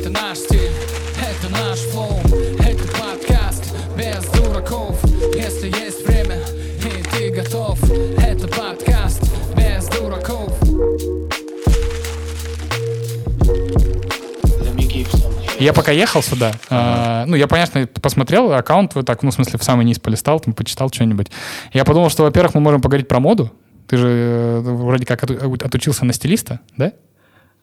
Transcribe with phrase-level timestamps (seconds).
[0.00, 0.70] Это наш стиль,
[1.20, 2.18] это наш флоу
[2.58, 4.98] Это подкаст без дураков
[5.34, 6.38] Если есть время
[6.78, 7.78] и ты готов
[8.18, 9.22] Это подкаст
[9.54, 10.58] без дураков
[15.58, 19.58] Я пока ехал сюда, а, ну, я, понятно, посмотрел аккаунт, вот так, ну, в смысле,
[19.58, 21.30] в самый низ полистал, там, почитал что-нибудь.
[21.74, 23.52] Я подумал, что, во-первых, мы можем поговорить про моду.
[23.86, 26.92] Ты же э, вроде как оту- отучился на стилиста, да?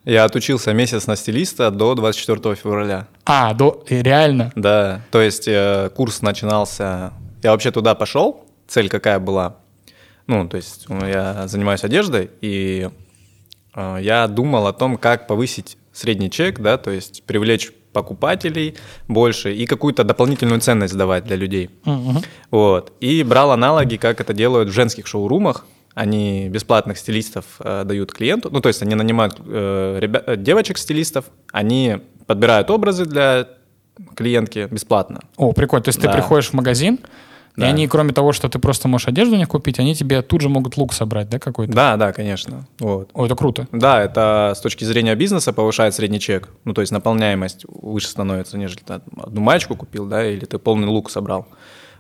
[0.08, 3.08] Я отучился месяц на стилиста до 24 февраля.
[3.26, 4.54] А, до, реально?
[4.56, 7.12] Да, то есть э, курс начинался...
[7.44, 9.58] Я вообще туда пошел, цель какая была?
[10.26, 12.90] Ну, то есть я занимаюсь одеждой, и
[13.76, 18.78] э, я думал о том, как повысить средний чек, да, то есть привлечь покупателей
[19.10, 21.70] больше и какую-то дополнительную ценность давать для людей.
[21.84, 22.22] Мгм.
[22.50, 22.94] Вот.
[23.02, 25.66] И брал аналоги, как это делают в женских шоурумах.
[25.98, 28.50] Они бесплатных стилистов э, дают клиенту.
[28.52, 31.98] Ну, то есть они нанимают э, ребя- э, девочек-стилистов, они
[32.28, 33.48] подбирают образы для
[34.16, 35.22] клиентки бесплатно.
[35.38, 35.84] О, прикольно.
[35.84, 36.14] То есть ты Да.
[36.14, 37.00] приходишь в магазин,
[37.56, 37.68] и Да.
[37.70, 40.50] они, кроме того, что ты просто можешь одежду у них купить, они тебе тут же
[40.50, 41.74] могут лук собрать, да, какой-то?
[41.74, 42.68] Да, да, конечно.
[42.80, 43.10] Вот.
[43.16, 43.68] О, это круто.
[43.72, 46.50] Да, это с точки зрения бизнеса повышает средний чек.
[46.64, 50.88] Ну, то есть наполняемость выше становится, нежели ты одну маечку купил, да, или ты полный
[50.88, 51.48] лук собрал.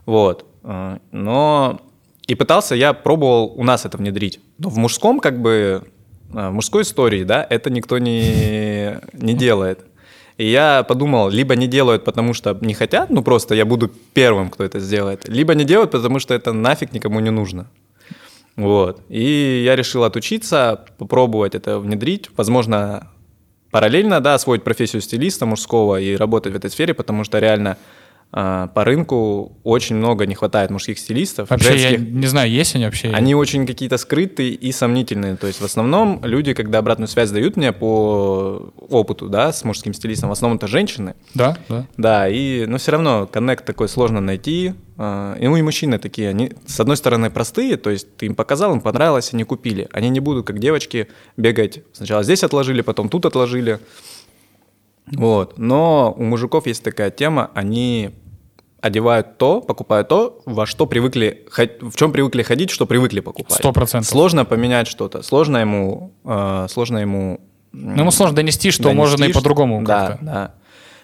[0.05, 0.45] Вот.
[0.63, 1.81] Э, Но
[2.27, 4.39] и пытался я, пробовал у нас это внедрить.
[4.57, 5.83] Но в мужском, как бы,
[6.33, 9.85] э, в мужской истории, да, это никто не, не делает.
[10.37, 14.49] И я подумал, либо не делают, потому что не хотят, ну просто я буду первым,
[14.49, 17.67] кто это сделает, либо не делают, потому что это нафиг никому не нужно.
[18.55, 19.01] Вот.
[19.09, 22.29] И я решил отучиться, попробовать это внедрить.
[22.35, 23.11] Возможно,
[23.71, 27.77] параллельно, да, освоить профессию стилиста мужского и работать в этой сфере, потому что реально
[28.29, 31.49] по рынку очень много не хватает мужских стилистов.
[31.49, 32.13] Вообще, я женских.
[32.13, 33.09] не знаю, есть они вообще?
[33.09, 35.37] Они очень какие-то скрытые и сомнительные.
[35.37, 39.93] То есть в основном люди, когда обратную связь дают мне по опыту, да, с мужским
[39.93, 41.15] стилистом, в основном это женщины.
[41.33, 41.87] Да, да.
[41.95, 44.73] Да, и, но все равно коннект такой сложно найти.
[44.97, 48.35] А, И, ну и мужчины такие, они, с одной стороны, простые, то есть ты им
[48.35, 49.87] показал, им понравилось, они купили.
[49.93, 51.07] Они не будут, как девочки,
[51.37, 51.81] бегать.
[51.93, 53.79] Сначала здесь отложили, потом тут отложили.
[55.13, 55.57] Вот.
[55.57, 58.11] Но у мужиков есть такая тема, они
[58.81, 61.45] одевают то, покупают то, во что привыкли,
[61.81, 63.57] в чем привыкли ходить, что привыкли покупать.
[63.57, 64.09] Сто процентов.
[64.09, 67.39] Сложно поменять что-то, сложно ему, э, сложно ему
[67.71, 70.25] Ну, ему сложно донести, что можно и по-другому Да, как-то.
[70.25, 70.53] да.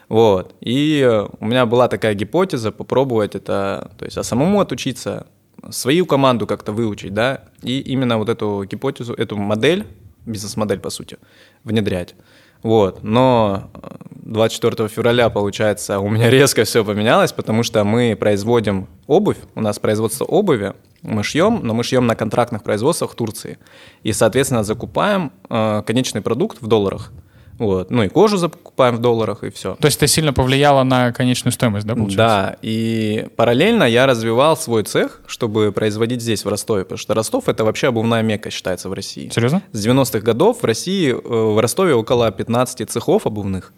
[0.10, 0.56] Вот.
[0.62, 5.26] И у меня была такая гипотеза попробовать это, то есть, а самому отучиться,
[5.70, 9.88] свою команду как-то выучить, да, и именно вот эту гипотезу, эту модель,
[10.26, 11.18] бизнес-модель, по сути,
[11.64, 12.16] внедрять.
[12.64, 13.04] Вот.
[13.04, 19.38] Но э, 24 февраля, получается, у меня резко все поменялось, потому что мы производим обувь,
[19.56, 23.60] у нас производство обуви, мы шьем, но мы шьем на контрактных производствах Турции.
[24.04, 27.12] И, соответственно, закупаем э, конечный продукт в долларах.
[27.60, 27.92] Вот.
[27.92, 29.76] Ну и кожу закупаем в долларах, и все.
[29.76, 32.18] То есть это сильно повлияло на конечную стоимость, да, получается?
[32.18, 37.48] Да, и параллельно я развивал свой цех, чтобы производить здесь, в Ростове, потому что Ростов—
[37.50, 39.30] это вообще обувная мека считается в России.
[39.30, 39.62] Серьезно?
[39.72, 43.72] С 90-х годов в России, э, в Ростове около 15 цехов обувных,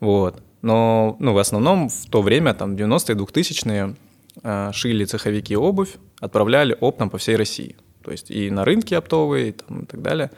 [0.00, 0.42] вот.
[0.62, 3.94] Но, ну, в основном в то время, там, 90-е, 2000-е,
[4.42, 7.76] э, шили цеховики обувь, отправляли оптом по всей России.
[8.02, 10.30] То есть и на рынки оптовые, и, там, и так далее.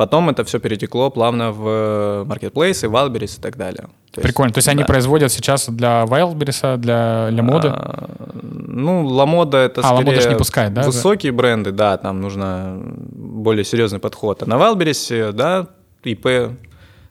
[0.00, 3.82] Потом это все перетекло плавно в маркетплейсы, Валберис и так далее.
[4.12, 4.50] То есть, Прикольно.
[4.50, 4.86] То есть они да.
[4.86, 7.68] производят сейчас для Wildberries, для Лемоды?
[7.68, 8.08] А,
[8.42, 10.84] Ну, Ламода это А, скорее не пускает, да?
[10.84, 12.80] высокие бренды, да, там нужно
[13.12, 14.42] более серьезный подход.
[14.42, 15.66] А на Валберисе, да,
[16.04, 16.56] ИП,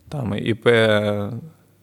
[0.10, 0.68] там ИП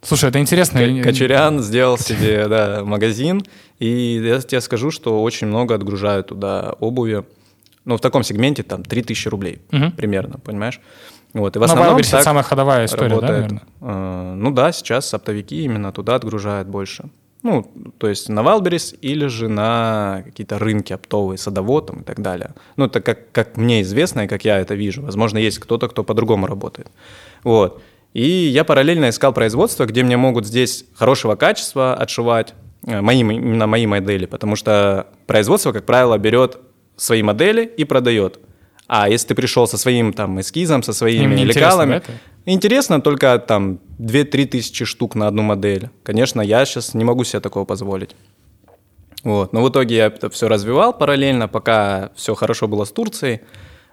[0.03, 0.81] Слушай, это интересно.
[1.05, 3.45] Кочерян сделал себе, да, магазин,
[3.79, 7.23] и я тебе скажу, что очень много отгружают туда обуви.
[7.87, 9.93] Ну, в таком сегменте там 3000 рублей Мгм.
[9.93, 10.81] примерно, понимаешь?
[11.33, 13.39] Вот, и в На основном Wildberries это так самая ходовая история, да, работает.
[13.41, 13.63] наверное?
[13.81, 17.05] Э, Ну да, сейчас оптовики именно туда отгружают больше.
[17.43, 22.21] Ну, то есть на Валберис или же на какие-то рынки оптовые, садовод там и так
[22.21, 22.55] далее.
[22.77, 25.03] Ну, это как, как мне известно и как я это вижу.
[25.03, 26.89] Возможно, есть кто-то, кто по-другому работает.
[27.45, 27.81] Вот.
[28.15, 32.55] И я параллельно искал производство, где мне могут здесь хорошего качества отшивать,
[32.87, 36.59] э, мои, именно мои модели, потому что производство, как правило, берет
[36.97, 38.41] свои модели и продает.
[38.89, 42.13] А если ты пришел со своим там эскизом, со Им своими интересно, лекалами, да, это?
[42.45, 45.91] Интересно только там 2-3 тысячи штук на одну модель.
[46.05, 48.15] Конечно, я сейчас не могу себе такого позволить.
[49.25, 49.53] Вот.
[49.53, 53.41] Но в итоге я это все развивал параллельно, пока все хорошо было с Турцией.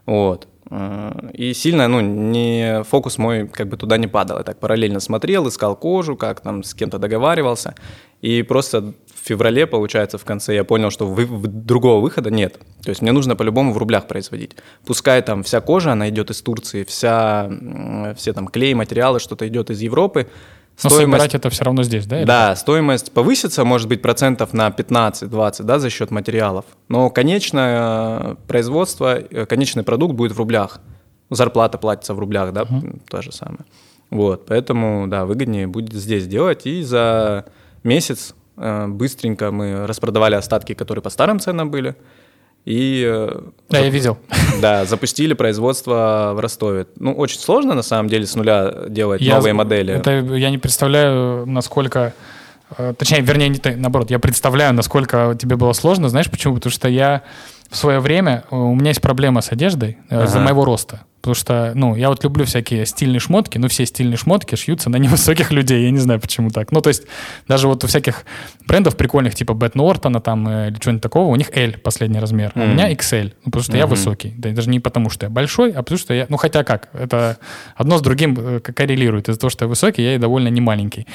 [0.05, 0.47] Вот.
[0.69, 4.37] Э, И сильно, ну, не, фокус мой как бы туда не падал.
[4.37, 7.73] Я так параллельно смотрел, искал кожу, как там с кем-то договаривался.
[8.21, 8.93] И просто
[9.25, 12.59] феврале, получается, в конце я понял, что вы- другого выхода нет.
[12.83, 14.55] То есть мне нужно по-любому в рублях производить.
[14.85, 17.49] Пускай там вся кожа, она идет из Турции, вся,
[18.15, 20.27] все там клей, материалы, что-то идет из Европы,
[20.83, 22.17] Но собирать это все равно здесь, да?
[22.19, 26.65] или Да, стоимость повысится, может быть, процентов на 15-20, да, за счет материалов.
[26.89, 30.79] Но конечное э, производство, э, конечный продукт будет в рублях.
[31.29, 32.65] Зарплата платится в рублях, да,
[33.09, 33.65] то же самое.
[34.09, 36.65] Вот, поэтому, да, выгоднее будет здесь делать.
[36.65, 37.45] И за
[37.83, 41.95] месяц быстренько мы распродавали остатки, которые по старым ценам были.
[42.65, 44.17] И э, Да, я видел.
[44.61, 46.87] да, запустили производство в Ростове.
[46.97, 49.93] Ну, очень сложно, на самом деле, с нуля делать Я- новые модели.
[49.93, 52.13] Это я не представляю, насколько...
[52.77, 56.07] э, Точнее, вернее, не наоборот, я представляю, насколько тебе было сложно.
[56.07, 56.55] Знаешь почему?
[56.55, 57.23] Потому что я
[57.69, 58.45] в свое время...
[58.49, 60.45] э, У меня есть проблема с одеждой э, из-за Ага.
[60.45, 61.01] моего роста.
[61.23, 64.97] Потому что, ну, я вот люблю всякие стильные шмотки, но все стильные шмотки шьются на
[65.03, 65.85] невысоких людей.
[65.85, 66.73] Я не знаю, почему так.
[66.73, 67.03] Ну, то есть,
[67.47, 68.25] даже вот у всяких
[68.67, 72.51] брендов прикольных, типа Бет Нортона там э, или чего-нибудь такого, у них L последний размер,
[72.55, 73.31] а у меня XL.
[73.45, 73.91] Ну, потому что я Мгм.
[73.91, 74.33] высокий.
[74.37, 76.25] Да, даже не потому, что я большой, а потому что я...
[76.27, 77.37] Ну, хотя как, это
[77.77, 79.29] одно с другим э, коррелирует.
[79.29, 81.07] Из-за того, что я высокий, я и довольно не маленький.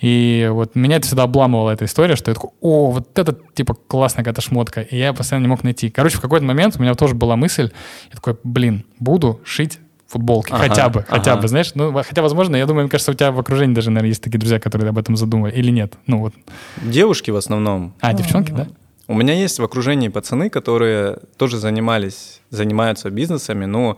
[0.00, 3.74] И вот меня это всегда обламывала эта история, что я такой, о, вот это, типа,
[3.74, 4.82] классная какая-то шмотка.
[4.82, 5.90] И я постоянно не мог найти.
[5.90, 7.72] Короче, в какой-то момент у меня тоже была мысль,
[8.10, 11.42] я такой, блин, буду шить футболки, Ага, хотя бы, хотя ага.
[11.42, 14.10] бы, знаешь, ну, хотя, возможно, я думаю, мне кажется, у тебя в окружении даже, наверное,
[14.10, 16.34] есть такие друзья, которые об этом задумали, или нет, ну вот,
[16.82, 17.92] Девушки в основном.
[18.00, 18.68] а, девчонки, да?
[19.08, 23.96] У меня есть в окружении пацаны, которые тоже занимались, занимаются бизнесами, но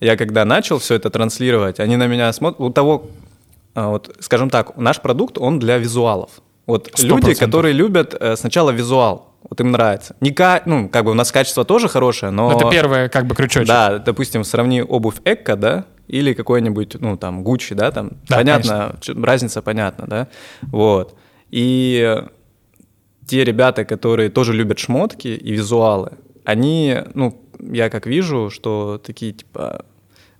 [0.00, 3.06] я когда начал все это транслировать, они на меня смотрят, у того,
[3.74, 6.30] а, вот, скажем так, наш продукт, он для визуалов.
[6.66, 7.46] Вот Сто люди, процентов.
[7.46, 10.16] которые любят э, сначала визуал, вот им нравится.
[10.20, 12.52] Не ка- ну, как бы у нас качество тоже хорошее, но...
[12.52, 13.68] Это первое, как бы, крючочек.
[13.68, 18.96] Да, допустим, сравни обувь Экко, да, или какой-нибудь, ну, там, Гуччи, да, там, Да, понятно,
[19.00, 20.28] чё- разница понятна, да,
[20.62, 21.16] вот.
[21.50, 22.22] И
[23.26, 26.12] те ребята, которые тоже любят шмотки и визуалы,
[26.44, 29.84] они, ну, я как вижу, что такие, типа,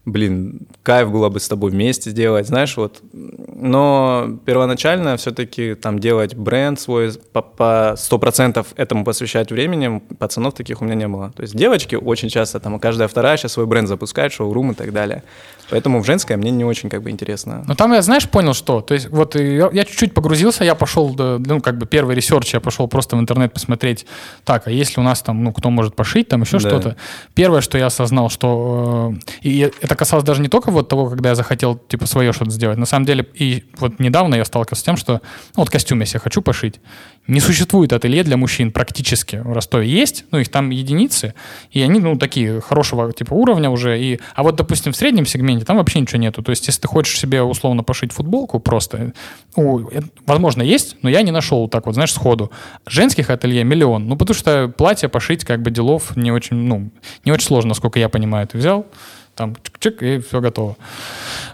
[0.05, 3.03] блин, кайф было бы с тобой вместе сделать, знаешь, вот.
[3.13, 10.55] Но первоначально все-таки там делать бренд свой, по- по сто процентов этому посвящать времени, пацанов
[10.55, 11.31] таких у меня не было.
[11.37, 14.93] То есть девочки очень часто, там, каждая вторая сейчас свой бренд запускает, шоурум и так
[14.93, 15.23] далее.
[15.71, 17.65] Поэтому в женское мне не очень как бы интересно.
[17.67, 18.81] Ну там я, знаешь, понял, что.
[18.83, 22.61] То есть вот я, я чуть-чуть погрузился, я пошел, ну как бы первый research, я
[22.61, 24.05] пошел просто в интернет посмотреть,
[24.45, 26.69] так, а если у нас там, ну кто может пошить, там еще Да.
[26.69, 26.97] что-то.
[27.35, 29.15] Первое, что я осознал, что...
[29.15, 32.51] э, и это касалось даже не только вот того, когда я захотел, типа, свое что-то
[32.51, 32.79] сделать.
[32.79, 35.15] На самом деле, и вот недавно я сталкивался с тем, что,
[35.57, 36.81] ну вот костюм, я хочу пошить,
[37.27, 39.89] не существует ателье для мужчин практически в Ростове.
[39.89, 41.35] Есть, ну их там единицы,
[41.71, 44.01] и они, ну, такие хорошего типа уровня уже.
[44.01, 46.43] И, а вот, допустим, в среднем сегменте там вообще ничего нету.
[46.43, 49.13] То есть, если ты хочешь себе условно пошить футболку просто,
[49.57, 52.51] ну, это, возможно, есть, но я не нашел так вот, знаешь, сходу.
[52.87, 54.07] Женских ателье миллион.
[54.09, 56.91] Ну, потому что платье пошить как бы делов не очень, ну,
[57.25, 58.47] не очень сложно, насколько я понимаю.
[58.49, 58.87] Ты взял,
[59.35, 60.77] там чик-чик, и все готово.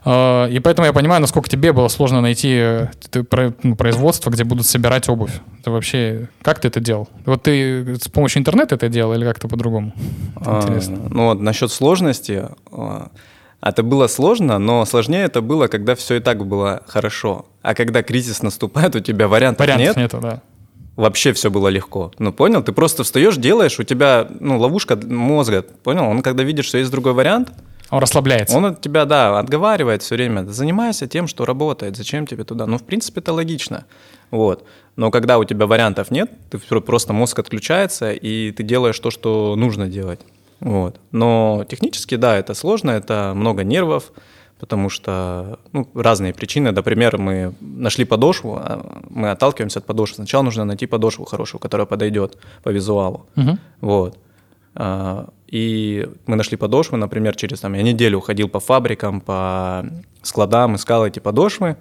[0.05, 2.87] Э, И поэтому я понимаю, насколько тебе было сложно найти э,
[3.63, 5.33] ну, производство, где будут собирать обувь.
[5.61, 6.29] Это вообще...
[6.43, 7.09] Как ты это делал?
[7.27, 9.93] Вот ты с помощью интернета это делал или как-то по-другому?
[10.37, 10.99] А, Интересно.
[11.11, 13.09] ну вот насчет сложности, а,
[13.61, 17.47] это было сложно, но сложнее это было, когда все и так было хорошо.
[17.63, 20.43] А когда кризис наступает, у тебя вариантов, Вариантов нет, нету, да.
[20.97, 22.13] вообще все было легко.
[22.19, 22.63] Ну, понял?
[22.63, 26.05] Ты просто встаешь, делаешь, у тебя, ну, ловушка мозга, понял?
[26.09, 27.51] Он, когда видит, что есть другой вариант,
[27.91, 28.57] Он расслабляется.
[28.57, 30.45] он от тебя, да, отговаривает все время.
[30.47, 32.67] Занимайся тем, что работает, зачем тебе туда?
[32.67, 33.85] Ну, в принципе, это логично.
[34.31, 34.65] Вот.
[34.97, 39.11] Но когда у тебя вариантов нет, ты про- просто мозг отключается, и ты делаешь то,
[39.11, 40.21] что нужно делать.
[40.61, 41.01] Вот.
[41.13, 44.13] Но технически, да, это сложно, это много нервов,
[44.59, 46.73] потому что ну, разные причины.
[46.73, 50.17] Например, мы нашли подошву, а мы отталкиваемся от подошвы.
[50.17, 53.27] Сначала нужно найти подошву хорошую, которая подойдет по визуалу.
[53.37, 53.59] Мгм.
[53.81, 54.19] Вот.
[54.81, 59.85] А, И мы нашли подошвы, например, через там, я неделю ходил по фабрикам, по
[60.23, 61.77] складам, искал эти подошвы,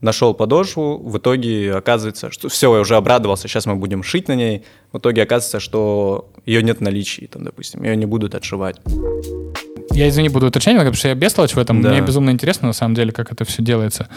[0.00, 4.36] нашел подошву, в итоге оказывается, что все, я уже обрадовался, сейчас мы будем шить на
[4.36, 4.62] ней,
[4.92, 8.80] в итоге оказывается, что ее нет в наличии, там, допустим, ее не будут отшивать.
[9.96, 11.80] Я, извини, буду уточнять, потому что я бестолочь в этом.
[11.80, 11.88] Да.
[11.88, 14.08] Мне безумно интересно, на самом деле, как это все делается.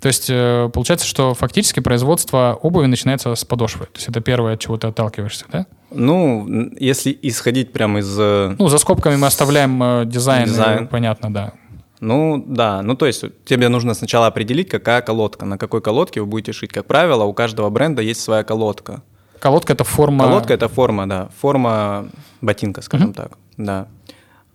[0.00, 3.84] То есть, э, получается, что фактически производство обуви начинается с подошвы.
[3.84, 5.66] То есть, это первое, от чего ты отталкиваешься, да?
[5.90, 8.16] Ну, если исходить прямо из...
[8.18, 10.88] э, Ну, за скобками мы оставляем э, дизайн, Дизайн.
[10.88, 11.52] понятно, да.
[12.00, 16.26] Ну, да, ну то есть тебе нужно сначала определить, какая колодка, на какой колодке вы
[16.26, 16.72] будете шить.
[16.72, 19.02] Как правило, у каждого бренда есть своя колодка.
[19.38, 20.24] Колодка— это форма...
[20.24, 22.08] Колодка это форма, да, форма
[22.40, 23.86] ботинка, скажем так, да.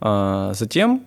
[0.02, 1.06] А, затем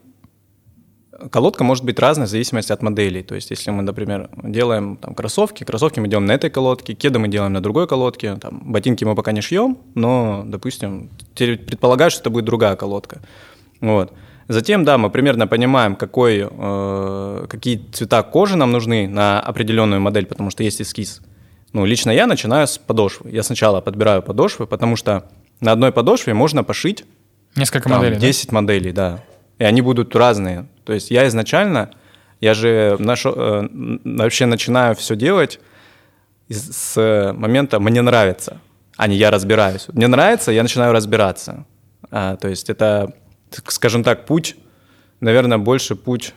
[1.30, 3.22] колодка может быть разной в зависимости от моделей.
[3.22, 7.18] То есть, если мы, например, делаем там, кроссовки, кроссовки мы делаем на этой колодке, кеды
[7.18, 12.20] мы делаем на другой колодке, там, ботинки мы пока не шьем, но, допустим, предполагаю, что
[12.20, 13.20] это будет другая колодка.
[13.80, 14.12] Вот.
[14.48, 20.26] Затем, да, мы примерно понимаем, какой, э, какие цвета кожи нам нужны на определенную модель,
[20.26, 21.22] потому что есть эскиз.
[21.72, 23.30] Ну, лично я начинаю с подошвы.
[23.30, 25.24] Я сначала подбираю подошвы, потому что
[25.60, 27.04] на одной подошве можно пошить
[27.56, 29.22] Несколько там, моделей, 10 моделей, да.
[29.58, 30.66] И они будут разные.
[30.84, 31.90] То есть я изначально,
[32.40, 33.68] я же нашел, э,
[34.04, 35.60] вообще начинаю все делать
[36.48, 38.60] из- с момента «мне нравится»,
[38.96, 39.86] а не «я разбираюсь».
[39.88, 41.64] Мне нравится, я начинаю разбираться.
[42.10, 43.12] А, то есть это,
[43.68, 44.56] скажем так, путь,
[45.20, 46.34] наверное, больше путь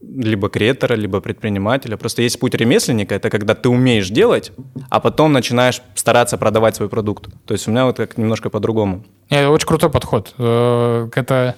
[0.00, 1.96] либо креатора, либо предпринимателя.
[1.96, 4.52] Просто есть путь ремесленника, это когда ты умеешь делать,
[4.88, 7.28] а потом начинаешь стараться продавать свой продукт.
[7.46, 9.04] То есть у меня вот как немножко по-другому.
[9.30, 10.34] Не, очень крутой подход.
[10.38, 11.56] Э, Это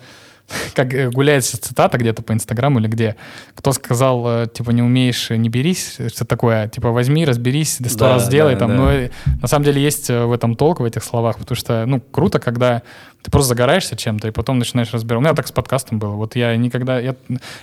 [0.75, 3.17] как э, гуляет сейчас цитата где-то по Инстаграму или где.
[3.55, 8.09] Кто сказал, э, типа, не умеешь, не берись, что такое, типа, возьми, разберись, сто Да,
[8.15, 8.55] раз сделай.
[8.55, 8.71] да, там.
[8.71, 8.77] да.
[8.77, 11.85] Но э, на самом деле есть э, в этом толк, в этих словах, потому что,
[11.87, 12.83] ну, круто, когда
[13.23, 15.19] ты просто загораешься чем-то и потом начинаешь разбирать.
[15.21, 16.13] У меня так с подкастом было.
[16.17, 16.99] Вот я никогда...
[16.99, 17.15] Я,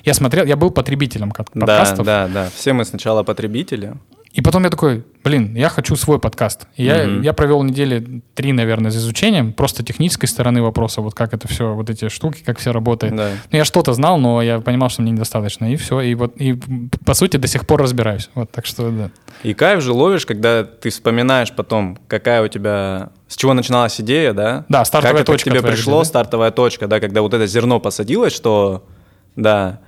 [0.05, 2.05] я смотрел, я был потребителем кат- Да, подкастов.
[2.05, 2.49] да, да.
[2.55, 3.93] Все мы сначала потребители.
[4.39, 6.65] И потом я такой, блин, я хочу свой подкаст.
[6.77, 7.23] И я, Мгм.
[7.23, 11.73] я провел недели три, наверное, за изучением просто технической стороны вопроса, вот как это все,
[11.73, 13.13] вот эти штуки, как все работает.
[13.13, 13.31] Да.
[13.51, 15.69] Ну, я что-то знал, но я понимал, что мне недостаточно.
[15.73, 15.99] И все.
[15.99, 16.57] И вот, и
[17.05, 18.29] по сути до сих пор разбираюсь.
[18.33, 19.09] Вот, так что, да.
[19.43, 24.31] И кайф же ловишь, когда ты вспоминаешь потом, какая у тебя, с чего начиналась идея,
[24.31, 24.63] да?
[24.69, 26.05] Да, стартовая как это точка к тебе пришло, где, да?
[26.05, 28.85] стартовая точка, да, когда вот это зерно посадилось, что,
[29.35, 29.81] да,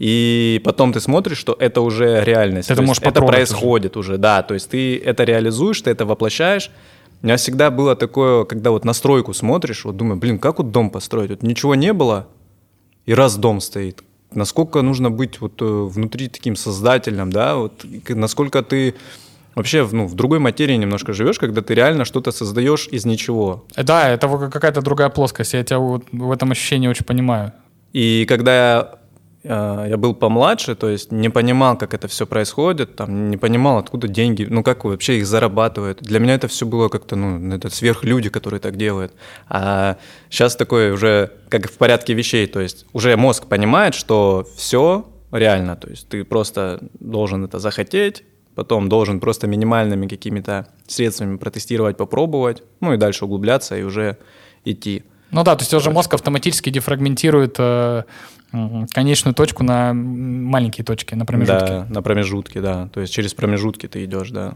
[0.00, 2.68] и потом ты смотришь, что это уже реальность.
[2.68, 4.16] Ты это можешь это происходит уже.
[4.16, 6.70] да, то есть ты это реализуешь, ты это воплощаешь.
[7.22, 10.70] У меня всегда было такое, когда вот на стройку смотришь, вот думаю, блин, как вот
[10.70, 11.28] дом построить?
[11.28, 12.28] Вот ничего не было,
[13.04, 14.02] и раз дом стоит.
[14.32, 18.94] Насколько нужно быть вот э, внутри таким создательным, да, вот насколько ты
[19.54, 23.66] вообще ну, в другой материи немножко живешь, когда ты реально что-то создаешь из ничего.
[23.76, 25.52] Э, Да, это какая-то другая плоскость.
[25.52, 27.52] Я тебя вот в этом ощущении очень понимаю.
[27.92, 28.99] И когда
[29.42, 33.36] я, э, я был помладше, то есть не понимал, как это все происходит, там, не
[33.36, 36.02] понимал, откуда деньги, ну как вообще их зарабатывают.
[36.02, 39.12] Для меня это все было как-то, ну, это сверхлюди, которые так делают.
[39.48, 39.96] А
[40.28, 45.76] сейчас такое уже как в порядке вещей, то есть уже мозг понимает, что все реально,
[45.76, 52.62] то есть ты просто должен это захотеть, потом должен просто минимальными какими-то средствами протестировать, попробовать,
[52.80, 54.18] ну и дальше углубляться и уже
[54.64, 55.04] идти.
[55.30, 58.02] Ну да, то есть уже мозг автоматически дефрагментирует э,
[58.92, 61.68] конечную точку на маленькие точки, на промежутки.
[61.68, 62.88] Да, на промежутке, да.
[62.92, 64.54] То есть через промежутки ты идешь, да.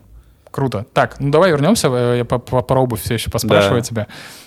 [0.50, 0.86] Круто.
[0.92, 3.86] Так, ну давай вернемся, э, я по, по, про обувь все еще поспрашиваю Да.
[3.86, 4.06] тебя.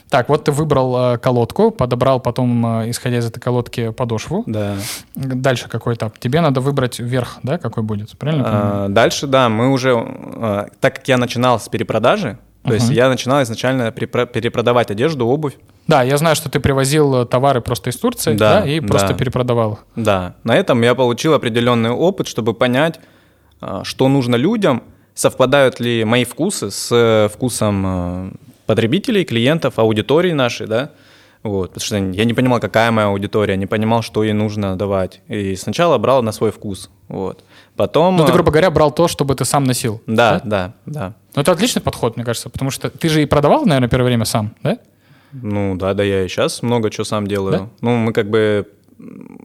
[0.09, 4.43] Так, вот ты выбрал э, колодку, подобрал потом, э, исходя из этой колодки, подошву.
[4.45, 4.75] Да.
[5.15, 6.17] Дальше какой этап?
[6.17, 8.43] Тебе надо выбрать верх, да, какой будет, правильно?
[8.45, 13.09] А, дальше, да, мы уже, а, так как я начинал с перепродажи, то есть я
[13.09, 15.53] начинал изначально перепро- перепродавать одежду, обувь.
[15.87, 19.09] Да, я знаю, что ты привозил э, товары просто из Турции, да, Да, и просто
[19.09, 19.13] да.
[19.13, 19.79] перепродавал их.
[19.95, 22.99] Да, на этом я получил определенный опыт, чтобы понять,
[23.61, 24.83] а, что нужно людям,
[25.13, 28.31] совпадают ли мои вкусы с э, вкусом э,
[28.65, 30.91] потребителей, клиентов, аудитории нашей, да.
[31.43, 35.21] Вот, потому что я не понимал, какая моя аудитория, не понимал, что ей нужно давать.
[35.29, 36.89] И сначала брал на свой вкус.
[37.07, 37.43] Вот.
[37.77, 38.17] Потом...
[38.17, 40.01] Ну, ты, э, грубо говоря, брал то, чтобы ты сам носил.
[40.07, 41.13] Да, да, да.
[41.35, 44.25] Ну, это отличный подход, мне кажется, потому что ты же и продавал, наверное, первое время
[44.25, 44.77] сам, да?
[45.31, 47.69] Ну да, да, я и сейчас много чего сам делаю.
[47.81, 48.65] Ну, мы как бы...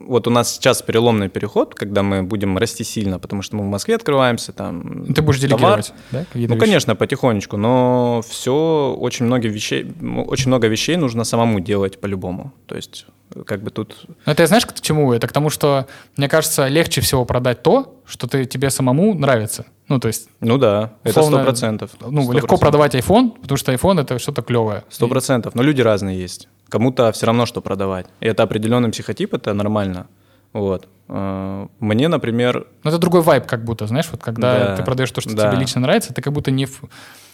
[0.06, 3.66] Вот у нас сейчас переломный переход, когда мы будем расти сильно, потому что мы в
[3.66, 5.04] Москве открываемся, там...
[5.12, 5.50] Ты будешь товар.
[5.50, 6.24] делегировать, да?
[6.24, 6.64] какие-то Ну, вещи?
[6.66, 9.92] конечно, потихонечку, но все, очень много вещей,
[10.26, 12.54] очень много вещей нужно самому делать по-любому.
[12.66, 13.04] То есть,
[13.46, 14.04] как бы тут...
[14.26, 15.12] Ну, это знаешь, к чему?
[15.12, 15.86] Это к тому, что,
[16.16, 19.66] мне кажется, легче всего продать то, что ты, тебе самому нравится.
[19.88, 21.90] Ну, то есть, Ну да, это Условно, сто процентов.
[22.00, 24.84] ну, легко продавать iPhone, потому что iPhone— это что-то клевое.
[24.90, 25.54] Сто процентов.
[25.54, 26.48] Но люди разные есть.
[26.68, 28.06] Кому-то все равно, что продавать.
[28.20, 30.06] И это определенный психотип, это нормально.
[30.52, 30.88] Вот.
[31.08, 35.10] Э, Мне, например, Ну, это другой вайб, как будто, знаешь, вот когда Да, ты продаешь
[35.10, 35.50] то, что да.
[35.50, 36.66] тебе лично нравится, ты как будто не...
[36.66, 36.82] в-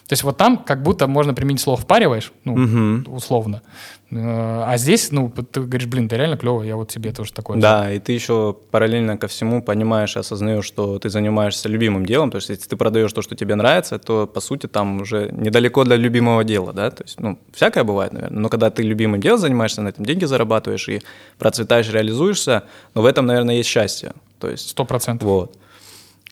[0.08, 3.04] То есть вот там как будто можно применить слово «впариваешь», ну, Мгм.
[3.14, 3.60] условно.
[4.10, 7.60] Э, А здесь, ну, ты говоришь, блин, ты реально клево, я вот себе тоже такой.
[7.60, 12.30] Да, и ты еще параллельно ко всему понимаешь и осознаешь, что ты занимаешься любимым делом.
[12.30, 15.84] То есть, если ты продаешь то, что тебе нравится, то, по сути, там уже недалеко
[15.84, 16.90] для любимого дела, да?
[16.90, 18.40] То есть, ну, всякое бывает, наверное.
[18.40, 21.02] Но когда ты любимым делом занимаешься, на этом деньги зарабатываешь и
[21.38, 22.62] процветаешь, реализуешься,
[22.94, 24.12] но в этом, наверное, есть счастье.
[24.40, 25.28] То есть, Сто процентов.
[25.28, 25.58] вот.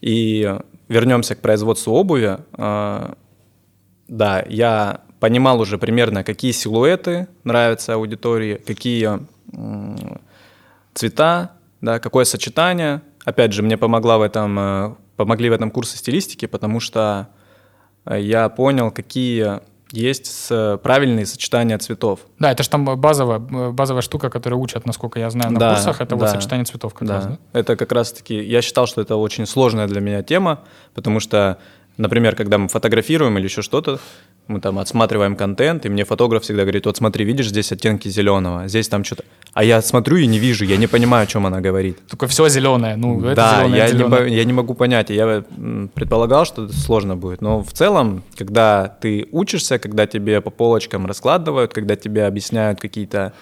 [0.01, 0.57] И
[0.89, 2.39] вернемся к производству обуви.
[4.09, 9.21] Да, я понимал уже примерно, какие силуэты нравятся аудитории, какие
[10.95, 13.03] цвета, да, какое сочетание.
[13.25, 17.29] Опять же, мне помогла в этом, э, помогли в этом курсы стилистики, потому что
[18.05, 19.61] э, я понял, какие
[19.93, 20.49] есть
[20.83, 22.21] правильные сочетания цветов.
[22.41, 26.01] Да, это же там базовая, базовая штука, которая учат, насколько я знаю, на Да, курсах.
[26.01, 26.29] Это вот да.
[26.29, 27.15] сочетание цветов как да.
[27.15, 27.39] раз, да?
[27.53, 30.61] Это как раз-таки, я считал, что это очень сложная для меня тема,
[30.95, 31.59] потому что,
[31.97, 33.99] например, когда мы фотографируем или еще что-то,
[34.49, 38.69] мы там отсматриваем контент, и мне фотограф всегда говорит, вот смотри, видишь, здесь оттенки зеленого,
[38.69, 39.25] здесь там что-то.
[39.55, 41.99] А я смотрю и не вижу, я не понимаю, о чем она говорит.
[42.09, 42.97] Только все зеленое.
[42.97, 44.21] Ну, это да, зеленое, я, не, зеленое.
[44.23, 45.11] бо- я не могу понять.
[45.11, 45.43] Я
[45.95, 47.41] предполагал, что это сложно будет.
[47.41, 53.33] Но в целом, когда ты учишься, когда тебе по полочкам раскладывают, когда тебе объясняют какие-то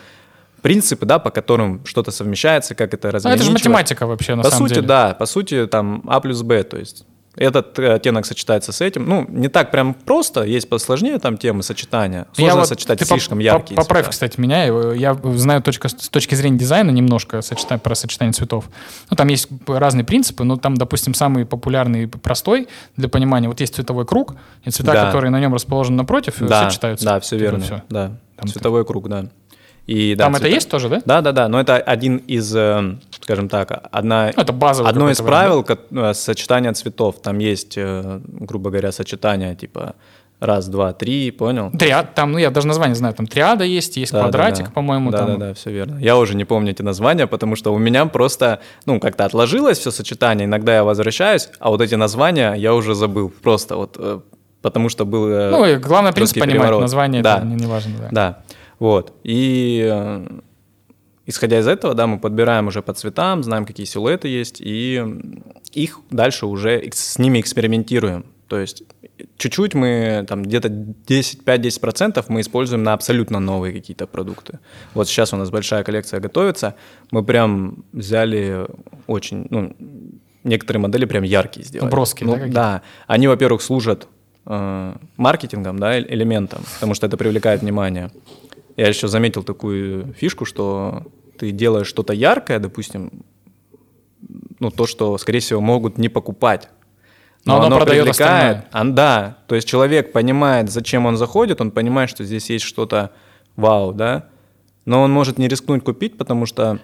[0.62, 3.52] принципы, да, по которым что-то совмещается, как это Ну, это же разграничивать.
[3.64, 4.86] математика вообще, на По самом сути, деле.
[4.86, 7.04] да, по сути, там А плюс Б, то есть
[7.36, 9.06] этот э, оттенок сочетается с этим.
[9.06, 12.26] Ну, не так прям просто, есть посложнее там темы сочетания.
[12.36, 14.10] Я Сложно вот- сочетать ты слишком поп- яркие поп- Поправь, цвета.
[14.12, 14.64] кстати, меня.
[14.94, 18.66] Я знаю точка, с точки зрения дизайна немножко сочета- про сочетание цветов.
[19.10, 23.48] Ну, там есть разные принципы, но там, допустим, самый популярный и простой для понимания.
[23.48, 25.06] Вот есть цветовой круг, и цвета, Да.
[25.06, 27.04] которые на нем расположены напротив, Да, сочетаются.
[27.04, 27.60] да, все верно.
[27.60, 27.82] всё.
[27.88, 29.26] Да, Там цветовой круг, да.
[29.86, 31.02] И, да, Там это цвета- есть тоже, да?
[31.04, 34.54] Да, да, да, но это один из, э, скажем так, одна, Ну, это
[34.88, 37.20] одно из правил ко- э, сочетания цветов.
[37.22, 39.94] Там есть, э, грубо говоря, сочетание типа
[40.40, 41.70] раз, два, три, понял?
[41.70, 44.70] Триад, там, ну, я даже название знаю, там триада есть, есть Да, да, квадратик, да.
[44.72, 45.26] по-моему, Да, там.
[45.38, 45.98] да, да, все верно.
[46.00, 49.90] Я уже не помню эти названия, потому что у меня просто, ну, как-то отложилось все
[49.90, 50.46] сочетание.
[50.46, 53.30] Иногда я возвращаюсь, а вот эти названия я уже забыл.
[53.42, 54.24] Просто вот,
[54.62, 55.28] потому что был...
[55.28, 56.80] Ну, и главное, принцип понимать, переворот.
[56.80, 57.36] название, Да.
[57.38, 58.08] это не, не важно, да.
[58.10, 58.38] Да,
[58.78, 59.12] вот.
[59.24, 60.26] И э,
[61.26, 65.04] исходя из этого, да, мы подбираем уже по цветам, знаем, какие силуэты есть, и
[65.72, 68.26] их дальше уже с ними экспериментируем.
[68.48, 68.82] То есть
[69.38, 74.58] чуть-чуть мы, там, где-то 10, 5-10% мы используем на абсолютно новые какие-то продукты.
[74.92, 76.74] Вот сейчас у нас большая коллекция готовится,
[77.10, 78.66] мы прям взяли
[79.06, 79.74] очень, ну,
[80.42, 81.90] некоторые модели прям яркие сделали.
[81.90, 82.54] Броские, да, Ну, какие-то?
[82.54, 84.08] да, они, во-первых, служат
[84.46, 88.10] э, маркетингом, да, элементом, потому что это привлекает внимание.
[88.76, 91.04] Я еще заметил такую фишку, что
[91.38, 93.24] ты делаешь что-то яркое, допустим,
[94.58, 96.68] ну, то, что, скорее всего, могут не покупать.
[97.44, 98.66] Но оно продает остальное.
[98.72, 103.12] А, да, то есть человек понимает, зачем он заходит, он понимает, что здесь есть что-то
[103.56, 104.28] вау, да,
[104.86, 106.80] но он может не рискнуть купить, потому что,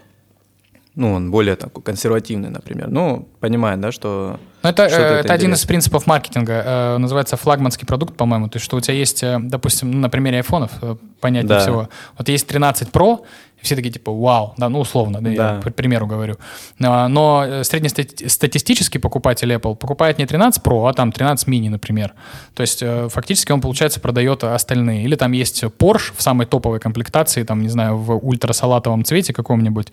[0.94, 2.88] ну, он более такой консервативный, например.
[2.88, 4.38] Ну, понимает, да, что...
[4.62, 6.62] Ну, это, э, это один из принципов маркетинга.
[6.64, 8.48] э, называется флагманский продукт, по-моему.
[8.48, 10.72] То есть, что у тебя есть, э, допустим, ну, на примере айфонов,
[11.20, 11.61] понятнее Да.
[11.61, 11.88] всего.
[12.18, 13.20] Вот есть 13 Pro,
[13.62, 15.61] все такие типа, вау, да, ну, условно, да, я Да.
[15.70, 16.37] к примеру говорю.
[16.83, 22.12] А, Но среднестатистический покупатель Apple покупает не 13 Pro, а там 13 mini, например.
[22.55, 25.05] То есть, э, фактически он, получается, продает остальные.
[25.05, 29.88] Или там есть Porsche в самой топовой комплектации, там, не знаю, в ультрасалатовом цвете каком-нибудь.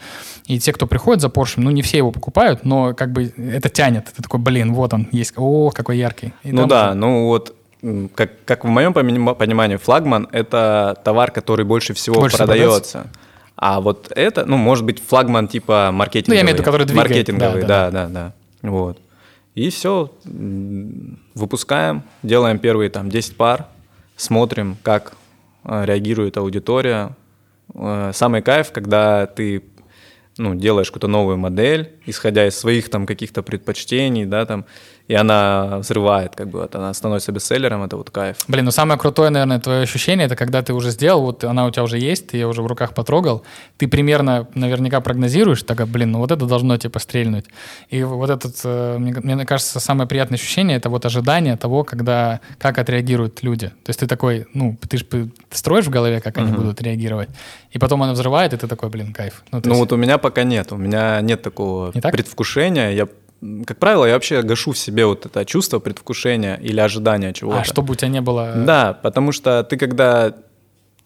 [0.46, 3.70] И те, кто приходит за Porsche, ну, не все его покупают, но как бы это
[3.70, 4.06] тянет.
[4.16, 5.34] Ты такой, блин, вот он есть.
[5.36, 6.34] О, какой яркий.
[6.44, 7.54] И ну да, уже- ну вот
[8.16, 13.08] как, как в моем понима- понимании, флагман— это товар, который больше всего Больше всего продается.
[13.58, 16.36] А вот это, ну, может быть, флагман типа маркетинговый.
[16.36, 18.70] Ну, я имею в виду, который двигает, Маркетинговый, да, да, да, да.
[18.70, 19.00] Вот.
[19.56, 20.14] И все,
[21.34, 23.66] выпускаем, делаем первые там 10 пар,
[24.16, 25.14] смотрим, как
[25.64, 27.16] э, реагирует аудитория.
[27.74, 29.64] Э, Самый кайф, когда ты
[30.38, 34.66] ну, делаешь какую-то новую модель, исходя из своих там каких-то предпочтений, да, там,
[35.08, 38.38] и она взрывает, как бы, вот она становится бестселлером, это вот кайф.
[38.48, 41.72] Блин, ну самое крутое, наверное, твое ощущение, это когда ты уже сделал, вот она у
[41.72, 43.44] тебя уже есть, ты ее уже в руках потрогал,
[43.78, 47.46] ты примерно наверняка прогнозируешь, так, блин, ну вот это должно типа стрельнуть.
[47.90, 52.78] И вот этот, э, мне, кажется, самое приятное ощущение, это вот ожидание того, когда, как
[52.78, 53.68] отреагируют люди.
[53.68, 55.06] То есть ты такой, ну, ты же
[55.52, 57.30] строишь в голове, как они будут реагировать,
[57.72, 59.44] и потом она взрывает, и ты такой, блин, кайф.
[59.52, 62.12] Ну, Ну есть- вот у меня пока нет, у меня нет такого Не так?
[62.12, 62.92] предвкушения.
[62.92, 63.08] Я,
[63.66, 67.62] как правило, я вообще гашу в себе вот это чувство предвкушения или ожидания чего-то.
[67.62, 68.54] а чтобы у тебя не было...
[68.56, 70.34] Да, потому что ты когда,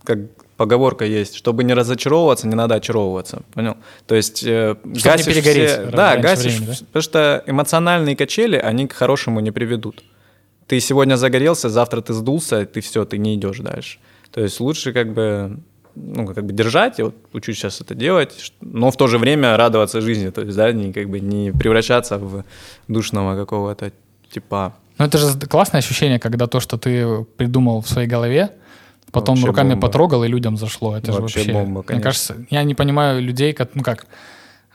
[0.04, 0.20] как
[0.56, 3.76] поговорка есть, чтобы не разочаровываться, не надо очаровываться, понял?
[4.06, 6.86] То есть э, не гасишь перегореть все- да, гасишь, времени, да?
[6.86, 10.04] потому что эмоциональные качели, они к хорошему не приведут.
[10.68, 13.98] Ты сегодня загорелся, завтра ты сдулся, ты все, ты не идешь дальше.
[14.32, 15.60] То есть лучше как бы
[15.96, 19.58] ну, как бы держать, я вот учусь сейчас это делать, но в то же время
[19.58, 22.44] радоваться жизни, то есть, да, не, как бы не превращаться в
[22.88, 23.92] душного какого-то
[24.32, 24.74] типа.
[24.98, 28.52] Ну, это же классное ощущение, когда то, что ты придумал в своей голове,
[29.12, 29.88] потом Вообще руками бомба.
[29.88, 30.96] потрогал и людям зашло.
[30.98, 31.54] Это Вообще же вообще...
[31.54, 32.04] бомба, Мне конечно.
[32.04, 34.06] кажется, я не понимаю людей, как, ну как...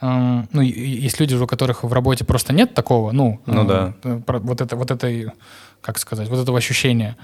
[0.02, 3.94] эм, ну, есть люди, у которых в работе просто нет такого, ну, Ну э, да.
[4.05, 5.31] э, вот это, вот этой,
[5.81, 7.16] как сказать, вот этого ощущения.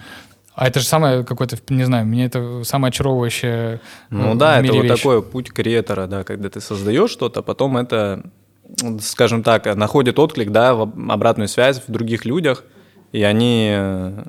[0.54, 3.76] А это же самое какое-то, не знаю, мне это самое очаровывающее.
[3.76, 3.78] э,
[4.10, 4.96] Ну в да, это мире вот вещь.
[5.02, 8.22] такой путь креатора, да, когда ты создаешь что-то, потом это,
[9.00, 12.64] скажем так, находит отклик, да, в об- обратную связь в других людях,
[13.12, 14.24] и они э,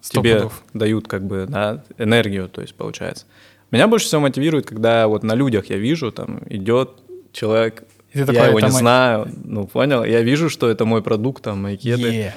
[0.00, 0.62] тебе пудов.
[0.74, 3.26] дают как бы да, энергию, то есть получается.
[3.70, 6.90] Меня больше всего мотивирует, когда вот на людях я вижу, там идет
[7.32, 10.84] человек, И ты я такой, его не мой- знаю, ну понял, я вижу, что это
[10.84, 12.32] мой продукт, там мои кеды.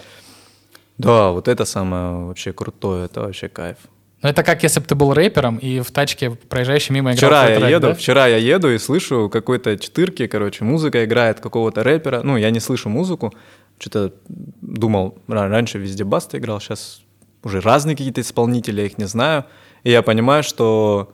[0.98, 3.78] Да, вот это самое вообще крутое, это вообще кайф.
[4.22, 7.50] Ну, это как если бы ты был рэпером и в тачке, проезжающий мимо, играл Вчера
[7.50, 7.94] я трек, еду, да?
[7.94, 12.22] вчера я еду и слышу какой-то четырки, короче, музыка играет какого-то рэпера.
[12.24, 13.34] Ну, я не слышу музыку.
[13.78, 14.14] Что-то
[14.62, 17.02] думал, ра- раньше везде Баста играл, сейчас
[17.44, 19.46] уже разные какие-то исполнители, я их не знаю.
[19.84, 21.12] И я понимаю, что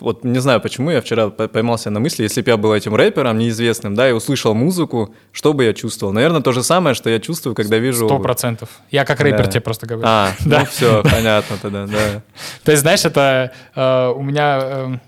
[0.00, 3.38] вот не знаю почему, я вчера поймался на мысли, если бы я был этим рэпером
[3.38, 6.12] неизвестным, да, и услышал музыку, что бы я чувствовал?
[6.12, 8.06] Наверное, то же самое, что я чувствую, когда вижу...
[8.06, 8.68] Сто процентов.
[8.90, 9.50] Я как рэпер Да.
[9.50, 10.06] тебе просто говорю.
[10.06, 10.60] А, Да.
[10.60, 12.22] ну все, понятно тогда, да.
[12.64, 15.00] То есть, знаешь, это э, у меня...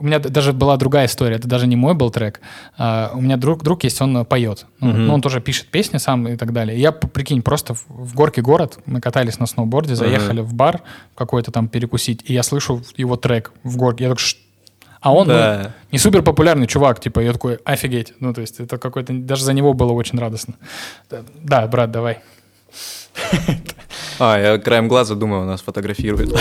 [0.00, 2.40] у меня даже была другая история, это даже не мой был трек.
[2.78, 4.66] А, у меня друг, друг есть, он э, поет.
[4.80, 6.78] Ну, ну, он тоже пишет песни сам и так далее.
[6.80, 10.82] Я, прикинь, просто в, в горке город, мы катались на сноуборде, заехали в бар
[11.14, 14.04] какой-то там перекусить, и я слышу его трек в горке.
[14.04, 14.38] Я такой, «Ш-»
[15.00, 15.72] а он ну, Да.
[15.92, 18.14] не супер популярный чувак, типа, я такой, офигеть.
[18.20, 20.54] Ну, то есть это какой-то, даже за него было очень радостно.
[21.10, 22.18] Да, Да, брат, давай.
[24.18, 26.38] А, я краем глаза думаю, нас фотографируют.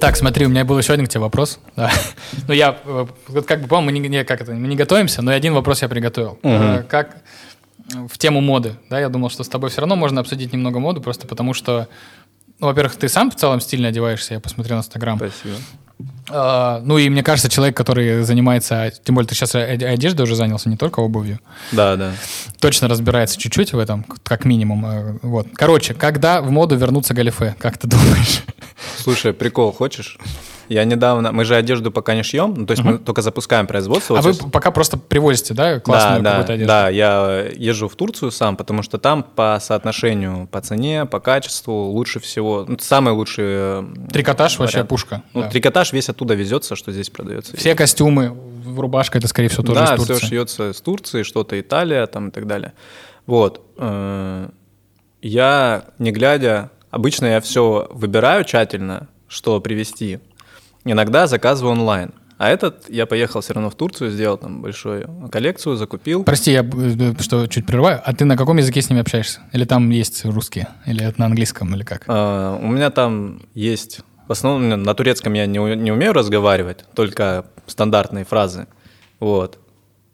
[0.00, 1.58] Так, смотри, у меня был еще один к тебе вопрос.
[1.76, 1.90] Да.
[2.46, 3.06] Ну, я, э,
[3.46, 6.38] как бы, по-моему, мы не, как это, мы не готовимся, но один вопрос я приготовил.
[6.42, 7.16] Э, Как
[7.94, 10.78] э, в тему моды, да, я думал, что с тобой все равно можно обсудить немного
[10.78, 11.88] моду, просто потому что,
[12.60, 15.18] ну, во-первых, ты сам в целом стильно одеваешься, я посмотрел на Инстаграм.
[15.18, 15.56] Спасибо.
[16.30, 20.68] А, ну, и мне кажется, человек, который занимается, тем более ты сейчас одеждой уже занялся,
[20.68, 21.38] не только обувью,
[21.72, 22.12] Да, да.
[22.60, 24.84] точно разбирается чуть-чуть в этом, как минимум.
[24.86, 25.46] э, Вот.
[25.54, 28.42] Короче, когда в моду вернутся галифе, как ты думаешь?
[28.98, 30.18] Слушай, прикол хочешь?
[30.68, 31.32] Я недавно...
[31.32, 34.18] Мы же одежду пока не шьем, ну, то есть мы только запускаем производство.
[34.18, 36.68] А Вот вы сейчас- пока просто привозите, да, классную да, какую-то да, одежду?
[36.68, 41.72] да, я езжу в Турцию сам, потому что там по соотношению, по цене, по качеству
[41.90, 43.44] лучше всего, ну, самый лучший...
[43.46, 44.88] э, Трикотаж вообще вариант.
[44.90, 45.22] пушка.
[45.34, 45.48] Ну, да.
[45.50, 47.56] трикотаж весь оттуда везется, что здесь продается.
[47.56, 48.36] Все костюмы,
[48.76, 50.14] рубашка, это, скорее всего, тоже да, из Турции.
[50.14, 52.72] все шьется из Турции, что-то Италия там и так далее.
[53.26, 53.62] Вот.
[53.78, 54.48] э,
[55.22, 60.20] Я, не глядя, обычно я все выбираю тщательно, что привезти.
[60.84, 62.12] Иногда заказываю онлайн.
[62.38, 66.22] А этот я поехал все равно в Турцию, сделал там большую коллекцию, закупил.
[66.22, 68.00] Прости, я э, что чуть прерываю.
[68.04, 69.40] А ты на каком языке с ними общаешься?
[69.52, 70.68] Или там есть русские?
[70.86, 72.04] Или это на английском, или как?
[72.06, 74.00] А, У меня там есть...
[74.28, 78.66] В основном на турецком я не, не умею разговаривать, только стандартные фразы.
[79.20, 79.58] Вот.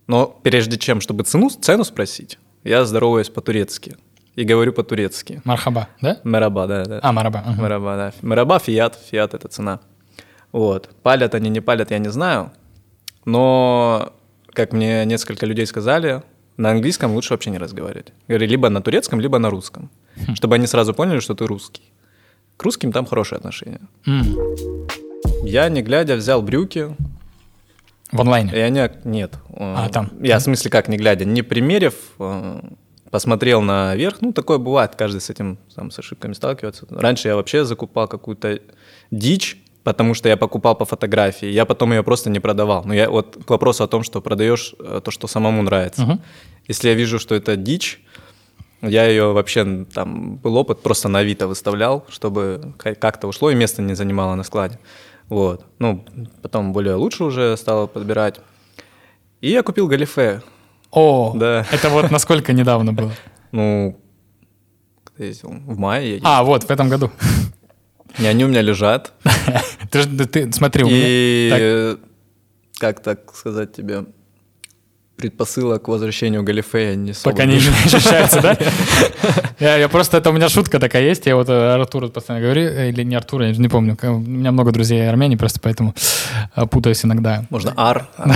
[0.06, 3.96] Но прежде чем, чтобы цену, цену спросить, я здороваюсь по-турецки
[4.36, 5.42] и говорю по-турецки.
[5.44, 6.18] Мархаба, да?
[6.24, 7.00] Мераба, да, да.
[7.02, 7.42] А, мараба.
[7.44, 7.60] ага.
[7.62, 8.12] Мераба, да.
[8.22, 9.80] Мераба, фиат, фиат– это цена.
[10.54, 10.88] Вот.
[11.02, 12.50] Палят они, не палят, я не знаю.
[13.24, 14.12] Но,
[14.52, 16.22] как мне несколько людей сказали,
[16.56, 18.12] на английском лучше вообще не разговаривать.
[18.28, 19.90] Говорю, либо на турецком, либо на русском.
[20.34, 21.82] Чтобы они сразу поняли, что ты русский.
[22.56, 23.80] К русским там хорошие отношения.
[24.06, 24.86] М,
[25.42, 26.94] Я, не глядя, взял брюки,
[28.12, 28.52] В онлайне.
[28.52, 28.80] и они...
[29.04, 29.34] Нет.
[29.48, 30.10] э, А, там.
[30.22, 32.60] Я, в смысле, как не глядя, не примерив, э,
[33.10, 34.18] посмотрел наверх.
[34.20, 36.86] Ну, такое бывает, каждый с этим, там, с ошибками сталкивается.
[36.90, 38.60] Раньше я вообще закупал какую-то
[39.10, 41.46] дичь, потому что я покупал по фотографии.
[41.46, 42.82] Я потом ее просто не продавал.
[42.84, 46.02] Но я вот к вопросу о том, что продаешь э, то, что самому нравится.
[46.02, 46.20] Мгм.
[46.68, 48.00] Если я вижу, что это дичь,
[48.82, 53.54] я ее вообще, там, был опыт, просто на Авито выставлял, чтобы ка- как-то ушло и
[53.54, 54.78] место не занимало на складе.
[55.28, 55.64] Вот.
[55.78, 56.04] Ну,
[56.42, 58.40] потом более лучше уже стало подбирать.
[59.40, 60.42] И я купил галифе.
[60.90, 61.66] О, Да.
[61.72, 63.12] это вот насколько недавно было?
[63.52, 63.96] Ну,
[65.04, 65.50] когда я ездил?
[65.50, 66.28] в мае я ездил.
[66.28, 67.10] А, вот, в этом году.
[68.18, 69.12] И они у меня лежат.
[69.90, 70.98] Ты, ты смотри, у меня...
[71.00, 71.96] И, э,
[72.78, 74.04] как так сказать тебе,
[75.16, 78.58] предпосылок к возвращению галифе я не Пока не ощущается, да?
[79.60, 82.62] Я, я просто, это у меня шутка такая есть, я вот э, Артуру постоянно говорю,
[82.62, 85.94] э, или не Артур, я не помню, к- у меня много друзей армяне, просто поэтому
[86.56, 87.46] э, путаюсь иногда.
[87.50, 88.32] Можно ар, а.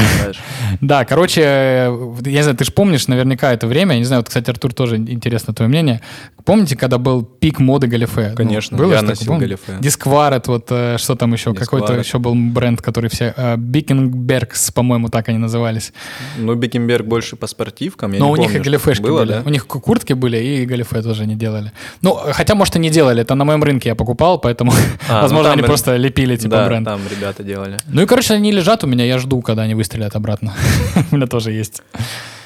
[0.81, 4.21] Да, короче, э, я не знаю, ты же помнишь наверняка это время, я не знаю,
[4.21, 6.01] вот, кстати, Артур, тоже интересно твое мнение.
[6.49, 8.29] Помните, когда был пик моды галифе?
[8.31, 9.41] Ну, Конечно, было я такое, носил помню?
[9.43, 9.77] галифе.
[9.81, 13.35] Дискварет, вот э, что там еще, какой-то еще был бренд, который все...
[13.37, 15.93] э, Бикингбергс, по-моему, так они назывались.
[16.39, 18.13] Ну, Бекенберг больше по спортивкам.
[18.13, 19.33] я Но не у них помню, и что галифешки было, были.
[19.33, 19.43] да?
[19.45, 21.71] У них ку- куртки были, и галифе тоже не делали.
[22.01, 23.21] Ну, хотя, может, и не делали.
[23.21, 24.73] Это на моем рынке я покупал, поэтому,
[25.09, 26.87] А, ну возможно, там они просто лепили, типа, да, бренд.
[26.87, 27.77] там ребята делали.
[27.89, 30.55] Ну и, короче, они лежат у меня, я жду, когда они выстрелят обратно.
[31.13, 31.83] У меня тоже есть.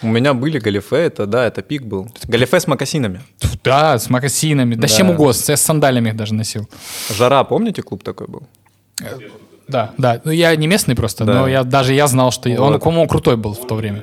[0.02, 2.08] У меня были галифе, это, да, это пик был.
[2.26, 3.20] Галифе с мокасинами.
[3.64, 4.74] Да, с мокасинами.
[4.74, 4.96] Да, с Да.
[4.96, 5.40] чем угодно.
[5.48, 6.68] Я с сандалями их даже носил.
[7.10, 8.42] Жара, помните, клуб такой был?
[9.68, 10.20] Да, да.
[10.24, 11.34] Ну, я не местный просто, Да.
[11.34, 12.48] но я даже я знал, что...
[12.50, 12.82] Он, Вот.
[12.82, 14.02] по-моему, крутой был в то время.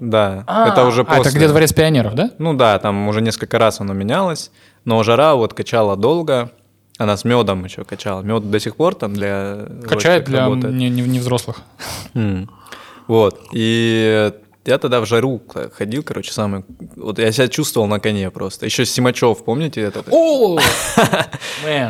[0.00, 1.22] Да, А, это уже а, после.
[1.30, 2.30] это где Дворец пионеров, да?
[2.38, 4.50] Ну да, там уже несколько раз оно менялось.
[4.84, 6.50] Но жара вот качала долго,
[6.98, 8.20] она с медом еще качала.
[8.22, 9.60] Мед до сих пор там для...
[9.88, 11.60] Качает для не, не- не взрослых.
[13.12, 13.38] Вот.
[13.52, 14.32] И
[14.64, 15.42] я тогда в жару
[15.76, 16.64] ходил, короче, самый...
[16.96, 18.64] Вот я себя чувствовал на коне просто.
[18.64, 20.06] Еще Симачев, помните этот?
[20.10, 20.58] О!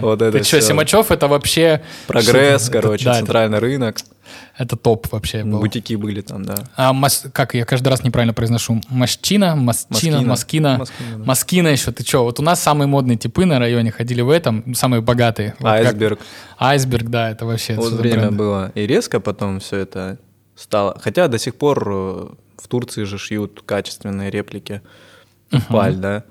[0.01, 0.61] Вот это Ты что.
[0.61, 1.81] Симачев это вообще...
[2.09, 3.99] Прогресс, короче, центральный рынок.
[4.59, 5.61] Это топ вообще был.
[5.61, 6.57] Бутики были там, да.
[6.75, 8.81] А мас- как я каждый раз неправильно произношу?
[8.89, 9.55] Москина.
[9.55, 10.85] Москина, да.
[11.19, 12.25] Москина еще, ты что?
[12.25, 15.55] Вот у нас самые модные типы на районе ходили в этом, самые богатые.
[15.61, 16.21] Вот как- Айсберг.
[16.59, 17.75] Айсберг, да, это вообще...
[17.75, 18.37] Вот время бренды?
[18.37, 18.73] было.
[18.75, 20.19] И резко потом все это
[20.63, 20.99] стало.
[21.01, 24.81] Хотя до сих пор э, в Турции же шьют качественные реплики.
[25.69, 26.25] Паль, да,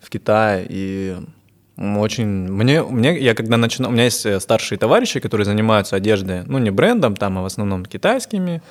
[0.00, 0.66] в Китае.
[0.68, 1.16] И
[1.76, 2.26] очень...
[2.26, 3.90] Мне, мне, я когда начинал...
[3.90, 7.46] У меня есть э, старшие товарищи, которые занимаются одеждой, ну, не брендом там, а в
[7.46, 8.62] основном китайскими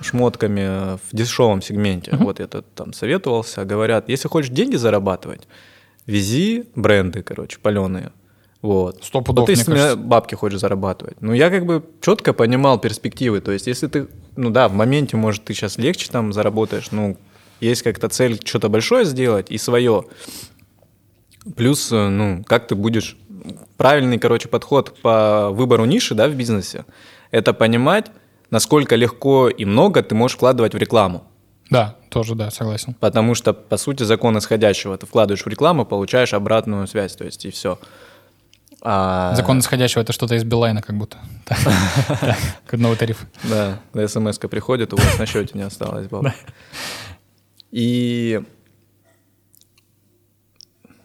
[0.00, 2.16] шмотками э, в дешевом сегменте.
[2.16, 3.64] Вот я тут там советовался.
[3.64, 5.46] Говорят, если хочешь деньги зарабатывать,
[6.06, 8.10] вези бренды, короче, паленые.
[8.62, 9.02] Вот.
[9.02, 11.20] Сто пудов, Вот мне у меня бабки хочешь зарабатывать.
[11.20, 13.40] Ну, я как бы четко понимал перспективы.
[13.40, 17.16] То есть, если ты, ну да, в моменте, может, ты сейчас легче там заработаешь, ну,
[17.60, 20.04] есть как-то цель что-то большое сделать и свое.
[21.56, 23.16] Плюс, э, ну, как ты будешь...
[23.76, 26.84] Правильный, короче, подход по выбору ниши, да, в бизнесе,
[27.32, 28.12] это понимать,
[28.50, 31.24] насколько легко и много ты можешь вкладывать в рекламу.
[31.68, 32.94] Да, тоже, да, согласен.
[33.00, 34.96] Потому что, по сути, закон исходящего.
[34.96, 37.80] Ты вкладываешь в рекламу, получаешь обратную связь, то есть и все.
[38.84, 39.34] А...
[39.36, 41.18] Закон исходящего это что-то из Билайна как будто.
[41.46, 43.26] Так, Как новый тариф.
[43.44, 46.32] Да, смс приходит, у вас на счете не осталось бабок.
[47.70, 48.40] И...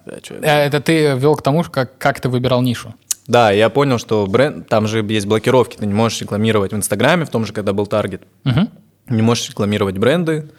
[0.05, 2.95] Э, Это ты вел к тому, как, как ты выбирал нишу.
[3.27, 7.25] Да, я понял, что бренд, там же есть блокировки, ты не можешь рекламировать в Инстаграме,
[7.25, 8.23] в том же, когда был таргет.
[8.43, 8.69] Мгм.
[9.09, 10.49] Не можешь рекламировать бренды.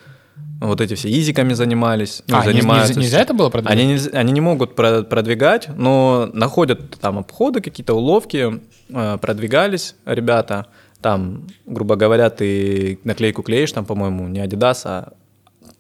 [0.61, 2.23] Вот эти все изиками занимались.
[2.27, 2.93] ну, А, занимаются.
[2.95, 3.79] нельзя- нельзя это было продвигать?
[3.79, 9.95] Они, нельзя- они не могут про- продвигать, но находят там обходы, какие-то уловки, э, продвигались
[10.05, 10.67] ребята.
[11.01, 15.13] Там, грубо говоря, ты наклейку клеишь, там, по-моему, не Adidas, а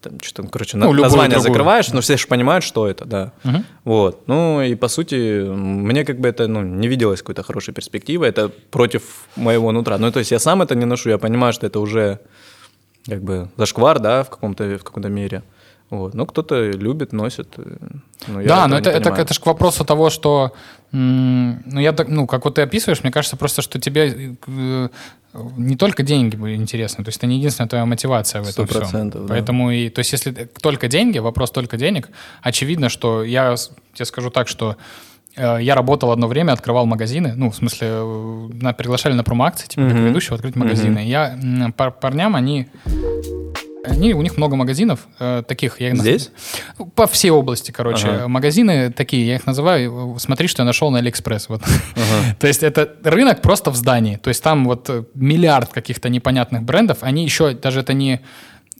[0.00, 1.52] там что-то, короче, на- Ну, название другую.
[1.54, 3.32] закрываешь, но все же понимают, что это, да.
[3.42, 3.64] Мгм.
[3.84, 4.28] Вот.
[4.28, 8.26] Ну и по сути, мне как бы это ну, не виделось какой-то хорошей перспективы.
[8.26, 9.02] Это против
[9.34, 9.98] моего нутра.
[9.98, 12.20] Ну, то есть я сам это не ношу, я понимаю, что это уже
[13.08, 15.42] как бы зашквар, да, в каком-то в каком-то мере.
[15.90, 16.12] Вот.
[16.12, 17.54] Ну, кто-то любит, носит.
[18.26, 20.52] ну, да, но это, это, это же к вопросу того, что,
[20.92, 24.88] ну, я так, ну, как вот ты описываешь, мне кажется просто, что тебе э,
[25.56, 28.66] не только деньги были интересны, то есть это не единственная твоя мотивация в этом Сто
[28.66, 28.80] всем.
[28.82, 29.28] процентов, да.
[29.28, 32.10] Поэтому и, то есть если только деньги, вопрос только денег,
[32.42, 33.54] очевидно, что я
[33.94, 34.76] тебе скажу так, что
[35.38, 39.82] я работал одно время, открывал магазины, ну, в смысле, э, на, приглашали на промо-акции, типа,
[39.86, 40.06] как Мгм.
[40.06, 40.98] ведущего открыть магазины.
[41.06, 42.66] Я м, пар- парням, они,
[43.84, 45.80] они, у них много магазинов э, таких.
[45.80, 46.30] Я их Здесь?
[46.78, 48.08] Ну, По всей области, короче.
[48.08, 48.28] Ага.
[48.28, 51.48] Магазины такие, я их называю, э, смотри, что я нашел на Алиэкспресс.
[51.48, 51.62] Вот.
[51.62, 52.36] Ага.
[52.40, 54.16] То есть это рынок просто в здании.
[54.16, 56.98] То есть там вот э, миллиард каких-то непонятных брендов.
[57.02, 58.20] Они еще, даже это не...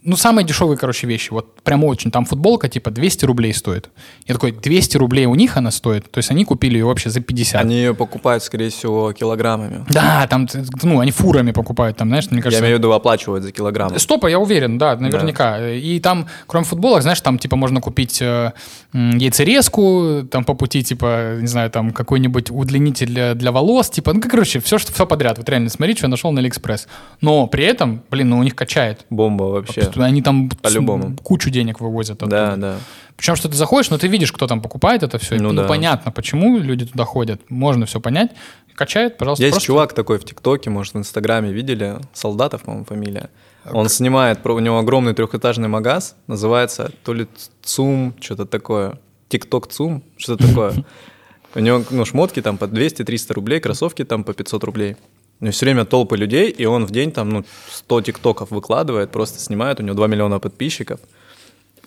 [0.09, 1.31] Ну, самые дешевые, короче, вещи.
[1.31, 2.11] Вот прям очень.
[2.11, 3.91] Там футболка типа 200 рублей стоит.
[4.27, 6.11] Я такой, 200 рублей у них она стоит.
[6.11, 7.61] То есть они купили ее вообще за 50.
[7.61, 9.85] Они ее покупают, скорее всего, килограммами.
[9.91, 10.49] Да, там,
[10.83, 12.65] ну, они фурами покупают, там, знаешь, мне Я кажется...
[12.65, 13.99] имею в виду оплачивают за килограмм.
[13.99, 15.69] Стопа, я уверен, да, наверняка.
[15.69, 18.53] И там, кроме футболок, знаешь, там типа можно купить э,
[18.95, 24.23] яйцерезку, там по пути, типа, не знаю, там какой-нибудь удлинитель для, для волос, типа, ну,
[24.23, 25.37] короче, все, что все подряд.
[25.37, 26.89] Вот реально, смотри, что я нашел на Алиэкспресс.
[27.21, 29.05] Но при этом, блин, ну у них качает.
[29.11, 29.83] Бомба вообще.
[30.05, 31.17] Они там По-любому.
[31.23, 32.31] кучу денег вывозят оттуда.
[32.31, 32.77] Да, да.
[33.17, 35.37] Причем, что ты заходишь, но ты видишь, кто там покупает это все.
[35.37, 35.69] Ну Ну, да.
[35.69, 37.41] понятно, почему люди туда ходят.
[37.51, 38.31] Можно все понять.
[38.75, 39.43] Качает, пожалуйста.
[39.43, 43.29] Есть просто- чувак такой в ТикТоке, может, в Инстаграме видели, Солдатов, по-моему, фамилия.
[43.71, 47.27] Он снимает, у него огромный трехэтажный магаз, называется то ли
[47.63, 48.99] ЦУМ, что-то такое.
[49.29, 50.85] ТикТок ЦУМ, что-то такое.
[51.55, 54.97] У него ну, шмотки там по 200-300 рублей, кроссовки там по 500 рублей.
[55.41, 59.11] У него все время толпы людей, и он в день там ну, 100 тиктоков выкладывает,
[59.11, 61.01] просто снимает, у него 2 миллиона подписчиков.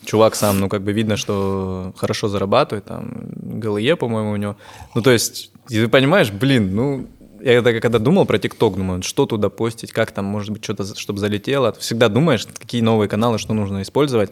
[0.05, 4.55] Чувак сам, ну, как бы видно, что хорошо зарабатывает, там, ГЛЕ, по-моему, у него.
[4.95, 7.07] Ну, то есть, ты понимаешь, блин, ну,
[7.43, 10.97] я когда, когда думал про ТикТок, думаю, что туда постить, как там, может быть, что-то,
[10.97, 11.71] чтобы залетело.
[11.71, 14.31] Ты всегда думаешь, какие новые каналы, что нужно использовать.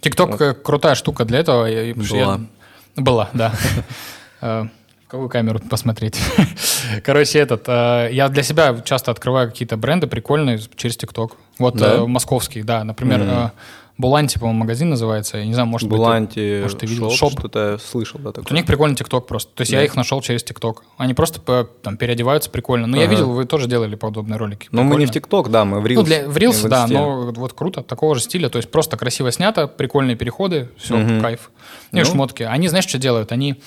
[0.00, 1.66] ТикТок э, крутая штука для этого.
[2.04, 2.40] Что я- Была.
[2.96, 3.54] Была, да.
[5.08, 6.18] Какую камеру посмотреть?
[7.04, 11.32] Короче, этот, э, я для себя часто открываю какие-то бренды прикольные через ТикТок.
[11.58, 11.94] Вот Да?
[11.94, 12.84] э, московский, да.
[12.84, 13.30] Например, Мгм.
[13.30, 13.50] э,
[13.96, 15.38] Буланти, по-моему, магазин называется.
[15.38, 17.40] Я не знаю, может быть, ты- Буланти, может, ты видел шоп, шоп.
[17.40, 18.56] что-то я слышал, да, Вот у такое.
[18.56, 19.50] них прикольный ТикТок просто.
[19.54, 19.84] То есть я Да.
[19.86, 20.84] их нашел через ТикТок.
[20.98, 21.40] Они просто
[21.82, 22.86] там переодеваются прикольно.
[22.86, 23.10] Но я Ага.
[23.12, 24.68] видел, вы тоже делали подобные ролики.
[24.70, 25.10] Ну, мы не Прикольно.
[25.10, 25.94] в ТикТок, да, мы в Reels.
[25.94, 28.96] Ну, для, в Reels, в да, но вот круто, такого же стиля, то есть просто
[28.98, 31.20] красиво снято, прикольные переходы, все, Мгм.
[31.20, 31.50] кайф.
[31.90, 32.08] Ну, и Ну.
[32.08, 32.42] шмотки.
[32.44, 33.32] Они, знаешь, что делают?
[33.32, 33.60] Они,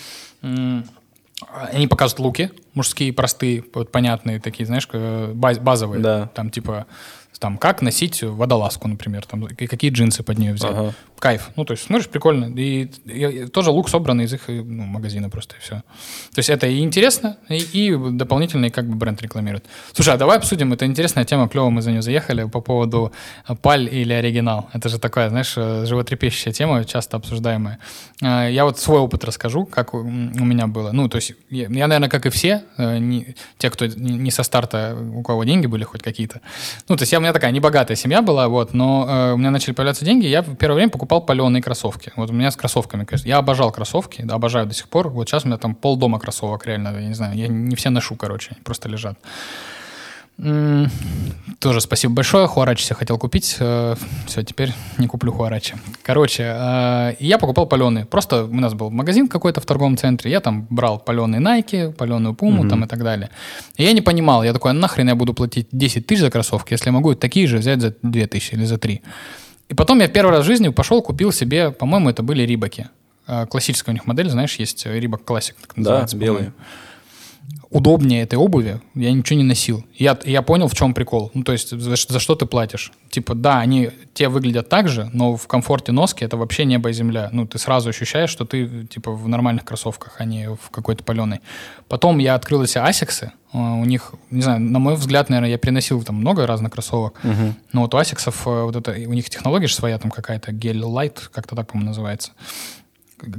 [1.71, 6.01] они показывают луки, мужские, простые, вот понятные такие, знаешь, э, баз- базовые.
[6.01, 6.27] Да.
[6.33, 6.85] Там типа,
[7.41, 10.71] там, как носить водолазку, например, там, и какие джинсы под нее взять.
[10.71, 10.93] Ага.
[11.19, 11.49] Кайф.
[11.55, 12.45] Ну, то есть, смотришь, прикольно.
[12.59, 15.75] И, и- и тоже лук собранный из их э, ну, магазина просто, и все.
[16.33, 19.65] То есть это и интересно, и, и дополнительный как бы бренд рекламирует.
[19.93, 23.11] Слушай, а давай обсудим, это интересная тема, клево мы за нее заехали, по поводу
[23.61, 24.69] паль или оригинал.
[24.73, 27.77] Это же такая, знаешь, э, животрепещущая тема, часто обсуждаемая.
[28.21, 30.91] Э, Я вот свой опыт расскажу, как у меня было.
[30.91, 34.95] Ну, то есть я, я, наверное, как и все, не- те, кто не со старта,
[35.15, 36.41] у кого деньги были хоть какие-то.
[36.89, 39.51] Ну, то есть я, у меня такая небогатая семья была, вот, но э, у меня
[39.51, 42.11] начали появляться деньги, я в первое время покупал паленые кроссовки.
[42.15, 43.27] Вот у меня с кроссовками, конечно.
[43.27, 45.09] Я обожал кроссовки, да, обожаю до сих пор.
[45.09, 48.15] Вот сейчас у меня там полдома кроссовок, реально, я не знаю, я не все ношу,
[48.15, 49.17] короче, просто лежат.
[51.59, 52.47] Тоже спасибо большое.
[52.47, 53.45] Хуарачи себе хотел купить.
[53.45, 55.75] Все, теперь не куплю хуарачи.
[56.01, 58.05] Короче, э, я покупал паленые.
[58.05, 60.31] Просто у нас был магазин какой-то в торговом центре.
[60.31, 63.29] Я там брал паленые Nike, паленую Пуму там и так далее.
[63.77, 64.43] И я не понимал.
[64.43, 67.45] Я такой, «А нахрен я буду платить 10 тысяч за кроссовки, если я могу такие
[67.45, 69.01] же взять за 2 тысячи или за 3.
[69.69, 72.87] И потом я первый раз в жизни пошел, купил себе, по-моему, это были Рибаки.
[73.27, 76.37] Э, Классическая у них модель, знаешь, есть Рибак Классик, так Да, белые.
[76.37, 76.53] по-моему
[77.71, 79.85] удобнее этой обуви, я ничего не носил.
[79.95, 81.31] Я, я понял, в чем прикол.
[81.33, 82.91] Ну, то есть, за, за что ты платишь.
[83.09, 86.93] Типа, да, они те выглядят так же, но в комфорте носки это вообще небо и
[86.93, 87.29] земля.
[87.31, 91.39] Ну, ты сразу ощущаешь, что ты, типа, в нормальных кроссовках, а не в какой-то паленой.
[91.87, 93.31] Потом я открыл себя асиксы.
[93.53, 97.19] У них, не знаю, на мой взгляд, наверное, я переносил там много разных кроссовок.
[97.71, 100.83] Но вот у асиксов э, вот это, у них технология же своя там какая-то, гель
[100.83, 102.31] лайт, как-то так, по-моему, называется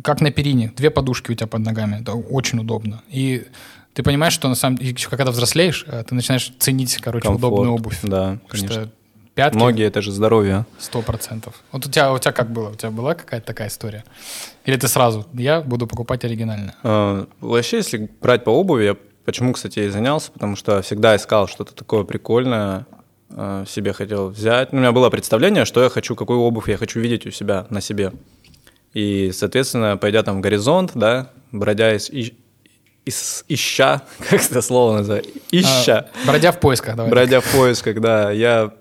[0.04, 3.02] как на перине, две подушки у тебя под ногами, это очень удобно.
[3.08, 3.46] И
[3.94, 7.52] ты понимаешь, что на самом деле, когда взрослеешь, э, ты начинаешь ценить, короче, Комфорт.
[7.52, 7.98] удобную обувь.
[8.02, 8.72] Да, конечно.
[8.72, 8.90] что
[9.34, 10.66] пятки Ноги это же здоровье.
[10.78, 11.54] сто процентов.
[11.72, 12.70] Вот у тебя, у тебя как было?
[12.70, 14.04] У тебя была какая-то такая история?
[14.64, 16.74] Или ты сразу, я буду покупать оригинально?
[16.82, 21.46] А, Вообще, если брать по обуви, я почему, кстати, и занялся, потому что всегда искал
[21.48, 22.86] что-то такое прикольное,
[23.30, 24.72] а, себе хотел взять.
[24.72, 27.66] Ну, у меня было представление, что я хочу, какую обувь я хочу видеть у себя,
[27.70, 28.12] на себе.
[28.94, 32.34] И, соответственно, пойдя там в горизонт, да, бродя и-
[33.04, 37.10] из ища, как это слово называется, ища, А, бродя в поисках, давай.
[37.10, 38.72] бродя в поисках, да, я,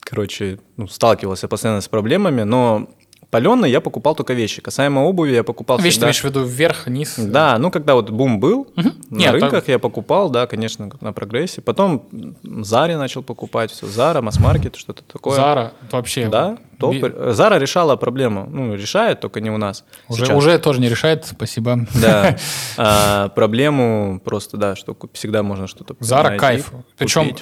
[0.00, 2.88] короче, ну, сталкивался постоянно с проблемами, но
[3.30, 4.60] паленые я покупал только вещи.
[4.60, 6.06] Касаемо обуви я покупал Вещь ты всегда...
[6.06, 7.14] имеешь в виду вверх, вниз?
[7.16, 11.62] Да, ну когда вот бум был, на Нет, рынках я покупал, да, конечно, на прогрессе.
[11.62, 12.08] Потом
[12.42, 15.36] Заре начал покупать, все, Зара, масс-маркет, что-то такое.
[15.36, 16.28] Зара вообще.
[16.28, 16.96] Да, топ.
[17.32, 19.84] Зара решала проблему, ну, решает, только не у нас.
[20.08, 20.36] Уже, сейчас.
[20.36, 21.86] уже тоже не решает, спасибо.
[21.94, 22.36] Да,
[22.76, 26.72] А, проблему просто, да, что всегда можно что-то Зара кайф.
[26.96, 27.36] Причем,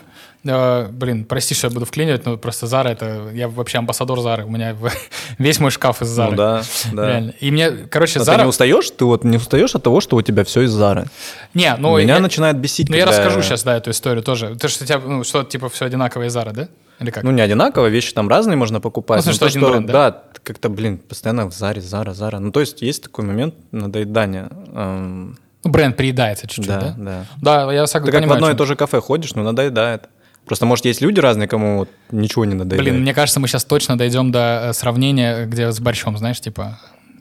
[0.92, 3.30] блин, прости, что я буду вклинивать, но просто Зара это...
[3.34, 4.44] Я вообще амбассадор Зары.
[4.44, 4.90] У меня в-
[5.38, 6.30] весь мой шкаф из Зары.
[6.32, 7.06] Ну да, да.
[7.08, 7.30] Реально.
[7.40, 8.38] И мне, короче, Но Зара...
[8.38, 8.90] ты не устаешь?
[8.90, 11.06] Ты вот не устаешь от того, что у тебя все из Зары?
[11.54, 11.98] Не, ну...
[11.98, 14.56] Меня я- начинает бесить, Ну, я когда- расскажу сейчас, да, эту историю тоже.
[14.56, 16.68] Ты что, у тебя, ну, что, типа, все одинаковое из Зара, да?
[17.00, 17.22] Или как?
[17.22, 19.18] Ну, не одинаково, вещи там разные можно покупать.
[19.18, 20.10] Ну, в но что то, один бренд, да?
[20.10, 20.22] да?
[20.42, 22.38] как-то, блин, постоянно в Заре, Зара, Зара.
[22.38, 24.48] Ну, то есть есть такой момент надоедания.
[24.74, 26.94] Эм, Ну, бренд приедается чуть-чуть, да, да?
[26.96, 27.24] да.
[27.66, 28.12] Да, я Ты согласен.
[28.12, 30.08] как в понимаю, одно о и то же кафе ходишь, ну, надоедает.
[30.48, 32.82] Просто, может, есть люди разные, кому вот ничего не надоедает.
[32.90, 36.78] Блин, мне кажется, мы сейчас точно дойдем до э, сравнения, где с борщом, знаешь, типа...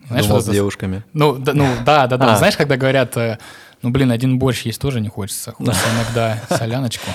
[0.08, 1.04] Знаешь, Думал, вот с девушками.
[1.14, 2.34] Ну, да, ну, да, да, да.
[2.34, 2.38] А.
[2.38, 3.38] Знаешь, когда говорят, э,
[3.82, 5.52] ну, блин, один борщ есть тоже не хочется.
[5.52, 7.12] Хочется иногда соляночку,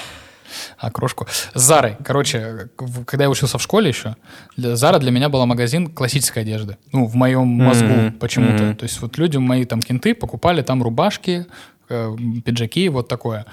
[0.79, 1.27] окрошку.
[1.55, 1.97] С Зарой.
[2.05, 2.69] Короче,
[3.07, 4.17] когда я учился в школе еще,
[4.57, 6.77] для- Зара для меня была магазин классической одежды.
[6.93, 8.63] Ну, в моем мозгу Мгм, почему-то.
[8.65, 8.77] мгм.
[8.77, 11.47] То есть вот люди, мои там кенты, покупали там рубашки,
[11.89, 13.47] э, пиджаки, вот такое.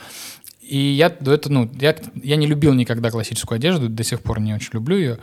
[0.70, 4.40] И я до этого, ну, я, я не любил никогда классическую одежду, до сих пор
[4.40, 5.18] не очень люблю ее.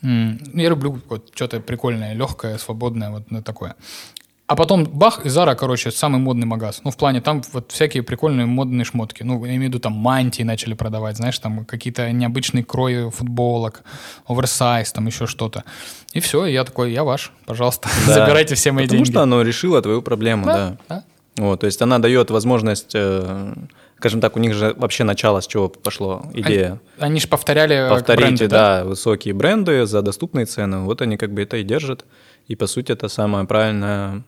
[0.00, 3.74] Ну, Я люблю вот что-то прикольное, легкое, свободное, вот такое.
[4.46, 6.82] А потом бах, и Зара, короче, самый модный магаз.
[6.84, 9.22] Ну, в плане, там вот всякие прикольные модные шмотки.
[9.24, 13.82] Ну, я имею в виду, там мантии начали продавать, знаешь, там какие-то необычные крои футболок,
[14.28, 15.64] оверсайз, там еще что-то.
[16.12, 18.12] И все, я такой, я ваш, пожалуйста, Да.
[18.14, 19.10] забирайте все мои Потому деньги.
[19.12, 20.76] что оно решило твою проблему, да.
[20.88, 21.04] да.
[21.38, 23.54] Вот, то есть она дает возможность, э,
[24.02, 26.80] скажем так, у них же вообще начало с чего пошло идея.
[26.98, 30.78] Они, они же повторяли Повторите, бренды, да, высокие бренды за доступные цены.
[30.78, 32.04] Вот они как бы это и держат.
[32.48, 34.24] И по сути это самая правильная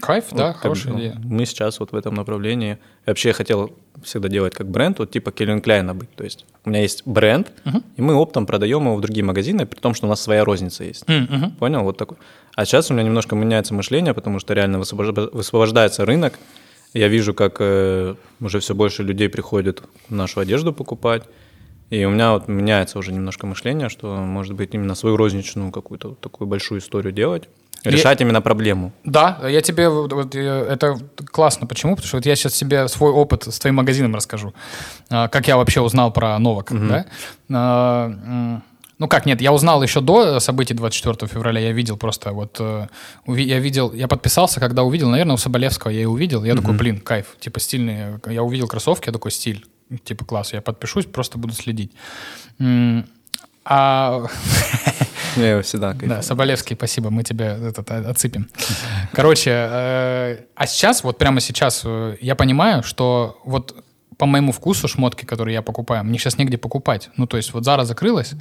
[0.00, 1.20] Кайф, да, Вот как хорошая бы, идея.
[1.24, 2.78] Мы сейчас вот в этом направлении.
[3.04, 3.72] Вообще я хотел
[4.04, 6.14] всегда делать как бренд, вот типа Кельвин Кляйна быть.
[6.14, 7.50] То есть у меня есть бренд,
[7.96, 10.84] и мы оптом продаем его в другие магазины, при том, что у нас своя розница
[10.84, 11.08] есть.
[11.08, 11.50] Мгм.
[11.58, 11.82] Понял?
[11.82, 12.16] Вот такой.
[12.54, 16.38] А сейчас у меня немножко меняется мышление, потому что реально высвобожда- высвобождается рынок.
[16.96, 21.22] Я вижу, как э, уже все больше людей приходит нашу одежду покупать.
[21.90, 26.08] И у меня вот меняется уже немножко мышление, что, может быть, именно свою розничную какую-то
[26.08, 27.48] вот такую большую историю делать.
[27.84, 28.92] Решать именно проблему.
[29.04, 30.98] Да, я тебе вот- это
[31.30, 31.66] классно.
[31.68, 31.94] Почему?
[31.94, 34.52] Потому что вот я сейчас тебе свой опыт с твоим магазином расскажу.
[35.10, 38.62] А, Как я вообще узнал про Новак, да?
[38.98, 42.86] Ну как, нет, я узнал еще до событий 24 февраля, я видел просто вот, э,
[43.26, 47.00] я видел, я подписался, когда увидел, наверное, у Соболевского я и увидел, я такой, блин,
[47.00, 49.66] кайф, типа стильные, я увидел кроссовки, я такой, стиль,
[50.04, 51.92] типа класс, я подпишусь, просто буду следить.
[53.68, 54.24] А
[55.36, 56.22] Я его всегда да, кайфую.
[56.22, 58.48] Соболевский, спасибо, мы тебя этот, отсыпем.
[59.12, 63.74] Короче, э, а сейчас, вот прямо сейчас, э, я понимаю, что вот
[64.16, 67.10] по моему вкусу шмотки, которые я покупаю, мне сейчас негде покупать.
[67.16, 68.32] Ну, то есть вот Зара закрылась,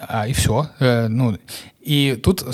[0.00, 0.68] а, и все.
[0.80, 1.38] ну,
[1.80, 2.44] и тут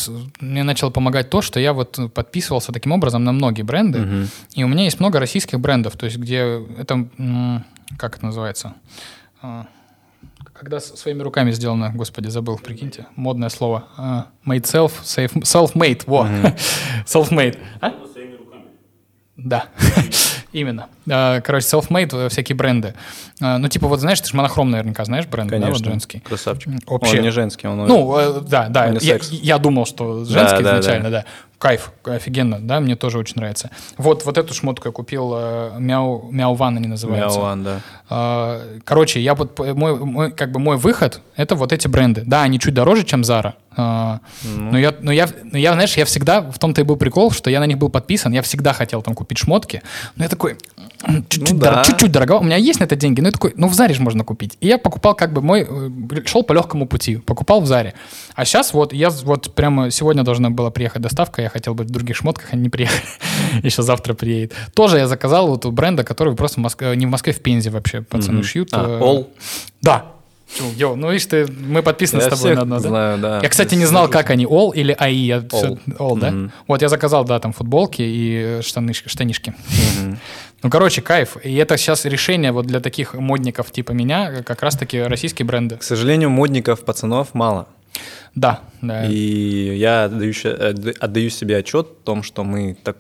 [0.41, 4.69] мне начало помогать то, что я вот подписывался таким образом на многие бренды, и у
[4.69, 7.09] меня есть много российских брендов, то есть где это,
[7.97, 8.75] как это называется?
[9.43, 9.67] А,
[10.53, 13.89] когда своими руками сделано, господи, забыл, прикиньте, модное слово.
[13.97, 16.27] А, made self, self-made, во,
[17.07, 17.59] self-made.
[17.81, 17.95] А?
[19.37, 19.67] Да,
[20.53, 20.87] именно.
[21.11, 22.95] А, Короче, self-made, э, всякие бренды.
[23.41, 25.91] А, Ну, типа, вот знаешь, ты же монохром наверняка знаешь бренды, да, вот Конечно.
[25.93, 26.21] женский.
[26.21, 26.73] Красавчик.
[26.87, 27.19] Вообще.
[27.19, 28.87] Он не женский, он Ну, э, да, да.
[29.01, 31.25] Я, я думал, что женский да, изначально, да.
[31.59, 33.69] Кайф, офигенно, да, мне тоже очень нравится.
[33.99, 37.39] Вот, вот эту шмотку я купил, э, Мяу, Мяу Ван они называются.
[37.39, 37.81] Мяуан, да.
[38.09, 42.23] А, Короче, я вот мой, мой- как бы мой выход это вот эти бренды.
[42.25, 43.53] Да, они чуть дороже, чем Zara.
[43.77, 44.19] Ну.
[44.73, 47.51] Но я, но я, но я, знаешь, я всегда в том-то и был прикол, что
[47.51, 49.83] я на них был подписан, я всегда хотел там купить шмотки,
[50.17, 50.57] но я такой
[51.07, 51.85] «М, чуть-чуть, Ну дор- да.
[51.85, 52.35] чуть-чуть дорого.
[52.35, 54.57] У меня есть на это деньги, но я такой, ну в Заре же можно купить.
[54.61, 55.91] И я покупал как бы мой, э,
[56.27, 57.95] шел по легкому пути, покупал в Заре.
[58.35, 61.91] А сейчас вот я вот прямо сегодня должна была приехать доставка, я хотел быть в
[61.91, 63.01] других шмотках, они не приехали.
[63.63, 64.53] Еще завтра приедет.
[64.75, 67.71] Тоже я заказал вот у бренда, который просто в Москве, не в Москве, в Пензе
[67.71, 68.69] вообще пацаны шьют.
[68.73, 69.27] А, э, All?
[69.83, 70.05] Да.
[70.57, 72.89] Чё, Йо, ну видишь ты, мы подписаны Я с тобой на одно, да?
[72.89, 73.41] знаю, да.
[73.43, 75.15] Я, кстати, не знал, как они, All или АИ.
[75.27, 75.79] Я All.
[75.99, 76.31] All, да?
[76.31, 76.53] Мгм.
[76.67, 79.55] Вот я заказал, да, там футболки и э, штанышки, штанишки.
[80.01, 80.19] Мгм.
[80.63, 81.37] Ну, короче, кайф.
[81.45, 85.77] И это сейчас решение вот для таких модников типа меня, э, как раз-таки российские бренды.
[85.77, 87.67] К сожалению, модников, пацанов мало.
[88.35, 89.07] Да, да.
[89.07, 92.97] И я отдаю, отда- отдаю себе отчет в том, что мы так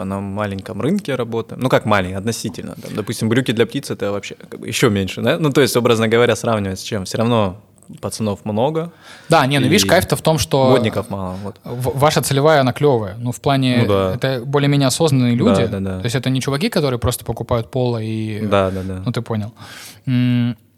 [0.00, 1.60] типа на маленьком рынке работаем.
[1.60, 2.74] Ну как маленький, относительно.
[2.74, 5.38] Там, допустим, брюки для птиц это вообще как бы еще меньше, да?
[5.38, 7.04] Ну то есть, образно говоря, сравнивать с чем?
[7.04, 7.56] Все равно
[8.00, 8.92] пацанов много,
[9.28, 10.70] Да, не, ну видишь, кайф-то в том, что...
[10.70, 11.36] модников мало.
[11.42, 11.60] Вот.
[11.64, 13.16] Ваша целевая, она клевая.
[13.18, 14.14] Ну, в плане, Ну да.
[14.14, 15.62] это более-менее осознанные люди.
[15.62, 15.98] Да, да, да.
[15.98, 18.46] То есть это не чуваки, которые просто покупают поло и...
[18.46, 19.02] Да, да, да.
[19.04, 19.52] Ну, ты понял.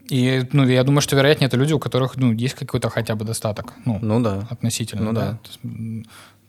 [0.09, 3.25] И, ну, я думаю, что, вероятнее, это люди, у которых, ну, есть какой-то хотя бы
[3.25, 3.73] достаток.
[3.85, 4.47] Ну, Ну да.
[4.51, 5.39] относительно, ну да.
[5.63, 5.69] да.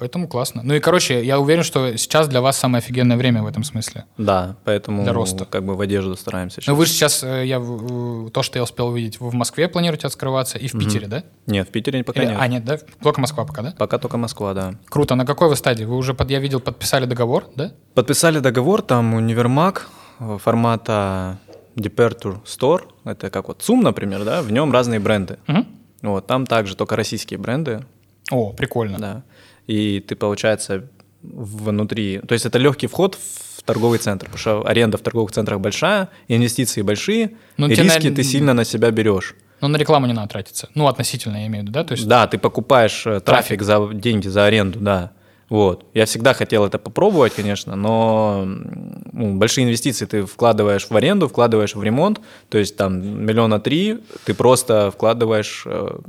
[0.04, 0.64] Поэтому классно.
[0.66, 4.04] Ну и, короче, я уверен, что сейчас для вас самое офигенное время в этом смысле.
[4.18, 5.46] Да, поэтому Для роста.
[5.46, 6.58] как бы в одежду стараемся.
[6.58, 6.78] Ну сейчас.
[6.78, 10.58] вы же сейчас, э, я, то, что я успел увидеть, вы в Москве планируете открываться
[10.58, 11.24] и в Питере, да?
[11.48, 12.38] Нет, в Питере пока Или- нет.
[12.38, 12.80] А, нет, да?
[13.02, 13.74] Только Москва пока, да?
[13.78, 14.74] Пока только Москва, да.
[14.90, 15.16] Круто.
[15.16, 15.86] На какой вы стадии?
[15.86, 17.72] Вы уже, под, я видел, подписали договор, да?
[17.94, 19.88] Подписали договор, там универмаг
[20.20, 21.40] э, формата
[21.78, 25.38] Departure Store, это как вот ЦУМ, например, да, в нем разные бренды.
[25.48, 25.66] Мгм.
[26.02, 27.86] Вот, там также только российские бренды,
[28.32, 28.98] О, прикольно.
[29.00, 29.24] да.
[29.68, 30.88] И ты, получается,
[31.22, 32.20] внутри...
[32.20, 33.18] То есть это легкий вход
[33.58, 37.84] в торговый центр, потому что аренда в торговых центрах большая, инвестиции большие, Ну, и риски
[37.84, 39.36] наверное, ты сильно на себя берешь.
[39.62, 40.70] Но на рекламу не надо тратиться.
[40.76, 41.84] Ну, относительно, я имею в виду, да?
[41.86, 45.12] То есть, Да, ты покупаешь э, трафик, за деньги за аренду, да.
[45.50, 45.86] Вот.
[45.94, 51.76] Я всегда хотел это попробовать, конечно, но ну, большие инвестиции ты вкладываешь в аренду, вкладываешь
[51.76, 56.00] в ремонт, то есть там миллиона три ты просто вкладываешь э,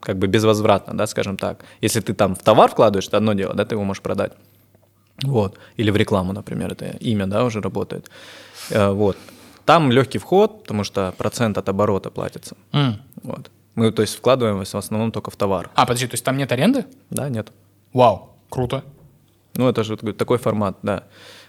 [0.00, 1.64] как бы безвозвратно, да, скажем так.
[1.80, 4.32] Если ты там в товар вкладываешь, это одно дело, да, ты его можешь продать.
[5.22, 5.58] Вот.
[5.76, 8.10] Или в рекламу, например, это имя, да, уже работает.
[8.70, 9.16] Э, Вот.
[9.64, 12.56] Там легкий вход, потому что процент от оборота платится.
[12.72, 13.02] М.
[13.22, 13.50] Вот.
[13.74, 15.68] Мы, то есть, вкладываем в основном только в товар.
[15.74, 16.84] А, подожди, то есть там нет аренды?
[17.10, 17.52] Да, нет.
[17.92, 18.82] Вау, круто.
[19.54, 21.02] Ну, это же такой- формат, да.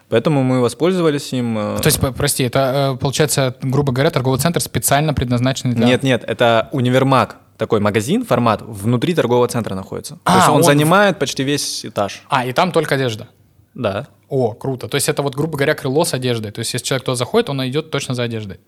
[0.10, 1.58] Поэтому мы воспользовались им.
[1.58, 5.86] э, То есть, прости, это, э, получается, грубо говоря, торговый центр специально предназначенный для...
[5.86, 10.18] Нет, нет, это универмаг, такой магазин, формат, внутри торгового центра находится.
[10.24, 12.24] А, То есть он, он занимает почти весь этаж.
[12.30, 13.28] А, и там только одежда.
[13.74, 14.08] Да.
[14.30, 14.88] О, круто.
[14.88, 16.52] То есть это вот, грубо говоря, крыло с одеждой.
[16.52, 18.62] То есть если человек туда заходит, он идет точно за одеждой.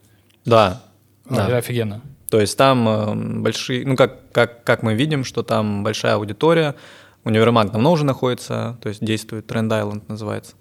[0.44, 0.84] Да.
[1.26, 1.48] А, да.
[1.48, 2.02] это офигенно.
[2.30, 6.76] То есть там э, большие, ну как, как, как мы видим, что там большая аудитория,
[7.24, 10.56] Универмаг давно уже находится, то есть действует, Тренд Айленд называется.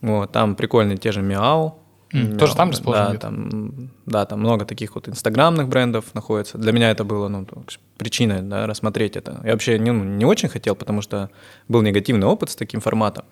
[0.00, 1.20] Вот, там прикольные те же
[2.12, 3.26] М, тоже там расположен Да, где-то?
[3.26, 6.58] там, да, там много таких вот инстаграмных брендов находится.
[6.58, 7.46] Для меня это было ну,
[7.98, 9.40] причиной да, рассмотреть это.
[9.44, 11.30] Я вообще не, ну, не очень хотел, потому что
[11.68, 13.24] был негативный опыт с таким форматом.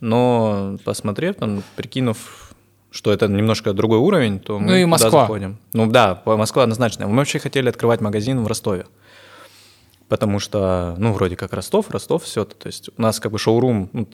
[0.00, 2.52] Но посмотрев, там, прикинув,
[2.90, 5.10] что это немножко другой уровень, то мы Ну и Москва.
[5.22, 5.58] заходим.
[5.72, 7.06] Ну да, по- Москва однозначно.
[7.08, 8.86] Мы вообще хотели открывать магазин в Ростове.
[10.12, 12.44] Потому что, ну, вроде как Ростов, Ростов, все.
[12.44, 14.06] То есть у нас как бы шоурум ну,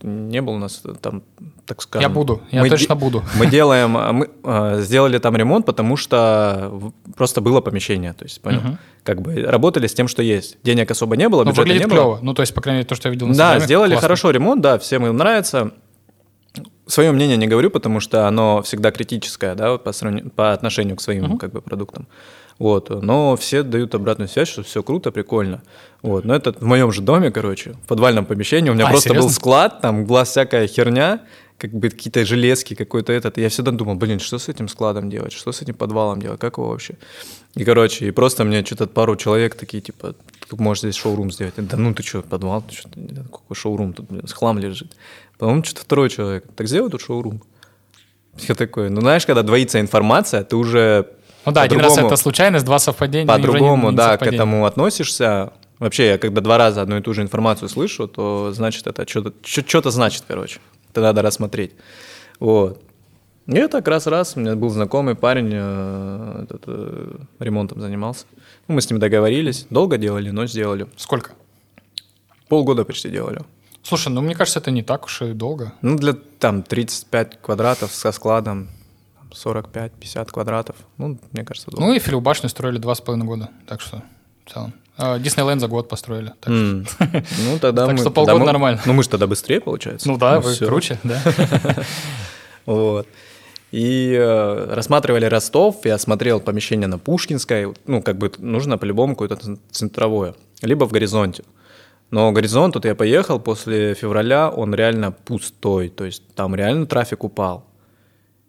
[0.00, 1.24] не был у нас там,
[1.66, 2.08] так скажем...
[2.08, 3.22] Я буду, я мы точно де- буду.
[3.38, 8.14] Мы делаем, а, мы а, сделали там ремонт, потому что просто было помещение.
[8.14, 8.60] То есть, понял?
[8.60, 8.78] Мгм.
[9.02, 10.56] Как бы работали с тем, что есть.
[10.62, 11.88] Денег особо не было, Ну, бюджета не было.
[11.90, 12.18] клево.
[12.22, 14.08] Ну, то есть, по крайней мере, то, что я видел на Да, сделали классно.
[14.08, 15.72] хорошо ремонт, да, всем им нравится.
[16.86, 21.02] Свое мнение не говорю, потому что оно всегда критическое, да, по, сравнению, по отношению к
[21.02, 22.06] своим как бы продуктам.
[22.58, 25.62] Вот, но все дают обратную связь, что все круто, прикольно.
[26.00, 28.70] Вот, но это в моем же доме, короче, в подвальном помещении.
[28.70, 29.34] У меня А, просто был серьезно?
[29.34, 31.20] склад, там была всякая херня,
[31.58, 33.36] как бы какие-то железки, какой-то этот.
[33.38, 36.40] И я всегда думал, блин, что с этим складом делать, что с этим подвалом делать,
[36.40, 36.94] как его вообще?
[37.54, 40.14] И, короче, и просто мне что-то пару человек такие, типа,
[40.48, 41.54] ты можешь здесь шоурум сделать.
[41.56, 42.88] Да ну ты что, подвал, ты что,
[43.30, 44.96] какой шоурум, тут блин, хлам лежит.
[45.38, 46.44] По-моему, что-то второй человек.
[46.56, 47.42] Так сделай тут шоурум.
[48.48, 51.08] Я такой, ну знаешь, когда двоится информация, ты уже
[51.46, 53.26] Ну да, один раз это случайность, два совпадения.
[53.26, 55.52] по-другому, да, к этому относишься.
[55.78, 59.32] Вообще, я когда два раза одну и ту же информацию слышу, то значит это что-то,
[59.44, 60.58] что-то значит, короче.
[60.90, 61.72] Это надо рассмотреть.
[62.40, 62.82] Вот.
[63.46, 68.24] И это как раз раз, у меня был знакомый парень, э, этот, э, ремонтом занимался.
[68.66, 70.86] Ну, мы с ним договорились, долго делали, но сделали.
[70.96, 71.32] Сколько?
[72.48, 73.42] Полгода почти делали.
[73.82, 75.72] Слушай, ну мне кажется, это не так уж и долго.
[75.80, 78.68] Ну, для там 35 квадратов со складом,
[79.44, 80.76] 45-50 квадратов.
[80.98, 81.86] Ну, мне кажется, долго.
[81.86, 84.02] Ну, Эйфелеву башню строили два с половиной года, так что
[84.44, 84.72] в целом.
[84.98, 86.32] А, Диснейленд за год построили.
[86.40, 86.86] так что- М.
[87.44, 87.98] Ну, тогда Так мы...
[87.98, 88.80] что тогда полгода мы- нормально.
[88.86, 90.08] Ну, мы же тогда быстрее, получается.
[90.08, 90.66] Ну да, вы всё.
[90.66, 91.20] круче, да.
[92.66, 93.06] Вот.
[93.72, 99.38] И э, рассматривали Ростов, я смотрел помещение на Пушкинской, ну, как бы нужно по-любому какое-то
[99.70, 101.42] центровое, либо в Горизонте.
[102.10, 107.24] Но Горизонт, тут я поехал после февраля, он реально пустой, то есть там реально трафик
[107.24, 107.66] упал.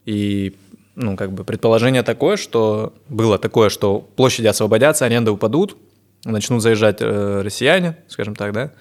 [0.06, 0.56] И,
[0.98, 5.78] ну, как бы предположение такое, что было такое, что площади освободятся, аренды упадут,
[6.26, 8.72] начнут заезжать э, россияне, скажем так, да.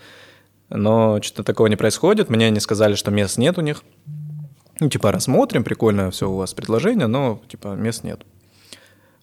[0.71, 2.31] Но что-то такого не происходит.
[2.31, 3.83] Мне они сказали, что мест нет у них.
[4.81, 8.23] Ну, типа, рассмотрим, прикольно все у вас предложение, но, типа, мест нет.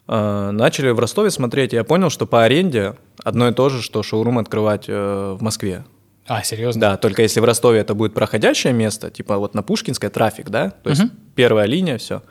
[0.08, 3.82] А, Начали в Ростове смотреть, и я понял, что по аренде одно и то же,
[3.82, 5.84] что шоурум открывать э, в Москве.
[6.28, 6.80] А, серьезно?
[6.80, 10.70] Да, только если в Ростове это будет проходящее место, типа вот на Пушкинской трафик, да,
[10.70, 11.04] то есть
[11.36, 12.22] первая линия, все,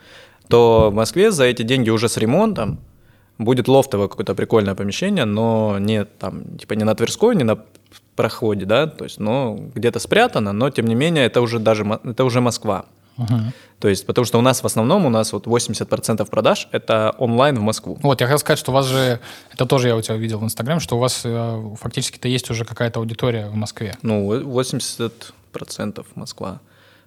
[0.52, 2.78] то в Москве за эти деньги уже с ремонтом
[3.38, 7.58] будет лофтовое какое-то прикольное помещение, но не там, типа не на Тверской, не на
[8.16, 12.24] проходе, да, то есть, но где-то спрятано, но тем не менее это уже даже, это
[12.24, 12.84] уже Москва.
[13.16, 13.54] Мгм.
[13.78, 17.56] То есть, потому что у нас в основном, у нас вот 80% продаж– это онлайн
[17.56, 17.98] в Москву.
[18.02, 19.20] Вот, я хотел сказать, что у вас же,
[19.54, 22.66] это тоже я у тебя видел в Инстаграме, что у вас э, фактически-то есть уже
[22.66, 23.96] какая-то аудитория в Москве.
[24.02, 26.60] Ну, 80% Москва.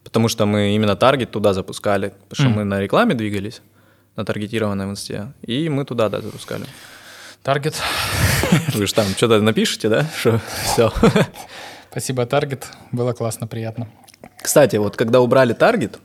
[0.06, 2.14] Потому что мы именно таргет туда запускали.
[2.30, 2.54] Потому что Мгм.
[2.60, 3.62] мы на рекламе двигались,
[4.16, 5.34] на таргетированной в инсте.
[5.42, 6.66] И мы туда, да, запускали.
[7.44, 7.76] Таргет.
[8.74, 10.06] Вы же там что-то напишите, да?
[10.18, 10.92] Что все.
[11.92, 12.68] Спасибо, Таргет.
[12.94, 13.88] Было классно, приятно.
[14.42, 16.00] Кстати, вот когда убрали таргет,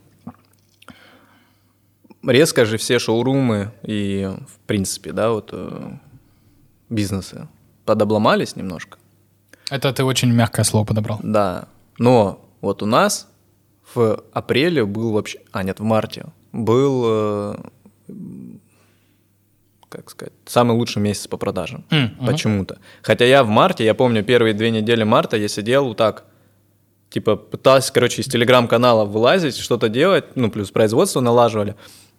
[2.26, 5.92] резко же все шоурумы и, в принципе, да, вот э,
[6.88, 7.48] бизнесы
[7.84, 8.98] подобломались немножко.
[9.70, 11.20] Это ты очень мягкое слово подобрал.
[11.22, 11.68] Да.
[11.98, 13.28] Но вот у нас
[13.94, 15.38] в апреле был вообще...
[15.52, 17.54] А, нет, в марте был, э,
[19.88, 21.84] как сказать, самый лучший месяц по продажам.
[21.90, 22.26] Мгм.
[22.26, 22.78] Почему-то.
[23.02, 26.24] Хотя я в марте, я помню, первые две недели марта я сидел вот так,
[27.10, 31.74] типа пытался, короче, из телеграм-канала вылазить, что-то делать, ну, плюс производство налаживали.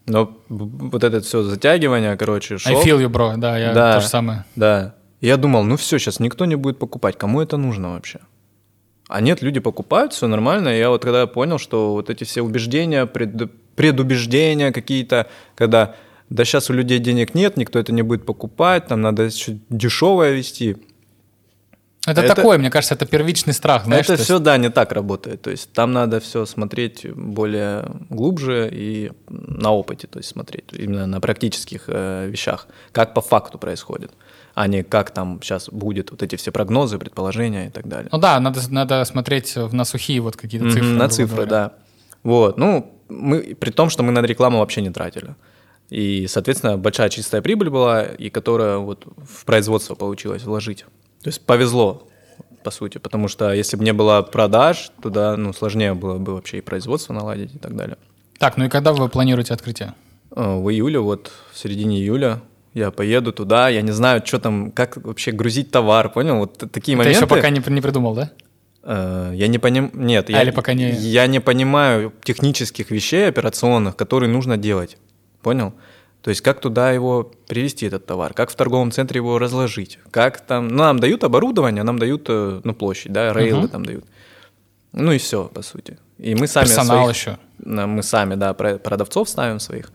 [0.07, 2.83] Но вот это все затягивание, короче, I шел.
[2.83, 3.37] feel you, bro.
[3.37, 3.95] Да, я Да.
[3.95, 4.45] то же самое.
[4.55, 4.95] Да.
[5.21, 7.15] Я думал, ну все, сейчас никто не будет покупать.
[7.17, 8.19] Кому это нужно вообще?
[9.11, 10.69] А нет, люди покупают, все нормально.
[10.69, 15.95] Я вот когда понял, что вот эти все убеждения, пред- предубеждения какие-то, когда
[16.29, 20.31] да сейчас у людей денег нет, никто это не будет покупать, там надо еще дешевое
[20.31, 20.77] вести.
[22.07, 24.05] Это, Это- такое, мне кажется, это первичный страх, знаешь.
[24.05, 25.41] это то все, есть- да, не так работает.
[25.41, 31.05] То есть там надо все смотреть более глубже и на опыте, то есть смотреть именно
[31.05, 34.11] на практических э, вещах, как по факту происходит,
[34.53, 38.09] а не как там сейчас будет вот эти все прогнозы, предположения и так далее.
[38.11, 40.83] Ну да, надо, надо смотреть на сухие вот какие-то цифры.
[40.83, 41.49] на грубо цифры, говоря.
[41.49, 41.73] да.
[42.23, 45.35] Вот, ну, мы, при том, что мы на рекламу вообще не тратили.
[45.89, 50.85] И, соответственно, большая чистая прибыль была, и которая вот в производство получилось вложить.
[51.21, 52.07] То есть повезло.
[52.63, 56.59] по сути, потому что если бы не было продаж, туда ну, сложнее было бы вообще
[56.59, 57.97] и производство наладить и так далее.
[58.37, 59.93] Так, ну и когда вы планируете открытие?
[60.35, 62.41] Э, В июле, вот в середине июля
[62.73, 66.37] я поеду туда, я не знаю, что там, как вообще грузить товар, понял?
[66.37, 67.17] Вот такие Ты моменты.
[67.17, 68.31] еще пока не, не придумал, да?
[68.83, 73.27] Э, Я не понимаю, нет, А, я, или пока не- я не понимаю технических вещей
[73.27, 74.97] операционных, которые нужно делать,
[75.41, 75.73] понял?
[76.21, 80.39] То есть как туда его привезти, этот товар, как в торговом центре его разложить, как
[80.41, 83.69] там, ну, нам дают оборудование, нам дают, э, ну, площадь, да, рейлы Мгм.
[83.69, 84.05] там дают.
[84.93, 85.97] Ну и все, по сути.
[86.19, 87.37] И мы сами Персонал своих- еще.
[87.65, 89.91] мы сами, да, про- продавцов ставим своих.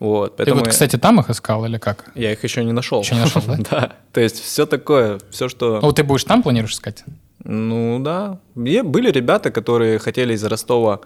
[0.00, 2.10] Вот, Ты поэтому вот, я- кстати, там их искал или как?
[2.14, 3.02] я их еще не нашел.
[3.02, 3.56] Еще не нашел, да?
[3.70, 3.92] Да.
[4.12, 5.80] То есть все такое, все, что...
[5.80, 7.04] Ну, ты будешь там планируешь искать?
[7.44, 8.38] Ну да.
[8.54, 11.00] Были ребята, которые хотели из Ростова,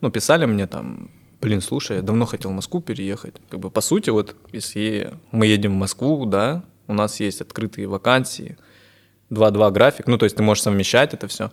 [0.00, 3.34] ну, писали мне там, блин, слушай, я давно хотел в Москву переехать.
[3.50, 7.86] Как бы по сути, вот если мы едем в Москву, да, у нас есть открытые
[7.86, 8.56] вакансии,
[9.30, 11.50] 2-2 график, ну, то есть ты можешь совмещать это все.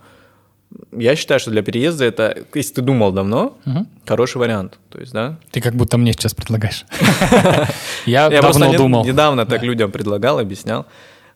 [0.91, 3.87] Я считаю, что для переезда это, если ты думал давно, Мгм.
[4.05, 4.77] хороший вариант.
[4.89, 5.37] То есть, да.
[5.51, 6.85] Ты как будто мне сейчас предлагаешь.
[8.05, 9.05] Я давно думал.
[9.05, 10.85] недавно так людям предлагал, объяснял.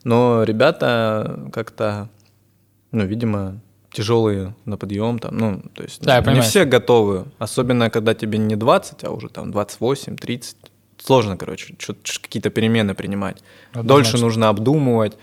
[0.03, 2.09] Но ребята как-то,
[2.91, 3.59] ну, видимо,
[3.91, 6.43] тяжелые на подъем там, ну, то есть Да, не понимаю.
[6.43, 10.57] все готовы, особенно когда тебе не 20, а уже там 28, 30.
[11.03, 11.75] Сложно, короче,
[12.21, 13.37] какие-то перемены принимать.
[13.71, 13.87] Однозначно.
[13.87, 15.17] Дольше нужно обдумывать,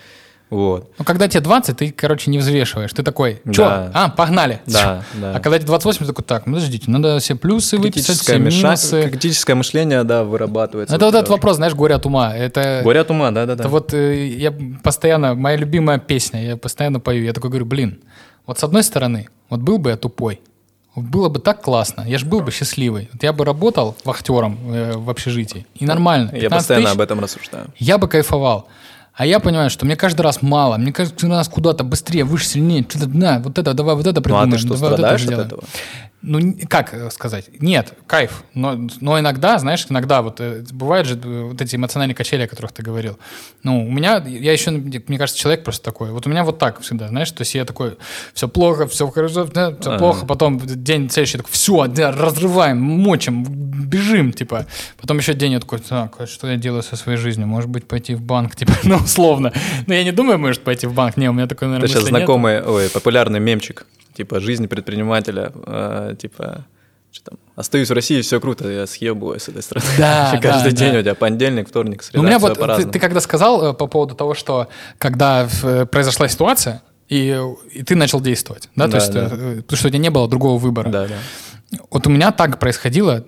[0.50, 0.90] вот.
[0.98, 2.92] Ну, когда тебе 20, ты, короче, не взвешиваешь.
[2.92, 3.62] Ты такой, что?
[3.62, 3.90] Да.
[3.94, 4.60] А, погнали.
[4.66, 5.34] Да, да.
[5.36, 9.08] А когда тебе 28, ты такой, так, подождите, надо все плюсы выписать, все минусы.
[9.08, 10.96] критическое мышление, да, вырабатывается.
[10.96, 12.34] Это вот Вот этот вопрос, знаешь, горе от ума.
[12.36, 13.62] Это, Горе от ума, да-да-да.
[13.62, 17.22] это вот э, я постоянно, моя любимая песня, я постоянно пою.
[17.24, 18.00] Я такой говорю, блин,
[18.46, 20.40] вот с одной стороны, вот был бы я тупой,
[20.96, 23.08] было бы так классно, я же был бы счастливый.
[23.12, 26.30] Вот я бы работал вахтером э, в общежитии, и нормально.
[26.32, 27.66] Я 15 постоянно тысяч, об этом рассуждаю.
[27.78, 28.66] я бы кайфовал.
[29.20, 32.86] А я понимаю, что мне каждый раз мало, мне каждый раз куда-то быстрее, выше, сильнее,
[32.88, 34.50] что-то, на, вот это, давай вот это Ну а придумаем.
[34.52, 35.64] ты что, давай вот это страдаешь от этого?
[36.22, 37.46] Ну, как э, сказать?
[37.60, 38.44] Нет, кайф.
[38.52, 42.48] Но, но иногда, знаешь, иногда вот э, бывают же э, вот эти эмоциональные качели, о
[42.48, 43.18] которых ты говорил.
[43.62, 46.10] Ну, у меня, я еще, мне кажется, человек просто такой.
[46.10, 47.96] Вот у меня вот так всегда, знаешь, то есть я такой,
[48.34, 49.98] все плохо, все хорошо, да, все Ага.
[49.98, 50.26] плохо.
[50.26, 54.66] Потом день следующий такой, все, да, разрываем, мочим, бежим, типа.
[55.00, 57.46] Потом еще день я такой, так, а что я делаю со своей жизнью?
[57.46, 59.52] Может быть, пойти в банк, типа, ну, условно.
[59.86, 61.16] Но я не думаю, может, пойти в банк.
[61.16, 62.20] Не, у меня такой, наверное, Это сейчас мысли нет.
[62.20, 66.64] знакомый, ой, популярный мемчик, типа «Жизнь предпринимателя», э, типа,
[67.12, 69.86] что там, «Остаюсь в России, все круто, я съебываю с этой страны».
[69.98, 70.98] Да, Вообще Каждый да, день да.
[70.98, 73.86] у тебя понедельник, вторник, среда, Ну, у меня вот, ты, ты когда сказал э, по
[73.86, 77.36] поводу того, что когда э, произошла ситуация, и,
[77.72, 79.28] и ты начал действовать, да, то Да, есть, да.
[79.32, 80.88] э, потому что у тебя не было другого выбора.
[80.90, 81.14] Да, да.
[81.90, 83.24] Вот у меня так происходило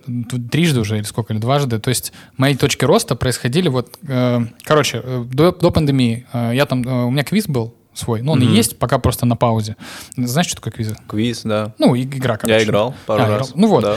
[0.51, 1.79] трижды уже, или сколько, или дважды.
[1.79, 3.99] То есть мои точки роста происходили вот...
[4.09, 6.83] э, короче, э, до, до пандемии э, я там...
[6.83, 8.55] э, у меня квиз был свой, ну, он и Мгм.
[8.55, 9.77] есть, пока просто на паузе.
[10.17, 10.97] Знаешь, что такое квизы?
[11.07, 11.75] Квиз, да.
[11.79, 12.59] Ну, и- игра, короче.
[12.59, 13.51] Я играл пару А, раз.
[13.51, 13.51] играл.
[13.55, 13.83] Ну вот.
[13.85, 13.97] Да.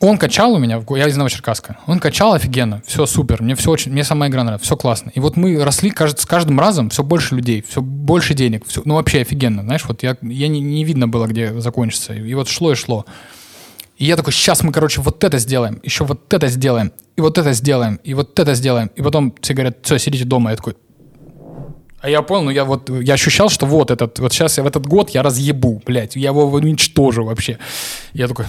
[0.00, 3.92] Он качал у меня, я из Новочеркасска, он качал офигенно, все супер, мне все очень,
[3.92, 5.10] мне сама игра нравится, все классно.
[5.14, 8.80] И вот мы росли, кажется, с каждым разом все больше людей, все больше денег, всё-
[8.86, 12.48] ну вообще офигенно, знаешь, вот я, я не, не видно было, где закончится, и вот
[12.48, 13.04] шло и шло.
[14.00, 17.36] И я такой, сейчас мы, короче, вот это сделаем, еще вот это сделаем, и вот
[17.38, 18.90] это сделаем, и вот это сделаем.
[18.96, 20.50] И потом все говорят, все, сидите дома.
[20.50, 20.74] Я такой,
[22.00, 24.66] а я понял, ну я вот, я ощущал, что вот этот, вот сейчас я в
[24.66, 27.58] этот год я разъебу, блядь, я его уничтожу вообще.
[28.14, 28.46] Я такой,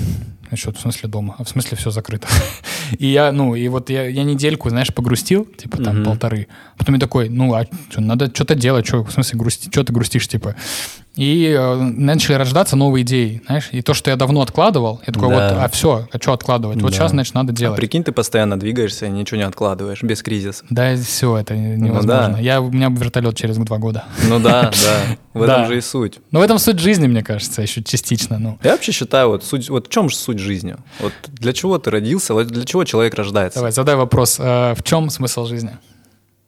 [0.50, 1.36] а что, в смысле дома?
[1.38, 2.30] А в смысле все закрыто?
[2.98, 6.06] И я, ну, и вот я, я недельку, знаешь, погрустил, типа там Мгм.
[6.06, 6.48] полторы.
[6.82, 9.94] Потом я такой, ну, а что, надо что-то делать, что, в смысле грусти, что ты
[9.94, 10.56] грустишь, типа.
[11.16, 15.30] И э, начали рождаться новые идеи, знаешь, и то, что я давно откладывал, я такой,
[15.30, 15.50] Да.
[15.54, 16.82] вот, а все, а что откладывать?
[16.82, 16.98] Вот Да.
[16.98, 17.78] сейчас, значит, надо А делать.
[17.78, 20.64] прикинь, ты постоянно двигаешься и ничего не откладываешь, без кризиса.
[20.72, 22.30] Да, все, это невозможно.
[22.30, 22.40] Ну да.
[22.40, 24.06] Я, у меня вертолет через два года.
[24.28, 26.18] Ну да, да, в этом же и суть.
[26.32, 28.40] Но в этом суть жизни, мне кажется, еще частично.
[28.40, 30.78] Ну, Я вообще считаю, вот, суть, вот в чем же суть жизни?
[31.00, 33.60] Вот для чего ты родился, для чего человек рождается?
[33.60, 34.38] давай, задай вопрос.
[34.40, 35.72] э, в чем смысл жизни?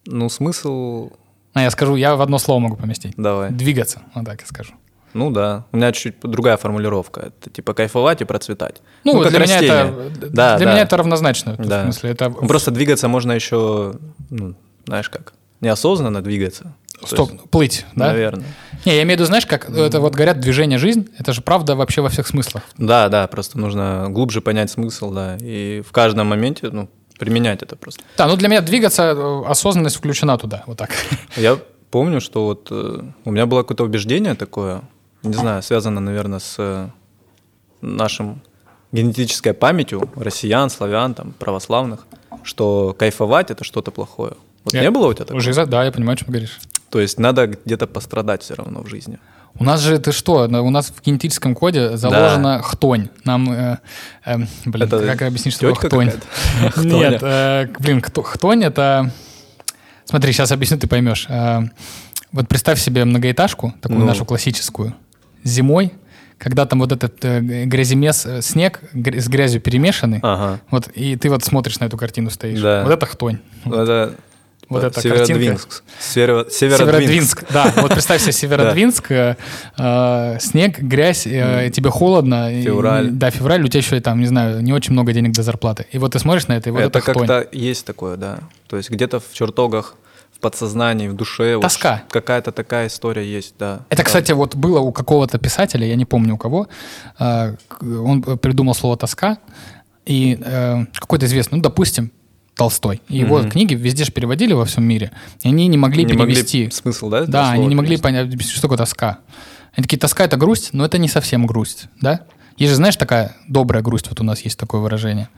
[0.05, 1.11] Ну, смысл...
[1.53, 3.13] А я скажу, я в одно слово могу поместить.
[3.15, 3.51] Давай.
[3.51, 4.73] Двигаться, вот так я скажу.
[5.13, 7.31] Ну да, у меня чуть-чуть другая формулировка.
[7.37, 8.81] Это типа кайфовать и процветать.
[9.03, 10.09] Ну, как для меня это, растение.
[10.31, 10.71] Да, для да.
[10.73, 11.53] меня это равнозначно.
[11.53, 11.83] В Да.
[11.83, 13.93] смысле, это Ну, Просто двигаться можно еще,
[14.31, 14.55] ну,
[14.87, 16.73] знаешь как, неосознанно двигаться.
[16.99, 18.07] То стоп, есть, плыть, да?
[18.07, 18.45] Наверное.
[18.85, 21.75] Не, я имею в виду, знаешь, как это вот говорят движение жизнь, это же правда
[21.75, 22.63] вообще во всех смыслах.
[22.77, 26.89] Да, да, просто нужно глубже понять смысл, да, и в каждом моменте, ну,
[27.19, 28.03] применять это просто.
[28.17, 30.91] Да, ну для меня двигаться, э, осознанность включена туда, вот так.
[31.35, 31.57] Я
[31.91, 34.81] помню, что вот э, у меня было какое-то убеждение такое,
[35.23, 36.89] не знаю, связано, наверное, с э,
[37.81, 38.41] нашим
[38.91, 42.05] генетической памятью россиян, славян, там, православных,
[42.43, 44.33] что кайфовать это что-то плохое.
[44.63, 45.41] Вот Я- не было у тебя такого?
[45.41, 46.59] Жиза, да, я понимаю, о чем ты говоришь.
[46.89, 49.17] То есть надо где-то пострадать все равно в жизни.
[49.59, 53.09] У нас же, ты что, у нас в генетическом коде заложена хтонь.
[53.23, 53.77] Нам, э,
[54.25, 56.11] э, блин, Это как объяснить, что такое хтонь?
[56.83, 59.11] Нет, э, блин, хто- хтонь это...
[60.05, 61.27] Смотри, сейчас объясню, ты поймешь.
[61.29, 61.61] Э,
[62.31, 64.05] Вот представь себе многоэтажку, такую Ну.
[64.07, 64.95] нашу классическую,
[65.43, 65.93] зимой,
[66.39, 70.59] когда там вот этот э, гряземес, э, снег гря- с грязью перемешанный, Ага.
[70.71, 72.59] вот, и ты вот смотришь на эту картину, стоишь.
[72.59, 72.83] Да.
[72.83, 73.37] Вот это хтонь.
[73.65, 74.15] Это Вот
[74.81, 75.83] эта Северодвинск.
[75.99, 76.77] Северо- Северодвинск.
[76.77, 77.73] Северодвинск, да.
[77.77, 79.35] Вот представь себе Северодвинск, э,
[79.77, 82.49] э, снег, грязь, э, тебе холодно.
[82.63, 83.11] Февраль.
[83.11, 85.85] Да, февраль, у тебя еще там, не знаю, не очень много денег до зарплаты.
[85.91, 88.39] И вот ты смотришь на это, и вот это, как-то есть такое, да.
[88.67, 89.95] То есть где-то в чертогах,
[90.35, 91.55] в подсознании, в душе.
[91.55, 91.97] вот Тоска.
[91.97, 93.81] ш- какая-то такая история есть, да.
[93.89, 94.03] Это, Да.
[94.03, 96.67] кстати, вот было у какого-то писателя, я не помню у кого,
[97.19, 99.37] он придумал слово «тоска»,
[100.05, 100.37] и
[100.99, 102.11] какой-то известный, ну, допустим,
[102.55, 103.01] Толстой.
[103.09, 103.49] И его Мгм.
[103.51, 105.11] книги везде же переводили во всем мире,
[105.43, 106.69] и они не могли не могли перевести.
[106.71, 107.25] смысл, да?
[107.25, 108.03] Да, они не могли перевести?
[108.03, 109.19] понять, что такое тоска.
[109.75, 112.21] Они такие, тоска— это грусть, но это не совсем грусть, да?
[112.57, 115.29] Есть же, знаешь, такая добрая грусть, вот у нас есть такое выражение.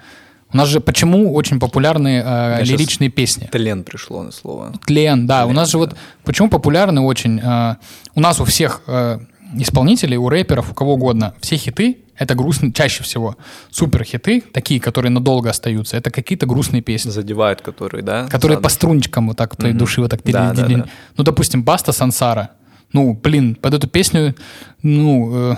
[0.53, 3.47] У нас же почему очень популярны э, лиричные песни?
[3.51, 4.73] Тлен пришло на слово.
[4.85, 5.43] Тлен, да.
[5.45, 5.95] у Тлен, нас же вот
[6.25, 7.39] почему популярны очень...
[7.41, 7.75] э,
[8.13, 9.19] у нас у всех э,
[9.57, 13.37] исполнителей, у рэперов, у кого угодно, все хиты— это грустные, чаще всего.
[13.71, 17.09] Супер хиты, такие, которые надолго остаются, это какие-то грустные песни.
[17.09, 18.27] Задевают, которые, да?
[18.27, 19.79] Которые по струнчикам вот так твоей Мгм.
[19.79, 20.21] души вот так...
[20.23, 20.85] Да, да, да.
[21.17, 22.51] Ну, допустим, Баста Сансара.
[22.93, 24.35] Ну, блин, под эту песню,
[24.81, 25.55] ну, э,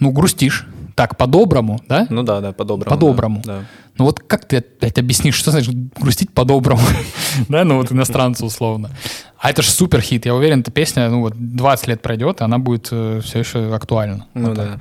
[0.00, 0.66] ну, грустишь.
[0.98, 2.08] Так, по-доброму, да?
[2.10, 2.90] Ну да, да, по-доброму.
[2.90, 3.42] По-доброму.
[3.44, 3.58] Да.
[3.58, 3.64] да.
[3.98, 6.82] Ну вот как ты опять объяснишь, что значит грустить по-доброму?
[7.48, 8.90] да, ну вот иностранцу условно.
[9.38, 10.26] А это же супер хит.
[10.26, 14.26] Я уверен, эта песня, ну вот 20 лет пройдет, и она будет все еще актуальна.
[14.34, 14.66] Ну Вот так.
[14.66, 14.80] да.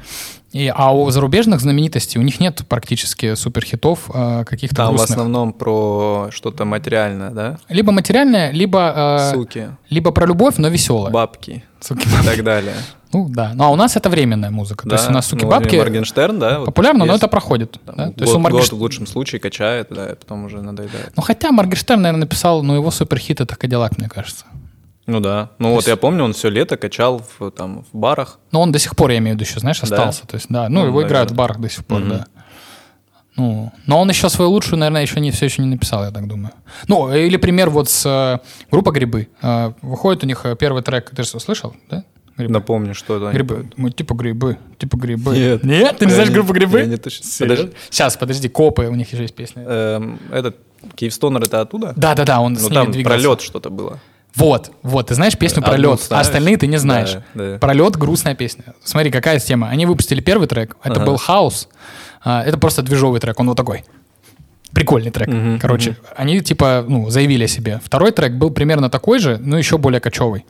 [0.54, 5.18] И, а у зарубежных знаменитостей у них нет практически суперхитов э, каких-то Там в грустных.
[5.18, 7.60] основном про что-то материальное, да?
[7.70, 11.14] Либо материальное, либо, э, Суки, либо про любовь, но веселая.
[11.14, 12.08] бабки Суки.
[12.08, 12.74] и так далее.
[13.14, 13.52] Ну да.
[13.56, 14.84] Ну а у нас это временная музыка.
[14.84, 16.60] То Да, есть у нас ну, суки-бабки Моргенштерн, да?
[16.60, 17.24] вот популярно, но есть.
[17.24, 17.78] это проходит.
[17.86, 18.06] Там да?
[18.08, 21.14] год, То есть у год Моргенш- в лучшем случае качает, да, и потом уже надоедает.
[21.16, 24.46] Ну хотя Моргенштерн, наверное, написал, ну его суперхит это Кадиллак, мне кажется.
[25.06, 25.52] Ну да.
[25.58, 28.40] Ну вот я помню, он все лето качал в, там, в барах.
[28.52, 29.84] Но он до сих пор, я имею в виду, еще, знаешь, Да?
[29.86, 30.28] остался.
[30.28, 31.38] То есть, да, ну, Ну, его играют в наверное.
[31.38, 32.10] барах до сих пор, Мгм.
[32.10, 32.26] да.
[33.38, 36.28] Ну, но он еще свою лучшую, наверное, еще не все еще не написал, я так
[36.28, 36.52] думаю.
[36.88, 38.40] Ну, или пример вот с э,
[38.72, 39.28] группа Грибы.
[39.44, 42.04] Э, выходит у них э, первый трек, ты же слышал, да?
[42.38, 42.54] Грибы.
[42.54, 43.32] Напомню, что это.
[43.36, 43.56] Грибы.
[43.56, 43.78] поют.
[43.78, 45.36] Мы типа грибы, типа грибы.
[45.36, 45.64] Нет.
[45.64, 45.98] Нет?
[45.98, 46.80] Ты не знаешь не- группу Грибы?
[46.80, 47.70] я не точно- Серьезно?
[47.90, 49.64] Сейчас, подожди, Копы, у них еще есть песня.
[49.66, 50.58] Эм, этот
[50.96, 51.94] Киевстонер это оттуда?
[51.96, 53.20] Да-да-да, он с Ну ними там двигался.
[53.20, 54.00] пролет что-то было.
[54.36, 57.16] Вот, вот, ты знаешь песню Одну «Пролет», а остальные ты не знаешь.
[57.34, 57.58] Да, да.
[57.58, 58.66] «Пролет»— грустная песня.
[58.84, 59.70] Смотри, какая тема.
[59.70, 61.06] Они выпустили первый трек, это Ага.
[61.06, 61.68] был «Хаус».
[62.24, 63.84] А, Это просто движовый трек, он вот такой.
[64.78, 65.28] Прикольный трек.
[65.28, 67.80] Мгм, Короче, они типа, ну, заявили о себе.
[67.84, 70.46] Второй трек был примерно такой же, но еще более кочевый.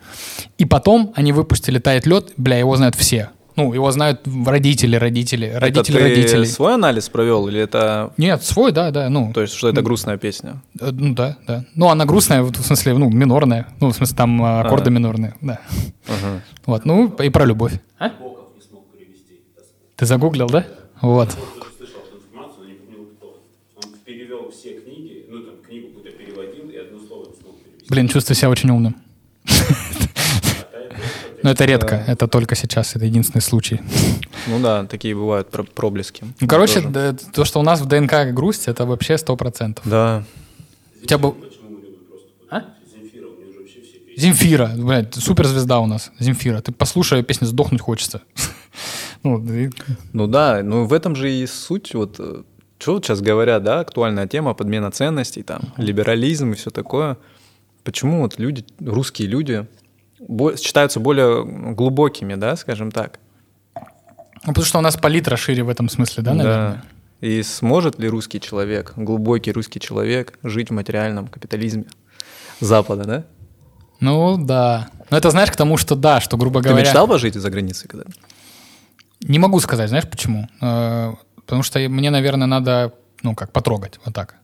[0.58, 3.30] И потом они выпустили «Тает лед», бля, его знают все.
[3.56, 6.46] Ну, его знают родители, родители, родители это ты родителей.
[6.46, 8.12] свой анализ провел или это...
[8.16, 9.32] Нет, свой, да, да, ну.
[9.32, 10.62] То есть, что это грустная песня?
[10.80, 11.64] Э, Ну да, да.
[11.74, 13.66] Ну, она грустная, в смысле, ну, минорная.
[13.80, 14.98] Ну, в смысле, там а, аккорды Ага.
[14.98, 15.58] минорные, да.
[16.06, 16.42] Ага.
[16.66, 17.72] Вот, ну, и про любовь.
[17.98, 18.12] А?
[19.96, 20.64] Ты загуглил, да?
[21.00, 21.30] Вот.
[21.30, 23.42] тоже слышал эту информацию, но не помню кто.
[23.76, 27.77] Он перевел все книги, ну там книгу какую-то переводил и одно слово не смог перевести.
[27.88, 28.96] Блин, чувствую себя очень умным.
[31.42, 33.80] Но это редко, это только сейчас, это единственный случай.
[34.48, 36.24] Ну да, такие бывают про- проблески.
[36.40, 36.82] Ну, короче,
[37.32, 39.84] то, что у нас в ДНК грусть, это вообще сто процентов.
[39.88, 40.24] Да.
[41.02, 41.36] У тебя был...
[42.50, 42.62] А?
[44.16, 46.60] Земфира, блядь, суперзвезда у нас, Земфира.
[46.60, 48.22] Ты послушай песню «Сдохнуть хочется».
[49.24, 49.70] Ну, и-
[50.12, 52.14] Ну да, ну в этом же и суть, вот,
[52.78, 57.16] что вот сейчас говорят, да, актуальная тема, подмена ценностей, там, либерализм и все такое.
[57.88, 59.66] Почему вот люди, русские люди,
[60.58, 63.18] считаются более глубокими, да, скажем так?
[63.74, 66.84] ну, потому что у нас палитра шире в этом смысле, да, наверное?
[67.22, 71.86] И сможет ли русский человек, глубокий русский человек, жить в материальном капитализме
[72.60, 73.24] Запада, да?
[74.00, 74.90] Ну, да.
[75.08, 76.84] Но это знаешь к тому, что да, что, грубо Ты говоря...
[76.84, 78.04] мечтал пожить за границей когда
[79.22, 80.46] Не могу сказать, знаешь почему?
[80.60, 81.14] Э,
[81.46, 84.34] Потому что мне, наверное, надо, ну, как, потрогать, вот так.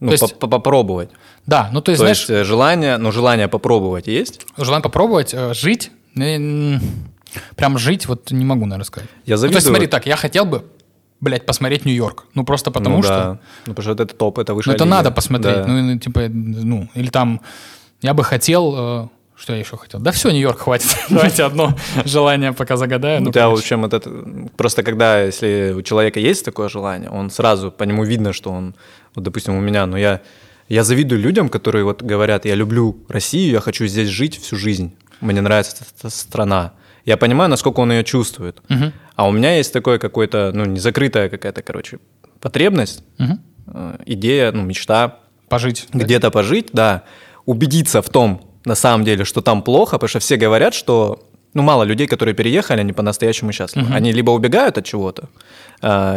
[0.00, 1.10] Ну, То есть- по- по- попробовать.
[1.46, 4.46] Да, ну, то есть, То знаешь, есть э, желание, ну, желание попробовать есть?
[4.58, 6.78] желание попробовать э, жить, э,
[7.56, 9.08] прям жить, вот не могу, наверное, сказать.
[9.24, 9.62] Я Ну, то есть, завидую.
[9.62, 10.64] смотри, так, я хотел бы,
[11.20, 12.24] блядь, посмотреть Нью-Йорк.
[12.34, 13.10] Ну, просто потому ну, что...
[13.12, 13.38] Да.
[13.66, 14.96] Ну, потому что это топ, это Ну, высшая это лига.
[14.96, 15.56] надо посмотреть.
[15.56, 15.66] Да.
[15.66, 17.40] Ну, типа, ну, или там,
[18.02, 19.10] я бы хотел...
[19.36, 20.00] Что я еще хотел?
[20.00, 20.96] Да все, Нью-Йорк хватит.
[21.10, 23.22] Давайте одно желание пока загадаю.
[23.22, 24.10] Ну, тебя, в общем, вот это...
[24.56, 28.74] Просто когда, если у человека есть такое желание, он сразу, по нему видно, что он...
[29.14, 30.20] Вот, допустим, у меня, ну, я
[30.68, 34.90] Я завидую людям, которые вот говорят, я люблю Россию, я хочу здесь жить всю жизнь,
[35.20, 36.72] мне нравится эта страна.
[37.04, 38.60] Я понимаю, насколько он ее чувствует.
[38.68, 38.92] Мгм.
[39.14, 41.98] А у меня есть такое какое-то, ну, незакрытая какая-то, короче,
[42.40, 45.86] потребность, э, идея, ну, мечта Пожить.
[45.92, 46.04] да?
[46.04, 47.02] где-то пожить, да,
[47.44, 51.20] убедиться в том, на самом деле, что там плохо, потому что все говорят, что,
[51.54, 53.86] ну, мало людей, которые переехали, они по-настоящему счастливы.
[53.94, 55.28] Они либо убегают от чего-то,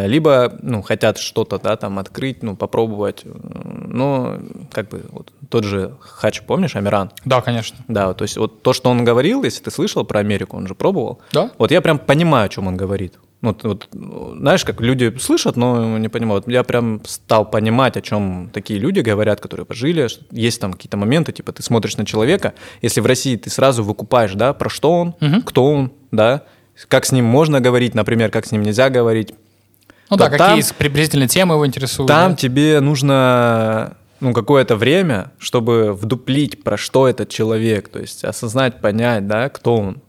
[0.08, 3.24] либо, ну, хотят что-то, да, там, открыть, ну, попробовать.
[3.24, 4.40] Ну,
[4.72, 7.12] как бы, вот, тот же Хач, помнишь, Амиран?
[7.26, 7.78] Да, конечно.
[7.88, 10.74] Да, то есть вот то, что он говорил, если ты слышал про Америку, он же
[10.76, 11.20] пробовал.
[11.34, 11.52] Да?
[11.58, 13.14] Вот я прям понимаю, о чем он говорит.
[13.42, 16.48] Вот, вот, знаешь, как люди слышат, но не понимают.
[16.48, 20.08] Я прям стал понимать, о чем такие люди говорят, которые пожили.
[20.32, 24.34] Есть там какие-то моменты, типа ты смотришь на человека, если в России ты сразу выкупаешь,
[24.34, 25.42] да, про что он, Мгм.
[25.44, 26.44] кто он, да,
[26.90, 29.34] как с ним можно говорить, например, как с ним нельзя говорить.
[30.10, 32.08] Ну да, То какие там- приблизительно темы его интересуют.
[32.08, 32.38] Там да?
[32.38, 39.28] тебе нужно ну, какое-то время, чтобы вдуплить, про что этот человек, то есть осознать, понять,
[39.28, 40.02] да, кто он.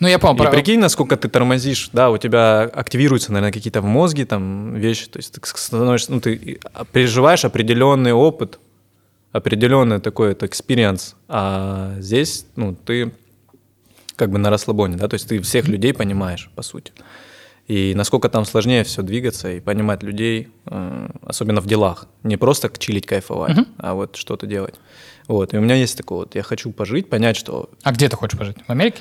[0.00, 0.34] Ну, я понял.
[0.34, 4.74] И про- прикинь, насколько ты тормозишь, да, у тебя активируются, наверное, какие-то в мозге там
[4.74, 6.58] вещи, то есть ты становишься, ну, ты
[6.92, 8.58] переживаешь определенный опыт,
[9.30, 13.12] определенный такой это experience, а здесь, ну, ты
[14.16, 16.92] как бы на расслабоне, да, то есть ты всех людей понимаешь, по сути.
[17.66, 22.06] И насколько там сложнее все двигаться и понимать людей, э, особенно в делах.
[22.22, 24.74] Не просто чилить, кайфовать, а вот что-то делать.
[25.28, 28.16] Вот, и у меня есть такое вот, я хочу пожить, понять, что А где ты
[28.16, 28.56] хочешь пожить?
[28.66, 28.98] В Америке?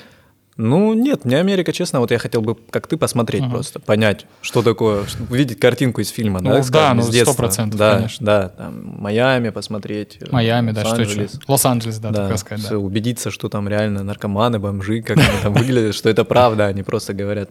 [0.56, 4.62] ну, нет, мне Америка, честно, вот я хотел бы, как ты, посмотреть просто, понять, что
[4.62, 7.48] такое, увидеть картинку из фильма, Ну, да, да, скажем, ну, из детства.
[7.48, 8.26] 100%, да, конечно.
[8.26, 10.20] Да, там, Майами посмотреть.
[10.22, 11.28] э, Майами, да, что еще?
[11.48, 12.78] Лос-Анджелес, да, Да, так сказать, да.
[12.78, 17.14] убедиться, что там реально наркоманы, бомжи, как они там выглядят, что это правда, они просто
[17.14, 17.50] говорят,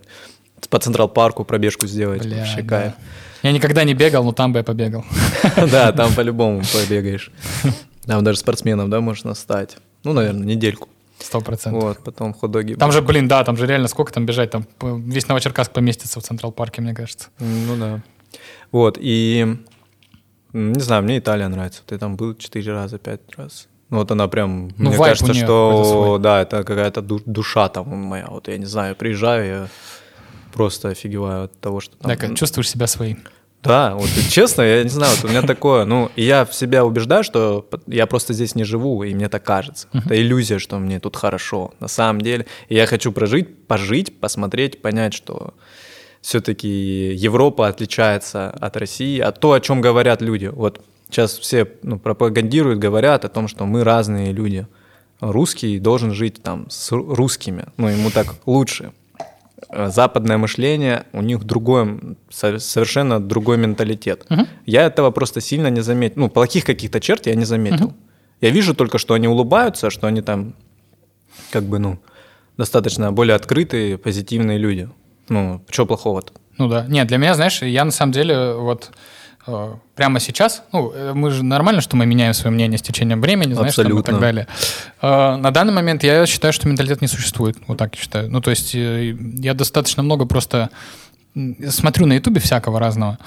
[0.68, 2.68] по Централ-парку пробежку сделать, Бля, вообще да.
[2.68, 2.92] кайф.
[3.42, 5.04] Я никогда не бегал, но там бы я побегал.
[5.70, 7.30] Да, там по-любому побегаешь.
[8.06, 9.76] Там даже спортсменом, да, можно стать.
[10.04, 10.88] Ну, наверное, недельку.
[11.18, 11.82] Сто процентов.
[11.82, 12.74] Вот, потом хот-доги.
[12.74, 16.22] Там же, блин, да, там же реально сколько там бежать, там весь Новочеркасск поместится в
[16.24, 17.28] Централ-парке, мне кажется.
[17.38, 18.00] Ну да.
[18.72, 19.56] Вот, и
[20.52, 21.82] не знаю, мне Италия нравится.
[21.86, 23.68] Ты там был четыре раза, пять раз.
[23.88, 28.26] Ну, Вот она прям, Ну, мне кажется, что да, это какая-то ду- душа там моя.
[28.28, 29.68] Вот я не знаю, приезжаю, я
[30.53, 32.16] просто офигеваю от того, что там.
[32.16, 33.18] Как чувствуешь себя своим.
[33.62, 36.84] Да, вот честно, я не знаю, вот у меня такое, ну, и я в себя
[36.84, 39.86] убеждаю, что я просто здесь не живу, и мне так кажется.
[39.92, 42.46] Это иллюзия, что мне тут хорошо, на самом деле.
[42.68, 45.55] И я хочу прожить, пожить, посмотреть, понять, что
[46.20, 50.46] все-таки Европа отличается от России, от то, о чем говорят люди.
[50.46, 54.66] Вот сейчас все ну, пропагандируют, говорят о том, что мы разные люди.
[55.20, 58.92] Русский должен жить там с ру- русскими, ну, ему так лучше
[59.73, 62.01] западное мышление, у них другой,
[62.31, 64.27] со- совершенно другой менталитет.
[64.66, 66.14] Я этого просто сильно не заметил.
[66.23, 67.93] Ну, плохих каких-то черт я не заметил.
[68.41, 70.55] Я вижу только, что они улыбаются, что они там,
[71.51, 71.99] как бы, ну,
[72.59, 74.89] достаточно более открытые, позитивные люди.
[75.29, 76.33] Ну, что плохого-то?
[76.59, 76.85] Ну да.
[76.89, 78.95] Нет, для меня, знаешь, я на самом деле вот э,
[79.95, 83.55] прямо сейчас, ну, э, мы же нормально, что мы меняем свое мнение с течением времени,
[83.55, 84.47] знаешь, там и так далее.
[85.01, 87.57] Э, на данный момент я считаю, что менталитет не существует.
[87.66, 88.30] Вот так я считаю.
[88.30, 90.70] Ну, то есть э, я достаточно много просто
[91.68, 93.18] смотрю на Ютубе всякого разного.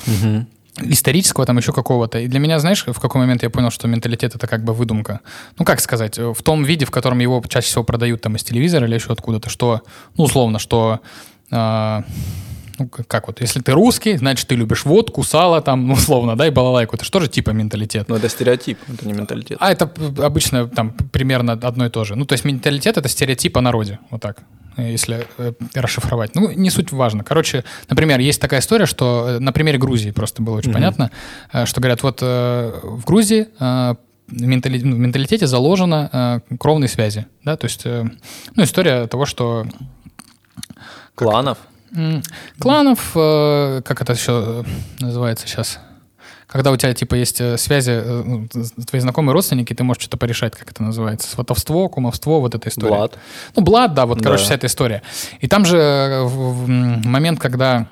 [0.82, 2.20] исторического там еще какого-то.
[2.20, 5.22] И для меня, знаешь, в какой момент я понял, что менталитет это как бы выдумка.
[5.58, 8.44] Ну, как сказать, э, в том виде, в котором его чаще всего продают там из
[8.44, 9.82] телевизора или еще откуда-то, что,
[10.18, 11.00] ну, условно, что
[11.52, 12.04] а,
[12.78, 16.48] ну, как вот, если ты русский, значит, ты любишь водку, сало там, ну, условно, да,
[16.48, 16.96] и балалайку.
[16.96, 18.10] Это же типа менталитет?
[18.10, 19.58] Ну, это стереотип, это не менталитет.
[19.62, 19.92] А это
[20.24, 22.16] обычно там примерно одно и то же.
[22.16, 24.44] Ну, то есть менталитет— это стереотип о народе, вот так,
[24.78, 26.36] если э, расшифровать.
[26.36, 27.24] Ну, не суть важно.
[27.24, 31.12] Короче, например, есть такая история, что э, на примере Грузии просто было очень понятно,
[31.54, 33.48] э, что говорят, вот в Грузии
[34.28, 39.66] ментали- ну, в менталитете заложено кровные связи, да, то есть, ну, история того, что
[41.16, 41.58] Кланов.
[42.60, 44.64] Кланов, э, как это еще
[45.00, 45.80] называется сейчас?
[46.48, 48.48] Когда у тебя, типа, есть э, связи, э, ну,
[48.88, 51.28] твои знакомые родственники, ты можешь что-то порешать, как это называется.
[51.28, 52.96] Сватовство, кумовство, вот эта история.
[52.96, 53.18] Блад.
[53.56, 54.46] Ну, блад, да, вот, короче, Да.
[54.46, 55.02] вся эта история.
[55.42, 57.88] И там же э, момент, когда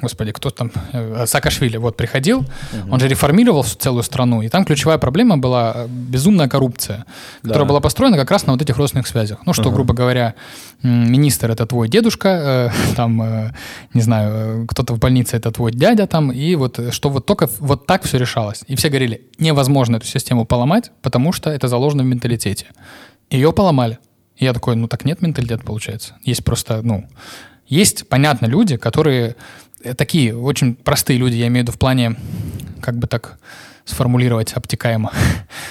[0.00, 0.70] Господи, кто там?
[0.92, 2.44] Э, Саакашвили вот приходил,
[2.90, 7.04] он же реформировал целую страну, и там ключевая проблема была э, безумная коррупция,
[7.42, 7.68] которая Да.
[7.68, 9.38] была построена как раз на вот этих родственных связях.
[9.46, 10.34] Ну, что, грубо говоря,
[10.82, 13.52] министр— это твой дедушка, э, там, э,
[13.94, 17.48] не знаю, э, кто-то в больнице— это твой дядя там, и вот что вот только
[17.60, 18.62] вот так все решалось.
[18.66, 22.66] И все говорили, невозможно эту систему поломать, потому что это заложено в менталитете.
[23.30, 23.98] Ее поломали.
[24.36, 26.16] И я такой, ну так нет менталитета, получается.
[26.24, 27.06] Есть просто, ну,
[27.68, 29.36] есть, понятно, люди, которые
[29.96, 32.16] такие очень простые люди, я имею в виду в плане,
[32.80, 33.38] как бы так
[33.84, 35.12] сформулировать обтекаемо.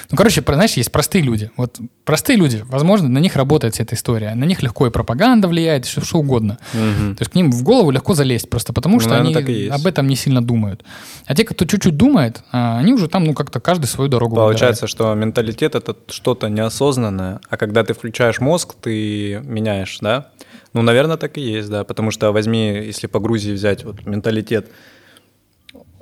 [0.09, 1.51] Ну, короче, знаешь, есть простые люди.
[1.55, 4.35] Вот простые люди, возможно, на них работает вся эта история.
[4.35, 6.57] На них легко и пропаганда влияет, что, что угодно.
[6.73, 7.15] Мгм.
[7.15, 9.87] То есть к ним в голову легко залезть просто потому, Ну, что наверное, они об
[9.87, 10.83] этом не сильно думают.
[11.25, 14.85] А те, кто чуть-чуть думает, а, они уже там, ну, как-то каждый свою дорогу Получается,
[14.87, 20.27] что менталитет это что-то неосознанное, а когда ты включаешь мозг, ты меняешь, да?
[20.73, 21.83] Ну, наверное, так и есть, да.
[21.83, 24.67] Потому что возьми, если по Грузии взять вот менталитет,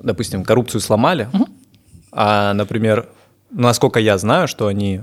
[0.01, 1.27] допустим, коррупцию сломали,
[2.11, 3.09] а, например,
[3.51, 5.01] насколько я знаю, что они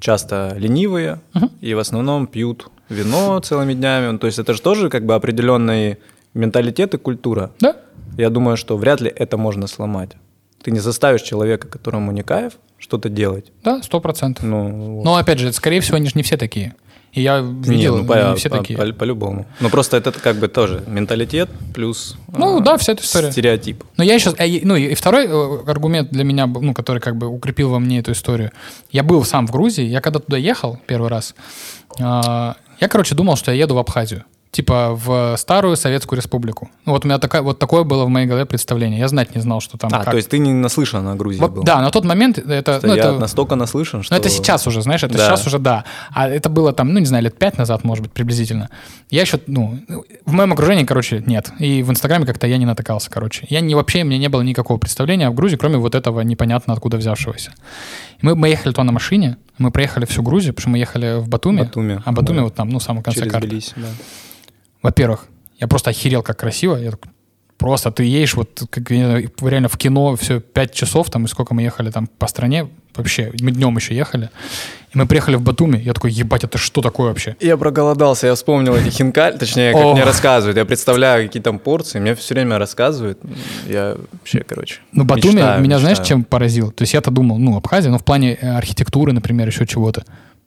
[0.00, 1.20] часто ленивые
[1.60, 4.12] и в основном пьют вино целыми днями.
[4.12, 5.98] Ну, то есть это же тоже как бы определенный
[6.34, 7.50] менталитет и культура.
[7.60, 7.76] Да?
[8.16, 10.10] Я думаю, что вряд ли это можно сломать.
[10.62, 13.52] Ты не заставишь человека, которому не кайф, что-то делать.
[13.62, 14.44] Да, сто процентов.
[14.44, 15.04] Ну, вот.
[15.04, 16.74] Но, опять же, скорее всего, они же не все такие.
[17.18, 18.78] И я Не, видел, ну, они по- не все по- такие.
[18.78, 19.44] по- по-любому.
[19.60, 23.32] Ну, просто это как бы тоже менталитет плюс Ну, а, да, вся эта история.
[23.32, 23.82] стереотип.
[23.96, 27.70] Но я сейчас, ну и второй э, аргумент для меня, ну, который как бы укрепил
[27.70, 28.52] во мне эту историю.
[28.92, 31.34] Я был сам в Грузии, я когда туда ехал первый раз,
[32.00, 34.22] а, я, короче, думал, что я еду в Абхазию.
[34.50, 36.70] Типа в старую Советскую Республику.
[36.86, 38.98] Ну, вот у меня такая, вот такое было в моей голове представление.
[38.98, 40.10] Я знать не знал, что там А, как.
[40.12, 41.62] то есть ты не наслышан о Грузии Вот, был?
[41.64, 42.78] да, на тот момент это...
[42.78, 44.14] Что ну, я это настолько наслышан, что...
[44.14, 45.26] ну, это сейчас уже, знаешь, это Да.
[45.26, 45.84] сейчас уже да.
[46.12, 48.70] А это было там, ну, не знаю, лет пять назад, может быть, приблизительно.
[49.10, 49.78] Я еще, ну,
[50.24, 51.50] в моем окружении, короче, нет.
[51.58, 53.46] И в Инстаграме как-то я не натыкался, короче.
[53.50, 56.72] Я не вообще, у меня не было никакого представления о Грузии, кроме вот этого непонятно
[56.72, 57.52] откуда взявшегося.
[58.22, 61.28] Мы, мы ехали туда на машине, мы проехали всю Грузию, потому что мы ехали в
[61.28, 61.60] Батуми.
[61.64, 62.42] Батуми, А Батуми да.
[62.44, 63.46] вот там, ну, в самом конце Через карты.
[63.46, 63.88] Тбилиси, да.
[64.82, 65.26] Во-первых,
[65.58, 66.76] я просто охерел, как красиво.
[66.76, 67.10] Я такой,
[67.58, 71.54] просто ты едешь вот как, знаю, реально в кино все пять часов, там, и сколько
[71.54, 74.30] мы ехали там по стране, вообще, мы днем еще ехали.
[74.94, 77.36] И мы приехали в Батуми, я такой, ебать, это что такое вообще?
[77.40, 80.56] Я проголодался, я вспомнил эти хинкаль, точнее, как мне рассказывают.
[80.56, 83.18] Я представляю, какие там порции, мне все время рассказывают.
[83.66, 86.70] Я вообще, короче, Ну, Батуми мечтаю, меня, знаешь, чем поразил?
[86.70, 90.04] То есть я-то думал, ну, Абхазия, ну, в плане э, архитектуры, например, еще чего-то.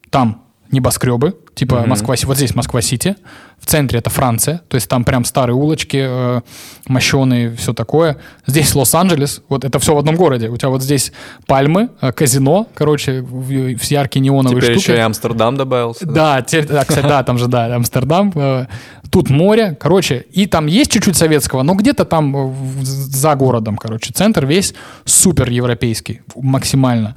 [0.10, 1.90] Там небоскребы, типа Мгм.
[1.90, 3.16] Москва, вот здесь Москва-Сити,
[3.60, 6.42] в центре это Франция, то есть там прям старые улочки, э,
[6.88, 8.18] мощеные, все такое.
[8.48, 10.50] Здесь Лос-Анджелес, вот это все в одном городе.
[10.50, 11.12] У тебя вот здесь
[11.46, 14.92] пальмы, э, казино, короче, в, в яркие неоновые Теперь штуки.
[14.92, 16.06] еще и Амстердам добавился.
[16.08, 18.32] Да, теперь, да, кстати, да, там же, да, Амстердам.
[18.34, 18.66] э,
[19.12, 22.54] Тут море, короче, и там есть чуть-чуть советского, но где-то там э,
[22.84, 27.14] за городом, короче, центр весь супер европейский, максимально.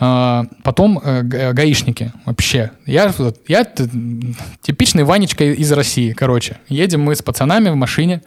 [0.00, 2.72] А, Потом э, га- гаишники вообще.
[2.84, 3.14] Я,
[3.46, 3.64] я
[4.60, 6.56] типичный Ванечка из России, короче.
[6.68, 8.22] Едем мы с пацанами в машине,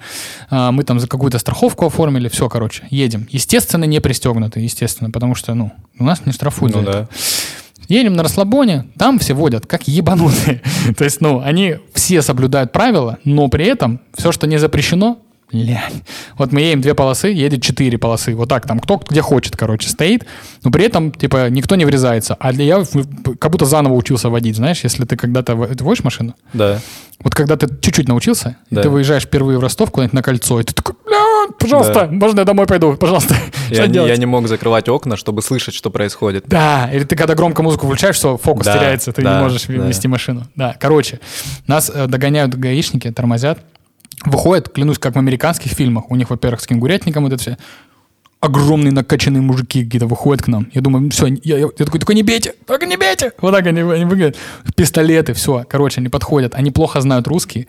[0.50, 3.28] а, мы там за какую-то страховку оформили, все, короче, едем.
[3.30, 7.10] Естественно, не пристегнуты, естественно, потому что, ну, у нас не штрафуют за Ну это.
[7.90, 10.62] Едем на расслабоне, там все водят как ебанутые.
[10.98, 15.18] То есть, ну, они все соблюдают правила, но при этом все, что не запрещено,
[15.52, 15.94] блядь.
[16.38, 18.36] Вот мы едем две полосы, едет четыре полосы.
[18.36, 20.26] Вот так там, кто где хочет, короче, стоит.
[20.64, 22.36] Но при этом, типа, никто не врезается.
[22.40, 22.84] А для я
[23.40, 25.56] как будто заново учился водить, знаешь, если ты когда-то...
[25.76, 26.36] Ты водишь машину?
[26.54, 26.80] Да.
[27.22, 28.84] Вот когда ты чуть-чуть научился, и Да.
[28.84, 30.96] ты выезжаешь впервые в Ростов куда-нибудь на кольцо, и ты такой,
[31.58, 33.36] пожалуйста, можно я домой пойду, пожалуйста.
[33.70, 36.46] Я Что не, я не мог закрывать окна, чтобы слышать, что происходит.
[36.48, 39.66] Да, или ты когда громко музыку включаешь, все, фокус Да, теряется, ты да, не можешь
[39.68, 39.74] да.
[39.74, 40.48] вести машину.
[40.56, 41.20] Да, короче,
[41.68, 43.60] нас э, догоняют гаишники, тормозят,
[44.26, 46.10] выходят, клянусь, как в американских фильмах.
[46.10, 47.58] У них, во-первых, с кенгурятником вот это все.
[48.42, 50.68] Огромные накачанные мужики какие-то выходят к нам.
[50.74, 53.34] Я думаю, все, я, я- я такой, такой, не бейте, только не бейте.
[53.42, 54.38] Вот так они, они выглядят.
[54.78, 55.66] Пистолеты, все.
[55.68, 56.56] Короче, они подходят.
[56.56, 57.68] Они плохо знают русский.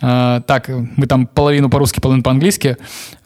[0.00, 2.76] А, так, мы там половину по-русски, половину по-английски.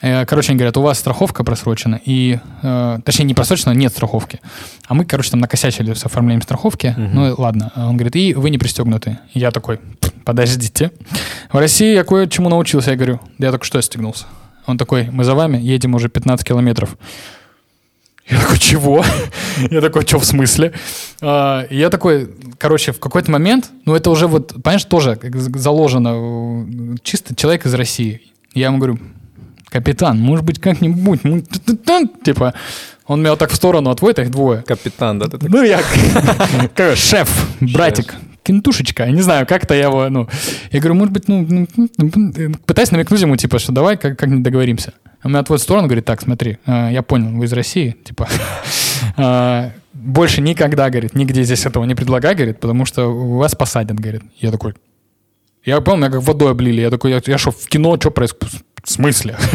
[0.01, 2.01] Э, Короче, они говорят, у вас страховка просрочена.
[2.07, 4.41] И, э, точнее, не просрочена, нет страховки.
[4.87, 6.95] А мы, короче, там накосячили с оформлением страховки.
[6.97, 7.71] Ну, и ладно.
[7.77, 9.19] Он говорит, и вы не пристегнуты.
[9.35, 10.93] Я такой, «Пф, подождите.
[11.53, 12.93] В России я кое-чему научился.
[12.93, 14.25] Я говорю, да я только что стегнулся.
[14.69, 16.97] Он такой, мы за вами едем уже 15 километров.
[18.29, 19.03] Я такой, чего?
[19.71, 20.75] Я такой, что в смысле?
[21.23, 25.19] А, Я такой, короче, в какой-то момент, ну это уже вот, понимаешь, тоже
[25.55, 28.21] заложено, чисто человек из России.
[28.53, 28.99] Я ему говорю,
[29.71, 32.09] капитан, может быть, как-нибудь, ну, т-т-т-т».
[32.23, 32.53] типа,
[33.07, 34.61] он меня вот так в сторону отводит, а их двое.
[34.61, 35.81] Капитан, да, ты так- Ну, я
[36.95, 38.15] шеф, братик,
[38.49, 39.05] кентушечка.
[39.05, 40.29] Я не знаю, как-то я его, ну...
[40.73, 41.47] Я говорю, может быть, ну...
[41.49, 41.67] ну,
[41.99, 44.93] ну, Пытаюсь намекнуть ему, типа, что давай как- как-нибудь договоримся.
[45.23, 48.29] Он меня отводит в сторону, говорит, так, смотри, э, я понял, вы из России, типа...
[49.17, 54.23] э, Больше никогда, говорит, нигде здесь этого не предлагай, говорит, потому что вас посадят, говорит.
[54.39, 54.75] Я такой,
[55.65, 56.81] я помню, меня как водой облили.
[56.81, 58.55] Я такой, я что, в кино, что происходит?
[58.83, 59.37] В смысле?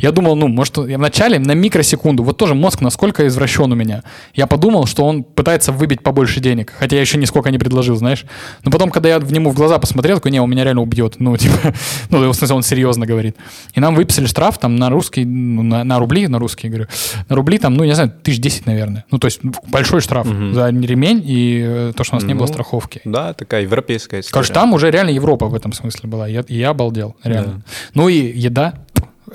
[0.00, 4.02] Я думал, ну, может, я вначале на микросекунду, вот тоже мозг насколько извращен у меня.
[4.34, 8.24] Я подумал, что он пытается выбить побольше денег, хотя я еще нисколько не предложил, знаешь.
[8.64, 11.16] Но потом, когда я в нему в глаза посмотрел, такой, не, он меня реально убьет.
[11.18, 11.74] Ну, типа,
[12.10, 13.36] ну, в смысле, он серьезно говорит.
[13.74, 16.88] И нам выписали штраф там на русский, ну, на, на рубли, на русские, говорю,
[17.28, 19.04] на рубли там, ну, не знаю, тысяч десять, наверное.
[19.10, 22.46] Ну, то есть большой штраф за ремень и э, то, что у нас не было
[22.46, 23.00] Ну, страховки.
[23.04, 24.32] Да, такая европейская история.
[24.32, 26.26] Короче, там уже реально Европа в этом смысле была.
[26.26, 27.62] Я, и я обалдел, реально.
[27.94, 28.74] Ну и еда.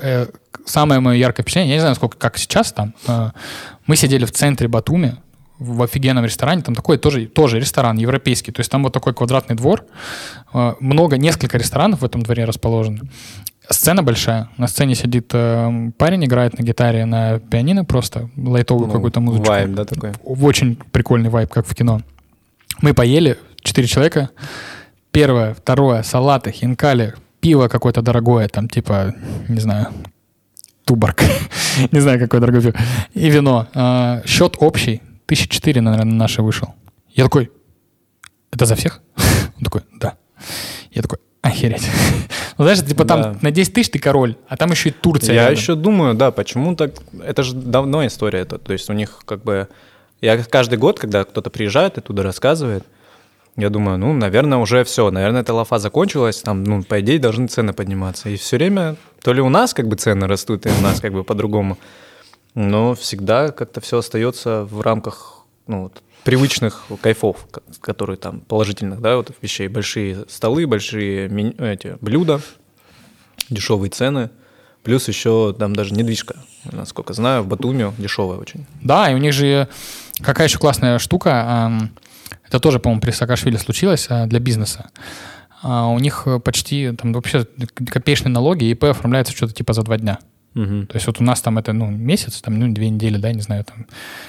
[0.00, 0.26] Э,
[0.64, 2.94] самое мое яркое впечатление, я не знаю, сколько, как сейчас там.
[3.06, 3.30] э,
[3.86, 5.16] мы сидели в центре Батуми,
[5.58, 9.56] в офигенном ресторане, там такой тоже, тоже ресторан европейский, то есть там вот такой квадратный
[9.56, 9.84] двор,
[10.52, 13.00] э, много, несколько ресторанов в этом дворе расположены.
[13.68, 18.92] Сцена большая, на сцене сидит э, парень, играет на гитаре, на пианино просто, лайтовую Ну,
[18.92, 20.12] какую-то музычку Вайб, да, такой?
[20.24, 22.02] очень прикольный вайб, как в кино.
[22.82, 24.30] Мы поели, четыре человека.
[25.10, 27.14] Первое, второе, салаты, хинкали,
[27.46, 29.14] пиво какое-то дорогое, там типа,
[29.48, 29.86] не знаю,
[30.84, 31.22] туборг.
[31.92, 32.74] не знаю, какое дорогое пиво.
[33.14, 33.68] И вино.
[33.72, 36.74] А, счет общий, тысяча четыре, наверное, на наши вышел.
[37.14, 37.52] Я такой,
[38.50, 39.00] это за всех?
[39.58, 40.16] Он такой, да.
[40.90, 41.88] Я такой, охереть.
[42.58, 43.36] ну, знаешь, типа там Да.
[43.40, 45.36] на 10 тысяч ты король, а там еще и Турция.
[45.36, 45.54] Я рядом.
[45.54, 46.94] еще думаю, да, почему так...
[47.24, 48.40] Это же давно история.
[48.40, 49.68] Это, то есть у них как бы...
[50.20, 52.84] Я каждый год, когда кто-то приезжает и туда рассказывает,
[53.56, 57.48] я думаю, ну, наверное, уже все, наверное, эта лафа закончилась, там, ну, по идее, должны
[57.48, 58.28] цены подниматься.
[58.28, 61.12] И все время то ли у нас как бы цены растут, и у нас как
[61.12, 61.78] бы по-другому,
[62.54, 69.00] но всегда как-то все остается в рамках, ну, вот, привычных кайфов, ко- которые там положительных,
[69.00, 69.68] да, вот вещей.
[69.68, 72.40] Большие столы, большие меню- эти блюда,
[73.48, 74.30] дешевые цены,
[74.82, 76.36] плюс еще там даже недвижка,
[76.72, 78.66] насколько знаю, в Батуми дешевая очень.
[78.82, 79.68] Да, и у них же
[80.22, 81.70] какая еще классная штука,
[82.48, 84.90] это тоже, по-моему, при Саакашвили случилось а, для бизнеса.
[85.62, 89.96] А, У них э, почти там вообще копеечные налоги, ИП оформляется что-то типа за два
[89.98, 90.18] дня.
[90.54, 93.42] То есть вот у нас там это, ну, месяц, там, ну, две недели, да, не
[93.42, 93.84] знаю, там,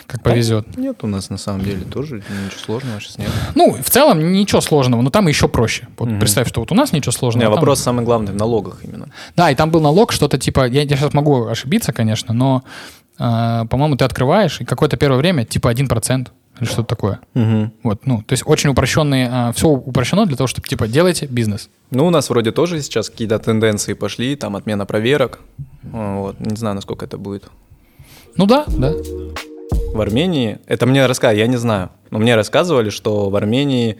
[0.07, 0.75] как повезет.
[0.75, 3.29] Нет, у нас на самом деле тоже ничего сложного сейчас нет.
[3.55, 5.87] Ну, в целом ничего сложного, но там еще проще.
[5.97, 7.43] Вот представь, что вот у нас ничего сложного.
[7.43, 9.07] Не, а там- вопрос самый главный в налогах именно.
[9.37, 12.61] Да, и там был налог, что-то типа, я, я сейчас могу ошибиться, конечно, но,
[13.19, 16.27] э, по-моему, ты открываешь, и какое-то первое время типа 1%
[16.59, 17.19] или что-то такое.
[17.83, 21.69] Вот, ну, то есть очень упрощенные, все упрощено для того, чтобы, типа, делайте бизнес.
[21.91, 25.39] Ну, у нас вроде тоже сейчас какие-то тенденции пошли, там отмена проверок.
[25.93, 27.49] А, Вот, не знаю, насколько это будет.
[28.35, 28.93] Ну да, да.
[29.93, 33.97] В Армении, это мне рассказывали, я не знаю, но мне рассказывали, что в Армении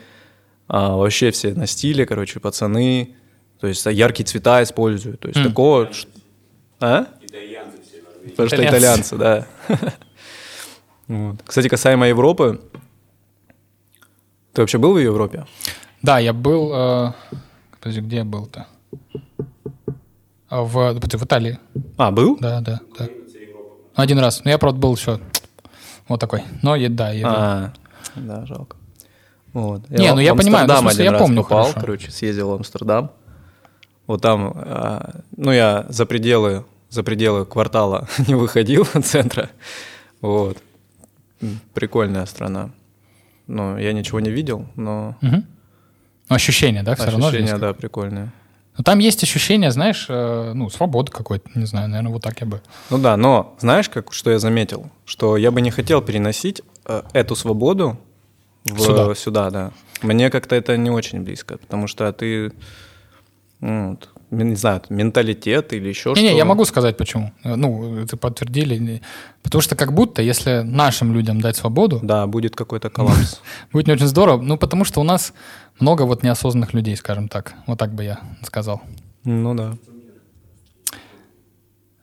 [0.67, 3.15] а, вообще все на стиле, короче, пацаны,
[3.59, 5.91] то есть яркие цвета используют, то есть такого...
[5.91, 6.07] ш-
[6.79, 7.07] А?
[7.21, 8.29] Итальянцы все в Армении.
[8.31, 9.45] Потому что итальянцы, да.
[11.07, 11.37] Вот.
[11.45, 12.59] Кстати, касаемо Европы,
[14.53, 15.45] ты вообще был в Европе?
[16.01, 16.71] Да, я был...
[16.73, 17.13] э,
[17.71, 18.67] подожди, где я был-то?
[20.49, 21.59] А, В, в Италии.
[21.97, 22.37] А, был?
[22.39, 23.07] Да, да, да.
[23.95, 24.43] Один раз.
[24.45, 25.19] Но я, правда, был еще
[26.07, 26.43] вот такой.
[26.61, 27.29] Но е- да, еду.
[27.29, 27.73] А,
[28.15, 28.77] да, жалко.
[29.53, 29.89] Вот.
[29.89, 31.79] Не, ну я понимаю, ну, Амстердам смысле, я помню попал, хорошо.
[31.79, 33.11] короче, съездил в Амстердам.
[34.05, 39.49] Вот там, а, ну я за пределы, за пределы квартала не выходил от центра.
[40.21, 40.57] Вот.
[41.73, 42.69] Прикольная страна.
[43.47, 45.45] Ну, я ничего не видел, но Мгм.
[46.29, 47.31] Ну, ощущение, да, все равно.
[47.31, 48.31] же ощущения, да, прикольные.
[48.77, 52.47] Но там есть ощущение, знаешь, э, ну, свободы какой-то, не знаю, наверное, вот так я
[52.47, 52.61] бы.
[52.89, 54.89] Ну да, но знаешь, как, что я заметил?
[55.05, 57.97] Что я бы не хотел переносить э, эту свободу
[58.65, 59.15] в- Сюда.
[59.15, 59.71] сюда, да.
[60.03, 62.51] Мне как-то это не очень близко, потому что ты,
[63.61, 66.21] ну, вот, не знаю, менталитет или еще что.
[66.21, 67.31] Не-не, я могу сказать, почему.
[67.43, 68.77] Ну, это подтвердили.
[68.77, 69.01] Не-
[69.43, 73.39] Потому что как будто, если нашим людям дать свободу, Да, будет какой-то коллапс.
[73.71, 74.41] будет не очень здорово.
[74.41, 75.33] Ну, потому что у нас
[75.79, 77.53] много вот неосознанных людей, скажем так.
[77.67, 78.81] Вот так бы я сказал.
[79.23, 79.77] Ну да.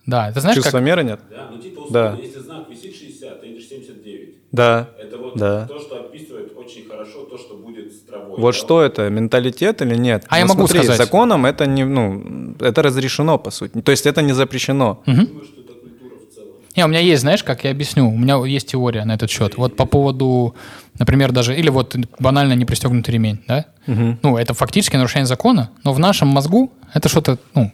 [0.06, 0.82] Да, это знаешь, Чувства как...
[0.86, 1.20] меры нет?
[1.30, 2.04] Да, ну типа Да.
[2.12, 4.34] условно, если знак висит 60, ты идешь 79.
[4.52, 4.90] Да.
[5.00, 5.68] Это вот Да.
[5.68, 8.34] то, что описывает очень хорошо то, что будет с травой.
[8.36, 8.58] Вот да?
[8.58, 10.24] что это, менталитет или нет?
[10.28, 10.98] А я Ну, могу смотри, сказать.
[10.98, 13.80] законом это не, ну, это разрешено, по сути.
[13.80, 15.02] То есть это не запрещено.
[15.06, 16.50] Думаю, что это культура в целом.
[16.76, 19.56] Не, у меня есть, знаешь, как я объясню, у меня есть теория на этот счет.
[19.56, 20.54] Вот по поводу,
[20.98, 23.64] например, даже, или вот банально не пристегнутый ремень, да?
[23.86, 27.72] Ну, это фактически нарушение закона, но в нашем мозгу это что-то, ну,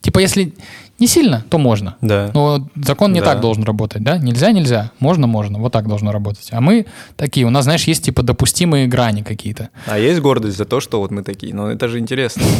[0.00, 0.52] типа если
[1.00, 1.94] не сильно, то можно.
[2.00, 2.30] Да.
[2.34, 3.26] Но закон не Да.
[3.26, 4.18] так должен работать, да?
[4.18, 6.48] Нельзя, нельзя, можно, можно, вот так должно работать.
[6.50, 9.68] А мы такие, у нас, знаешь, есть типа допустимые грани какие-то.
[9.86, 11.54] А есть гордость за то, что вот мы такие?
[11.54, 12.42] Ну это же интересно.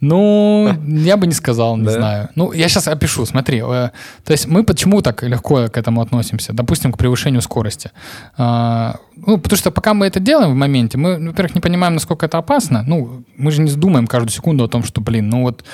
[0.00, 2.28] Ну, я бы не сказал, не знаю.
[2.34, 3.62] Ну, я сейчас опишу, смотри.
[3.64, 3.90] э,
[4.24, 6.52] То есть мы почему так легко к этому относимся?
[6.52, 7.90] Допустим, к превышению скорости.
[8.36, 12.26] А, Ну, потому что пока мы это делаем в моменте, мы, во-первых, не понимаем, насколько
[12.26, 12.84] это опасно.
[12.86, 15.64] Ну, мы же не думаем каждую секунду о том, что, блин, ну вот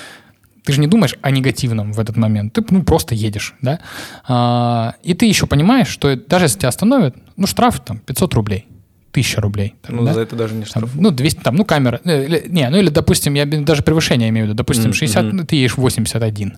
[0.65, 2.53] Ты же не думаешь о негативном в этот момент.
[2.53, 3.81] Ты ну, просто едешь, да?
[4.29, 8.67] А, и ты еще понимаешь, что даже если тебя остановят, ну, штраф там 500 рублей,
[9.11, 9.75] 1000 рублей.
[9.83, 10.15] Там, Ну, да?
[10.15, 10.91] за это даже не Там, штраф.
[10.95, 12.01] ну, 200, там, ну, камера.
[12.05, 14.57] э, или- не, ну, или, допустим, я даже превышение имею в виду.
[14.57, 15.37] Допустим, Мгм, 60, мгм.
[15.39, 16.57] ну, ты едешь 81.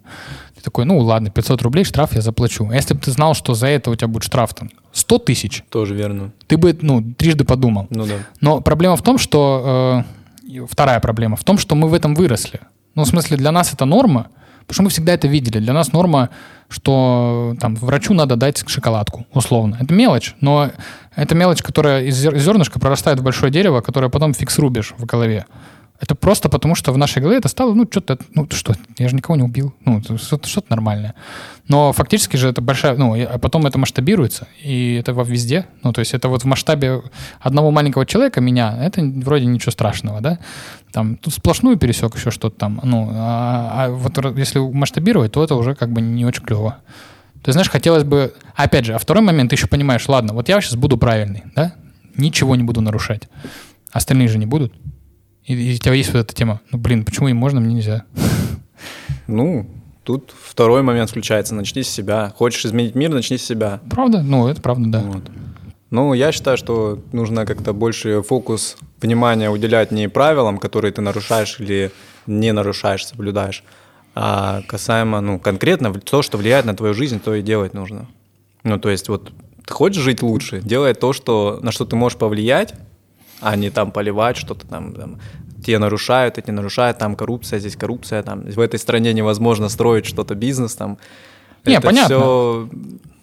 [0.54, 2.68] Ты такой, ну, ладно, 500 рублей штраф я заплачу.
[2.70, 5.62] А если бы ты знал, что за это у тебя будет штраф там 100 тысяч,
[5.70, 6.30] Тоже верно.
[6.46, 7.86] ты бы, ну, трижды подумал.
[7.90, 8.14] Ну да.
[8.42, 10.04] Но проблема в том, что...
[10.46, 12.60] э, вторая проблема в том, что мы в этом выросли.
[12.94, 14.28] Ну, в смысле, для нас это норма,
[14.66, 15.58] потому что мы всегда это видели.
[15.58, 16.30] Для нас норма,
[16.68, 19.76] что там врачу надо дать шоколадку, условно.
[19.80, 20.70] Это мелочь, но
[21.14, 24.94] это мелочь, которая из зер- из зернышка прорастает в большое дерево, которое потом фиг срубишь
[24.96, 25.46] в голове.
[26.00, 29.14] Это просто потому, что в нашей голове это стало, ну, что-то, ну, что, я же
[29.14, 31.14] никого не убил, ну, что-то, что-то нормальное.
[31.68, 35.92] Но фактически же это большая, ну, а потом это масштабируется, и это во везде, ну,
[35.92, 37.00] то есть это вот в масштабе
[37.40, 40.40] одного маленького человека, меня, это вроде ничего страшного, да,
[40.94, 45.56] там, тут сплошную пересек еще что-то там, ну, а, а вот если масштабировать, то это
[45.56, 46.76] уже как бы не очень клево.
[47.42, 48.32] То есть, знаешь, хотелось бы...
[48.54, 51.74] Опять же, а второй момент, ты еще понимаешь, ладно, вот я сейчас буду правильный, да?
[52.16, 53.28] Ничего не буду нарушать.
[53.90, 54.72] Остальные же не будут.
[55.44, 56.60] И, и у тебя есть вот эта тема.
[56.70, 58.04] Ну, блин, почему им можно, мне нельзя?
[59.26, 59.68] Ну,
[60.04, 61.56] тут второй момент включается.
[61.56, 62.32] Начни с себя.
[62.36, 63.80] Хочешь изменить мир, начни с себя.
[63.90, 64.22] Правда?
[64.22, 65.00] Ну, это правда, да.
[65.00, 65.24] Вот.
[65.94, 71.60] Ну, я считаю, что нужно как-то больше фокус внимания уделять не правилам, которые ты нарушаешь
[71.60, 71.92] или
[72.26, 73.62] не нарушаешь, соблюдаешь,
[74.16, 78.08] а касаемо, ну, конкретно то, что влияет на твою жизнь, то и делать нужно.
[78.64, 79.30] Ну, то есть вот
[79.64, 82.74] ты хочешь жить лучше, делай то, что, на что ты можешь повлиять,
[83.40, 85.20] а не там поливать что-то там, там
[85.64, 90.34] те нарушают, эти нарушают, там коррупция, здесь коррупция, там в этой стране невозможно строить что-то,
[90.34, 90.98] бизнес там.
[91.70, 92.06] Не, это понятно.
[92.16, 92.68] всё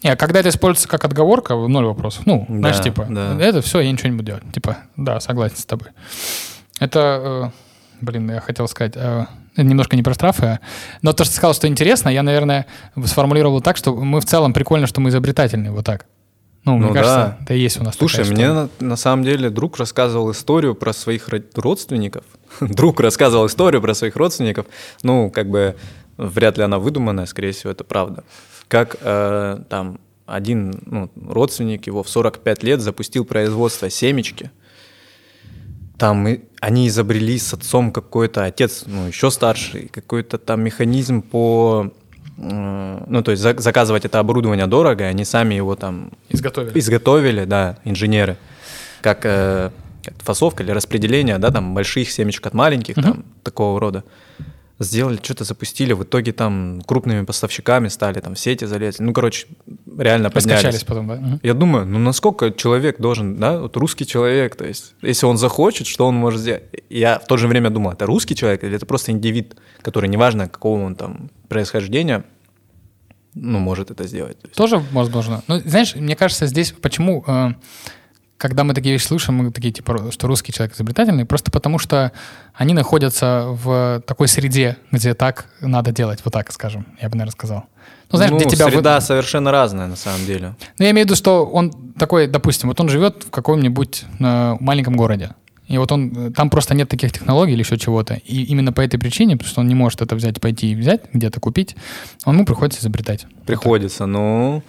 [0.02, 2.26] Не, когда это используется как отговорка, ноль вопросов.
[2.26, 3.36] Ну, Да, знаешь, типа, да.
[3.40, 4.42] это все, я ничего не буду делать.
[4.52, 5.88] Типа, да, согласен с тобой.
[6.80, 7.50] Это, э,
[8.00, 10.60] блин, я хотел сказать, э, немножко не про штрафы, а-
[11.02, 12.66] но то, что ты сказал, что интересно, я, наверное,
[13.04, 16.06] сформулировал так, что мы в целом прикольно, что мы изобретательные, вот так.
[16.64, 17.44] Ну, мне Ну кажется, да.
[17.44, 20.76] это и есть у нас Слушай, такая мне на, на самом деле друг рассказывал историю
[20.76, 22.24] про своих ро- родственников.
[22.60, 24.66] друг рассказывал историю про своих родственников.
[25.02, 25.74] Ну, как бы
[26.16, 28.24] вряд ли она выдуманная, скорее всего, это правда.
[28.68, 34.50] Как э, там один ну, родственник его в 45 лет запустил производство семечки.
[35.98, 41.92] Там и- они изобрели с отцом какой-то, отец, ну, еще старший, какой-то там механизм по...
[42.38, 46.78] э, Ну, то есть за- заказывать это оборудование дорого, и они сами его там Изготовили.
[46.78, 48.36] изготовили, да, инженеры,
[49.02, 49.70] как, э,
[50.18, 54.02] фасовка или распределение, да, там больших семечек от маленьких, там такого рода.
[54.78, 59.04] Сделали, что-то запустили, в итоге там крупными поставщиками стали, там в сети залезли.
[59.04, 59.46] Ну, короче,
[59.98, 60.64] реально поднялись.
[60.64, 61.14] Раскачались потом, да?
[61.16, 61.40] Мгм.
[61.42, 65.86] Я думаю, ну насколько человек должен, да, вот русский человек, то есть, если он захочет,
[65.86, 66.64] что он может сделать?
[66.90, 70.48] Я в то же время думал, это русский человек или это просто индивид, который, неважно,
[70.48, 72.24] какого он там происхождения,
[73.34, 74.38] ну, может это сделать.
[74.40, 75.42] То есть, Тоже возможно.
[75.48, 77.52] Ну, знаешь, мне кажется, здесь почему, э,
[78.42, 82.10] когда мы такие вещи слышим, мы такие, типа, что русский человек изобретательный, просто потому что
[82.54, 87.30] они находятся в такой среде, где так надо делать, вот так, скажем, я бы, наверное,
[87.30, 87.66] сказал.
[88.10, 88.64] Ну, знаешь, ну, где тебя...
[88.64, 90.56] вы- среда совершенно разная на самом деле.
[90.76, 94.56] Ну, я имею в виду, что он такой, допустим, вот он живет в каком-нибудь э,
[94.58, 95.36] маленьком городе,
[95.72, 98.98] и вот он, там просто нет таких технологий или еще чего-то, и именно по этой
[98.98, 101.76] причине, потому что он не может это взять, пойти и взять, где-то купить,
[102.26, 103.24] он ему приходится изобретать.
[103.46, 104.62] Приходится, но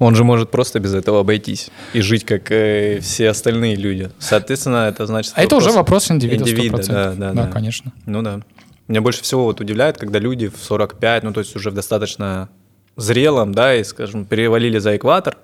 [0.00, 4.10] он же может просто без этого обойтись и жить, как э, все остальные люди.
[4.18, 5.32] Соответственно, это значит...
[5.36, 6.50] А это уже вопрос индивида, 100%.
[6.50, 7.46] индивида, да, да, да, да.
[7.46, 7.92] конечно.
[8.06, 8.40] Ну да.
[8.88, 12.48] Меня больше всего вот удивляет, когда люди в 45, ну то есть уже в достаточно
[12.96, 15.36] зрелом, да, и, скажем, перевалили за экватор,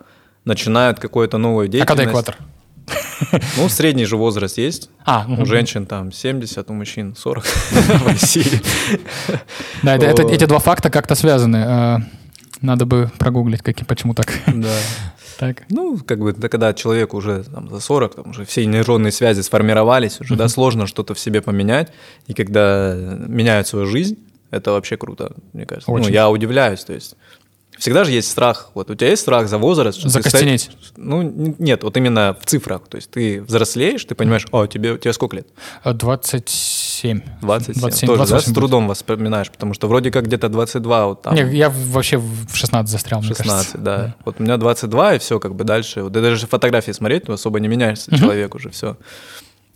[0.45, 1.89] начинают какую-то новую А деятельность.
[1.89, 2.37] когда экватор?
[3.57, 4.91] Ну, средний же возраст есть.
[5.05, 8.61] А, У женщин там 70, у мужчин 40 в России.
[9.83, 11.57] Да, эти два факта как-то связаны.
[11.57, 11.99] Э,
[12.61, 14.33] Надо бы прогуглить, какие, почему так.
[14.47, 14.77] Да.
[15.39, 15.63] так.
[15.69, 19.41] Ну, как бы, да, когда человек уже там, за 40, там уже все нейронные связи
[19.43, 21.93] сформировались, уже, да, сложно что-то в себе поменять.
[22.27, 24.19] И когда меняют свою жизнь,
[24.51, 25.91] это вообще круто, мне кажется.
[25.91, 26.07] Очень.
[26.07, 27.17] Ну, я удивляюсь, то есть
[27.79, 28.71] всегда же есть страх.
[28.75, 30.03] Вот у тебя есть страх за возраст?
[30.03, 30.63] ты Закостенеть.
[30.83, 31.23] ста- Ну,
[31.59, 32.87] нет, вот именно в цифрах.
[32.89, 35.49] То есть ты взрослеешь, ты понимаешь, о, тебе, тебе сколько лет?
[35.85, 37.21] Э, 27.
[37.43, 37.81] 27.
[37.81, 38.55] 27, Тоже, да, 28 с будет.
[38.55, 41.35] трудом воспоминаешь, потому что вроде как где-то 22, вот там.
[41.35, 43.79] Не, я вообще в 16 застрял, мне 16, кажется.
[43.79, 44.15] да.
[44.25, 46.03] Вот у меня 22, и все, как бы дальше.
[46.03, 48.97] Вот даже фотографии смотреть, ну, особо не меняешься человек уже, все.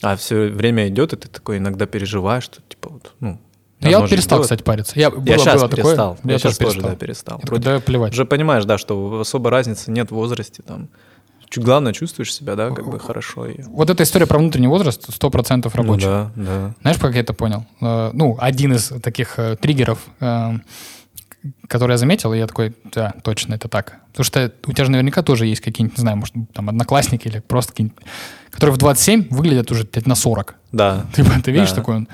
[0.00, 3.40] А все время идет, и ты такой иногда переживаешь, что типа вот, ну.
[3.80, 4.92] Ну, я вот перестал, кстати, париться.
[4.96, 6.18] Я, было, Я сейчас было такое, перестал.
[6.24, 7.40] Я, я сейчас тоже тоже, да, перестал.
[7.44, 8.12] Вроде да плевать.
[8.12, 10.88] Уже понимаешь, да, что особо разницы нет в возрасте, там,
[11.56, 13.46] главное, чувствуешь себя, да, как бы хорошо.
[13.68, 16.06] Вот эта история про внутренний возраст 100% рабочая.
[16.06, 16.74] Ну, да, да.
[16.82, 17.66] Знаешь, как я это понял?
[17.80, 20.00] Э, Ну, один из таких э, триггеров,
[21.68, 23.98] который я заметил, и я такой, да, точно, это так.
[24.10, 27.38] Потому что у тебя же наверняка тоже есть какие-нибудь, не знаю, может, там, одноклассники или
[27.40, 27.98] просто какие-нибудь,
[28.50, 30.54] которые в 27 выглядят уже на 40.
[30.72, 31.06] Да.
[31.14, 31.76] Ты, ты видишь Да.
[31.76, 32.08] такой он,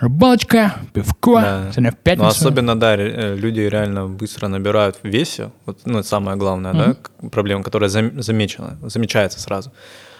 [0.00, 1.62] рыбалочка, пивко, Да.
[1.72, 2.28] сегодня в Ну, пятницу.
[2.28, 5.50] особенно, да, э, люди реально быстро набирают в весе.
[5.66, 9.70] Вот, ну, это самое главное, да, к- проблема, которая зам- замечена, замечается сразу.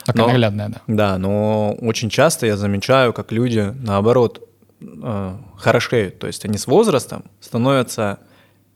[0.05, 0.81] Такая но- наглядная, да.
[0.87, 4.47] Да, но очень часто я замечаю, как люди, наоборот,
[4.81, 6.19] э, хорошеют.
[6.19, 8.19] То есть они с возрастом становятся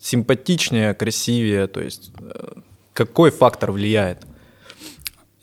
[0.00, 1.66] симпатичнее, красивее.
[1.66, 2.60] То есть э,
[2.92, 4.26] какой фактор влияет?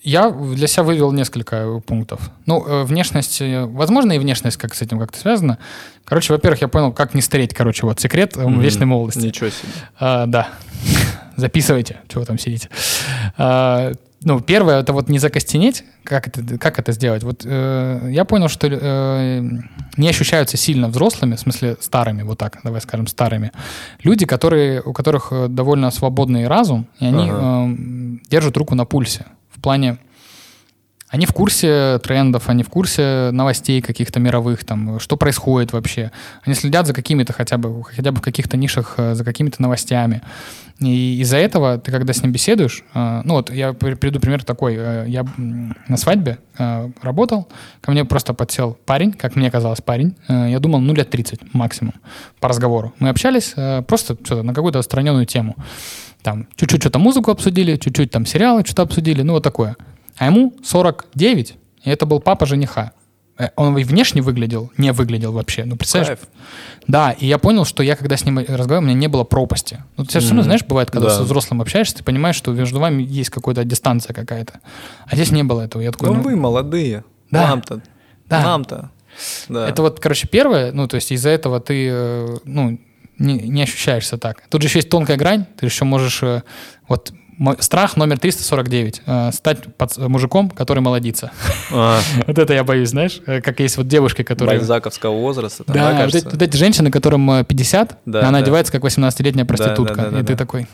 [0.03, 2.29] Я для себя вывел несколько пунктов.
[2.45, 5.59] Ну, э, внешность, э, возможно, и внешность как с этим как-то связано.
[6.03, 7.53] Короче, во-первых, я понял, как не стареть.
[7.53, 9.25] Короче, вот секрет э, вечной молодости.
[9.25, 9.69] Ничего себе.
[9.97, 10.49] А, да.
[11.37, 12.69] Записывайте, чего вы там сидите.
[13.37, 13.93] А,
[14.23, 15.83] ну, первое, это вот не закостенеть.
[16.03, 17.23] Как это, как это сделать?
[17.23, 19.41] Вот э, я понял, что э,
[19.97, 23.51] не ощущаются сильно взрослыми, в смысле старыми, вот так, давай скажем, старыми.
[24.03, 27.69] Люди, которые, у которых э, довольно свободный разум, и они Ага.
[27.69, 27.75] э,
[28.29, 29.25] держат руку на пульсе.
[29.51, 29.97] В плане,
[31.13, 36.11] они в курсе трендов, они в курсе новостей каких-то мировых, там, что происходит вообще.
[36.43, 40.23] Они следят за какими-то хотя бы, хотя бы в каких-то нишах, э, за какими-то новостями.
[40.79, 44.43] И из-за этого ты, когда с ним беседуешь, э, ну вот я при- приведу пример
[44.43, 44.75] такой.
[44.75, 46.39] э, Я на свадьбе
[47.01, 47.47] работал,
[47.81, 50.15] ко мне просто подсел парень, как мне казалось, парень.
[50.27, 51.93] Я думал, ну лет 30 максимум
[52.39, 52.91] по разговору.
[52.99, 53.53] Мы общались
[53.85, 55.55] просто что-то на какую-то отстраненную тему.
[56.23, 59.75] Там чуть-чуть что-то музыку обсудили, чуть-чуть там сериалы что-то обсудили, ну вот такое.
[60.17, 62.91] А ему 49, и это был папа жениха.
[63.37, 65.65] Э, Он и внешне выглядел, не выглядел вообще.
[65.65, 66.19] Ну, представляешь?
[66.19, 66.29] Кайф.
[66.87, 69.83] Да, и я понял, что я, когда с ним разговаривал, у меня не было пропасти.
[69.97, 71.15] Ну, ты все равно, знаешь, бывает, когда Да.
[71.15, 74.59] со взрослым общаешься, ты понимаешь, что между вами есть какая-то дистанция какая-то.
[75.07, 75.81] А здесь не было этого.
[75.81, 77.03] Я такой, Ну, ну, вы молодые.
[77.31, 77.47] Да.
[77.47, 77.81] Нам-то.
[78.29, 78.43] Да.
[78.43, 78.91] Нам-то.
[79.49, 79.67] Да.
[79.69, 82.79] Это вот, короче, первое, ну, то есть из-за этого ты, э, ну,
[83.19, 84.43] не, не ощущаешься так.
[84.49, 86.41] Тут же еще есть тонкая грань, ты еще можешь, э,
[86.87, 87.13] вот,
[87.59, 91.31] страх номер 349, э, стать пац- мужиком, который молодится.
[91.71, 94.57] А, Вот это я боюсь, знаешь, э, как есть вот девушки, которые...
[94.59, 95.63] бальзаковского возраста.
[95.63, 98.43] там, Да, да, вот, эти, вот эти женщины, которым э, 50, Да, она да.
[98.43, 99.95] одевается как 18-летняя проститутка.
[99.95, 100.37] да, да, и ты да.
[100.37, 100.67] такой,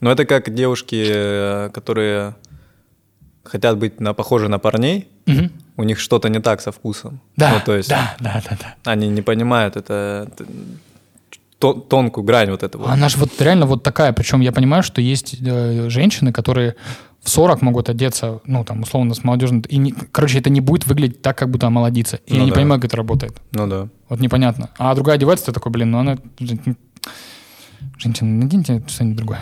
[0.00, 2.34] Ну, это как девушки, э, которые
[3.44, 7.20] хотят быть на, похожи на парней, «Мгм, у них что-то не так со вкусом.
[7.36, 8.92] да, Ну, то есть да, да, да, да.
[8.92, 10.28] они не понимают это,
[11.58, 12.90] тонкую грань вот этого.
[12.90, 14.12] Она же вот реально вот такая.
[14.12, 16.74] Причем я понимаю, что есть э, женщины, которые
[17.22, 19.62] в 40 могут одеться, ну, там, условно, с молодежным...
[19.62, 22.16] И, не- короче, это не будет выглядеть так, как будто она молодится.
[22.26, 22.56] И Ну я не да.
[22.56, 23.40] понимаю, как это работает.
[23.52, 23.88] Ну да.
[24.10, 24.68] Вот непонятно.
[24.76, 26.18] А другая одевается, ты такой, блин, ну она...
[27.98, 29.40] Женщина, наденьте что-нибудь другое.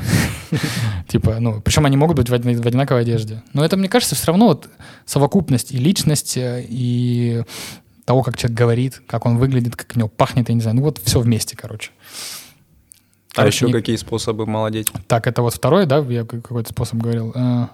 [1.09, 3.43] Типа, ну, причем они могут быть в одинаковой одежде.
[3.53, 4.69] Но это, мне кажется, все равно вот
[5.07, 7.45] совокупность и личность, э, и
[8.05, 10.77] того, как человек говорит, как он выглядит, как у него пахнет, я не знаю.
[10.77, 11.91] Ну, вот все вместе, короче.
[13.35, 14.93] А Короче, еще не- какие способы молодеть?
[15.07, 17.33] Так, это вот второй, да, я какой-то способ говорил.
[17.35, 17.67] Э,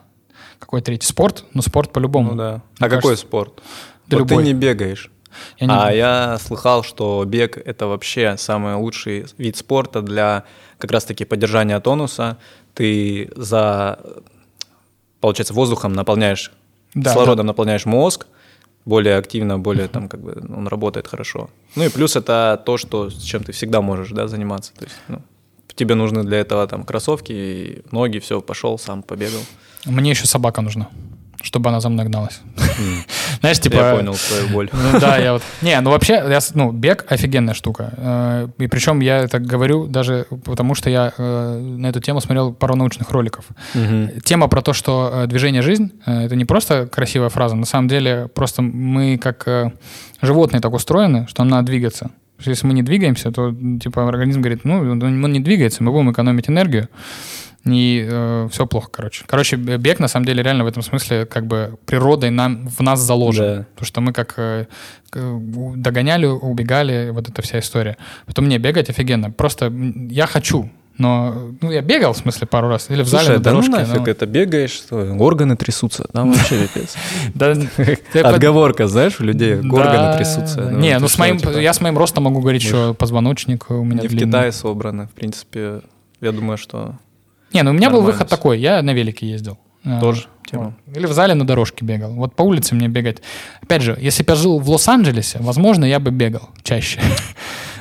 [0.60, 1.06] Какой третий?
[1.06, 1.44] Спорт?
[1.55, 2.32] Ну, спорт по-любому.
[2.32, 2.52] Ну да.
[2.52, 3.62] Мне А какой кажется, спорт?
[4.06, 4.42] Да вот любой.
[4.44, 5.10] ты не бегаешь.
[5.59, 10.44] Я не- А я слыхал, что бег— это вообще самый лучший вид спорта для
[10.78, 12.38] как раз-таки поддержания тонуса.
[12.74, 13.98] Ты за,
[15.20, 16.52] получается, воздухом наполняешь,
[16.94, 18.26] Да, кислородом наполняешь мозг,
[18.89, 21.51] более активно, более там как бы он работает хорошо.
[21.77, 24.73] Ну и плюс это то, что с чем ты всегда можешь, да, заниматься.
[24.78, 25.20] То есть, ну,
[25.74, 29.40] тебе нужны для этого там кроссовки, ноги, все, пошел, сам побегал.
[29.85, 30.89] Мне еще собака нужна,
[31.43, 32.40] чтобы она за мной гналась.
[33.40, 33.77] Знаешь, типа...
[33.77, 34.70] Я понял твою боль.
[34.73, 35.43] Ну да, я вот...
[35.62, 37.93] Не, ну вообще, ну, бег офигенная штука.
[37.97, 42.52] Э, И причем я это говорю даже потому, что я э, на эту тему смотрел
[42.52, 43.44] пару научных роликов.
[44.24, 48.28] Тема про то, что э, движение— жизнь, это не просто красивая фраза, на самом деле
[48.35, 49.73] просто мы как
[50.20, 52.10] животные так устроены, что нам надо двигаться.
[52.40, 53.52] Если мы не двигаемся, то
[53.82, 56.89] типа организм говорит, ну, он не двигается, мы будем экономить энергию,
[57.64, 59.24] и все плохо, короче.
[59.26, 63.01] Короче, бег, на самом деле, реально в этом смысле как бы природой нам, в нас
[63.01, 63.44] заложен.
[63.44, 63.66] Да.
[63.74, 64.66] Потому что мы как э,
[65.12, 67.97] догоняли, убегали, вот эта вся история.
[68.26, 69.30] Потом мне бегать офигенно.
[69.30, 69.72] Просто
[70.10, 72.90] я хочу, но ну, я бегал, в смысле, пару раз.
[72.90, 76.32] Или в зале Слушай, на да ну нафиг, но- это бегаешь, что, органы трясутся, там
[76.32, 76.97] вообще пипец.
[78.14, 80.68] Отговорка, знаешь, у людей органы трясутся.
[80.70, 84.02] Ну, Не, ну с моим, я с моим ростом могу говорить, что позвоночник у меня
[84.02, 84.26] Не в длинный.
[84.26, 85.82] Китае собраны, в принципе,
[86.20, 86.97] я думаю, что
[87.53, 89.59] Не, ну у меня был выход такой, я на велике ездил.
[89.85, 90.73] А, Тоже вот.
[90.95, 92.12] Или в зале на дорожке бегал.
[92.12, 93.19] Вот по улице мне бегать.
[93.62, 97.01] Опять же, если бы я жил в Лос-Анджелесе, возможно, я бы бегал чаще.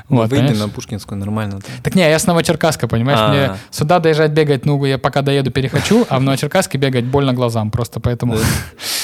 [0.10, 0.60] Вот, Выйди понимаешь?
[0.60, 1.60] на Пушкинскую нормально.
[1.84, 3.28] Так не, я с Новочеркасска, понимаешь, А.
[3.28, 7.72] мне сюда доезжать бегать, ну, я пока доеду, перехочу, а в Новочеркасске бегать больно глазам
[7.72, 8.38] просто, поэтому...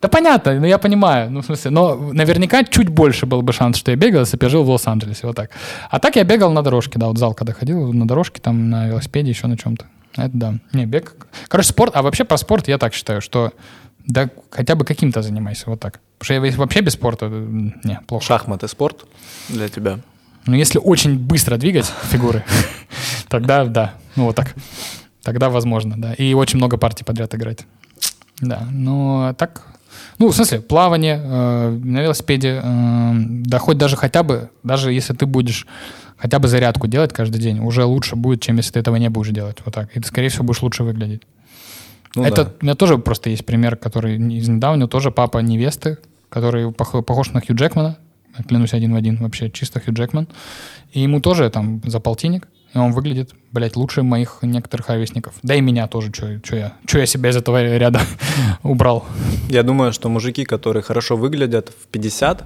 [0.00, 3.76] Да понятно, ну я понимаю, ну в смысле, но наверняка чуть больше был бы шанс,
[3.76, 5.50] что я бегал, если бы я жил в Лос-Анджелесе, вот так.
[5.90, 8.70] А так я бегал на дорожке, да, вот в зал когда ходил, на дорожке, там
[8.70, 9.86] на велосипеде, еще на чем-то.
[10.16, 10.54] Это да.
[10.72, 11.16] Не, бег.
[11.48, 13.52] Короче, спорт, а вообще про спорт я так считаю, что
[14.06, 16.00] да хотя бы каким-то занимайся, вот так.
[16.18, 18.24] Потому что я вообще без спорта, э, не, плохо.
[18.24, 19.04] Шахматы спорт
[19.48, 19.98] для тебя.
[20.46, 22.44] Но если очень быстро двигать фигуры,
[23.28, 24.54] тогда да, ну вот так.
[25.22, 26.14] Тогда возможно, да.
[26.14, 27.66] И очень много партий подряд играть.
[28.40, 29.62] Да, но так...
[30.18, 35.14] Ну, в смысле, плавание э, на велосипеде, э, да хоть даже хотя бы, даже если
[35.14, 35.66] ты будешь
[36.16, 39.30] хотя бы зарядку делать каждый день, уже лучше будет, чем если ты этого не будешь
[39.30, 39.58] делать.
[39.64, 39.96] Вот так.
[39.96, 41.22] И ты, скорее всего, будешь лучше выглядеть.
[42.16, 42.52] Ну Это да.
[42.60, 47.30] у меня тоже просто есть пример, который из недавнего тоже папа невесты, который пох- похож
[47.30, 47.98] на Хью Джекмана,
[48.48, 50.26] клянусь один в один, вообще чисто Хью Джекман.
[50.92, 55.34] И ему тоже там за полтинник, и он выглядит, блядь, лучше моих некоторых ровесников.
[55.42, 56.26] Да и меня тоже, что
[56.56, 58.00] я, чё я себя из этого ряда
[58.62, 59.04] убрал.
[59.48, 62.44] Я думаю, что мужики, которые хорошо выглядят в 50,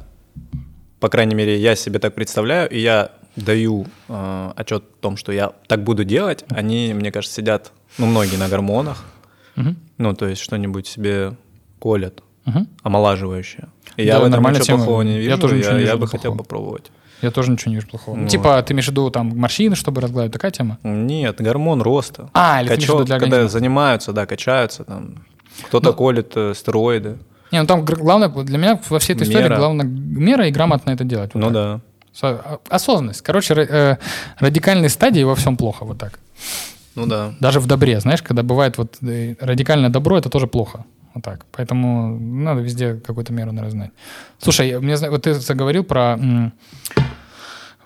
[1.00, 5.32] по крайней мере, я себе так представляю, и я даю э, отчет о том, что
[5.32, 9.04] я так буду делать, они, мне кажется, сидят, ну, многие на гормонах,
[9.98, 11.36] ну, то есть что-нибудь себе
[11.78, 12.68] колят, Мгм.
[12.82, 13.68] омолаживающее.
[13.96, 14.78] И Да, я в этом ничего тема.
[14.78, 16.38] плохого не Я вижу, тоже ничего не я вижу бы хотел плохого.
[16.42, 16.90] попробовать.
[17.22, 18.16] Я тоже ничего не вижу плохого.
[18.16, 18.30] Ну, Вот.
[18.30, 20.78] Типа, ты имеешь в виду там морщины, чтобы разгладить, такая тема?
[20.82, 22.28] Нет, гормон роста.
[22.34, 23.48] А, или Качок, для когда организма?
[23.48, 25.24] занимаются, да, качаются, там,
[25.68, 27.18] кто-то Ну, колет э, стероиды.
[27.52, 29.56] Не, ну там главное, для меня во всей этой истории Мера.
[29.56, 31.30] главное мера и грамотно это делать.
[31.34, 31.54] вот Ну так.
[31.54, 31.80] да.
[32.22, 33.22] А- Осознанность.
[33.22, 33.96] Короче, э,
[34.38, 36.18] радикальные стадии во всем плохо, вот так.
[36.94, 37.34] Ну да.
[37.40, 40.84] Даже в добре, знаешь, когда бывает вот э, радикальное добро, это тоже плохо.
[41.14, 41.44] Вот так.
[41.52, 43.90] Поэтому надо везде какую-то меру, наверное, знать.
[44.38, 46.18] Слушай, мне, вот ты заговорил про,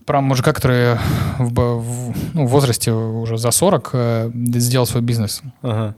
[0.04, 0.94] про мужика, который
[1.38, 1.50] в,
[1.80, 5.42] в- ну, возрасте уже за 40 э, сделал свой бизнес.
[5.62, 5.94] Ага.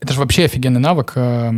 [0.00, 1.52] Это же вообще офигенный навык э,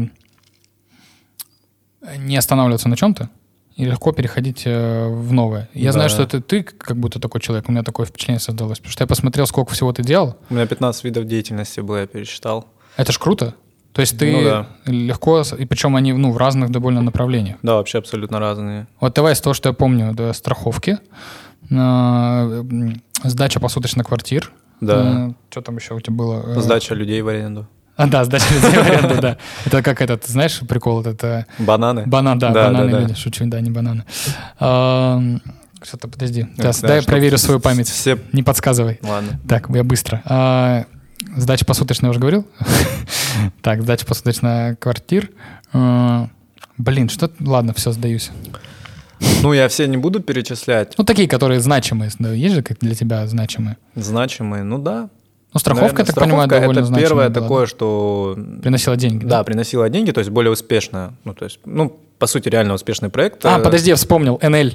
[2.19, 3.29] не останавливаться на чем-то
[3.77, 5.69] и легко переходить э, в новое.
[5.73, 5.93] Я Да.
[5.93, 9.05] знаю, что это ты как будто такой человек, у меня такое впечатление создалось, потому что
[9.05, 10.37] я посмотрел, сколько всего ты делал.
[10.51, 12.67] У меня 15 видов деятельности было, я пересчитал.
[12.97, 13.55] Это ж круто.
[13.93, 14.67] То есть ты Ну да.
[14.87, 17.57] легко, и причем они ну, в разных довольно направлениях.
[17.63, 18.87] Да, вообще абсолютно разные.
[19.01, 20.99] Вот давай с того, что я помню, да, страховки,
[21.71, 22.65] э,
[23.25, 24.51] сдача посуточно квартир.
[24.81, 25.33] Да.
[25.51, 26.43] что там еще у тебя было?
[26.57, 27.69] Э, Сдача людей в аренду.
[27.97, 29.37] А, да, сдача людей в аренду, да.
[29.67, 32.05] Это как этот, знаешь, прикол, этот э, Бананы.
[32.07, 33.01] банан, да, Да, бананы да, да.
[33.03, 34.05] люди, шучу, да, не бананы.
[35.85, 37.89] Что-то, подожди, Да, дай я проверю свою память.
[37.89, 38.17] Все...
[38.33, 38.99] Не подсказывай.
[39.03, 39.39] Ладно.
[39.49, 40.23] Так, я быстро.
[40.25, 40.85] А,
[41.37, 42.47] Сдача посуточная уже говорил?
[43.63, 45.31] Так, сдача посуточная квартир.
[45.73, 46.29] А,
[46.79, 47.31] Блин, что...
[47.41, 48.31] Ладно, все, сдаюсь.
[49.43, 50.95] Ну, я все не буду перечислять.
[50.99, 52.11] Ну, такие, которые значимые.
[52.19, 53.77] да, Есть же как для тебя значимые?
[53.95, 55.09] Значимые, ну да.
[55.55, 57.67] Ну, страховка, Наверное, я так понимаю, довольно это значимая первое была, такое, да?
[57.67, 58.39] что...
[58.63, 61.15] Приносила деньги, Да, приносила деньги, то есть более успешно.
[61.25, 63.45] Ну, то есть, ну, по сути, реально успешный проект.
[63.45, 64.71] А, Э, подожди, я вспомнил, НЛ.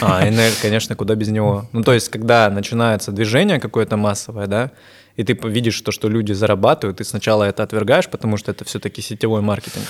[0.00, 1.66] А, НЛ, конечно, куда без него.
[1.72, 4.70] Ну, то есть, когда начинается движение какое-то массовое, да,
[5.16, 9.02] и ты видишь то, что люди зарабатывают, ты сначала это отвергаешь, потому что это все-таки
[9.02, 9.84] сетевой маркетинг.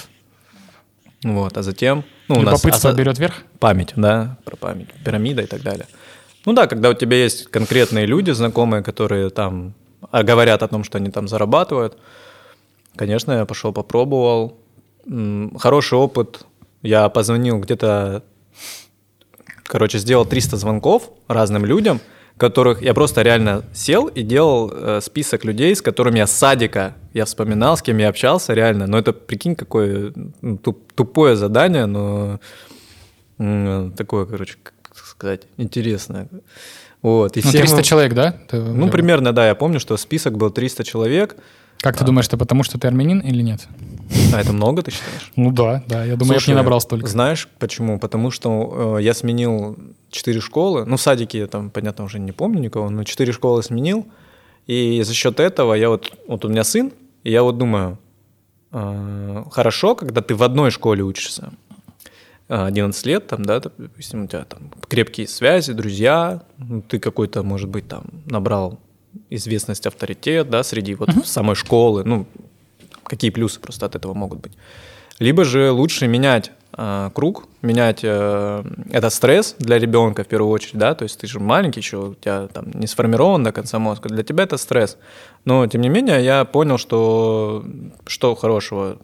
[1.24, 2.04] Вот, а затем...
[2.28, 3.42] Ну, нас Любопытство аса- берет верх?
[3.60, 5.86] память, да, про память, пирамида и так далее.
[6.44, 9.74] Ну да, когда у тебя есть конкретные люди, знакомые, которые там
[10.10, 11.96] а, говорят о том, что они там зарабатывают,
[12.96, 14.58] конечно, я пошел попробовал.
[15.58, 16.44] Хороший опыт.
[16.82, 18.24] Я позвонил где-то,
[19.62, 22.00] короче, сделал 300 звонков разным людям,
[22.36, 26.94] которых я просто реально сел и делал э, список людей, с которыми я с садика,
[27.14, 28.86] я вспоминал, с кем я общался, реально.
[28.86, 32.40] Но это, прикинь, какое ну, туп- тупое задание, но
[33.38, 36.28] м, такое, короче, как сказать, интересное.
[37.02, 37.36] Вот.
[37.36, 38.32] И Ну, всем 300 им- человек, да?
[38.48, 41.36] Ты- Ну, примерно, да, я помню, что список был 300 человек.
[41.80, 43.66] Как ты думаешь, это потому, что ты армянин или нет?
[44.32, 45.32] А это много, ты считаешь?
[45.36, 47.06] Ну да, да, я думаю, я бы Слушай, не набрал столько.
[47.06, 47.98] Знаешь почему?
[47.98, 49.76] Потому что э, я сменил
[50.10, 50.84] четыре школы.
[50.84, 54.06] Ну, в садике я там, понятно, уже не помню никого, но четыре школы сменил.
[54.66, 56.12] И за счет этого я вот...
[56.28, 56.92] Вот у меня сын,
[57.24, 57.98] и я вот думаю,
[58.70, 61.52] э, хорошо, когда ты в одной школе учишься.
[62.48, 67.42] э, 11 лет, там, да, допустим, у тебя там крепкие связи, друзья, ну, ты какой-то,
[67.42, 68.78] может быть, там набрал
[69.30, 72.26] известность, авторитет, да, среди вот самой школы, ну,
[73.04, 74.52] какие плюсы просто от этого могут быть.
[75.18, 80.78] Либо же лучше менять э, круг, менять э, этот стресс для ребенка в первую очередь,
[80.78, 84.08] да, то есть ты же маленький еще, у тебя там не сформирован до конца мозга,
[84.08, 84.96] для тебя это стресс.
[85.44, 87.64] Но тем не менее я понял, что
[88.06, 88.98] что хорошего,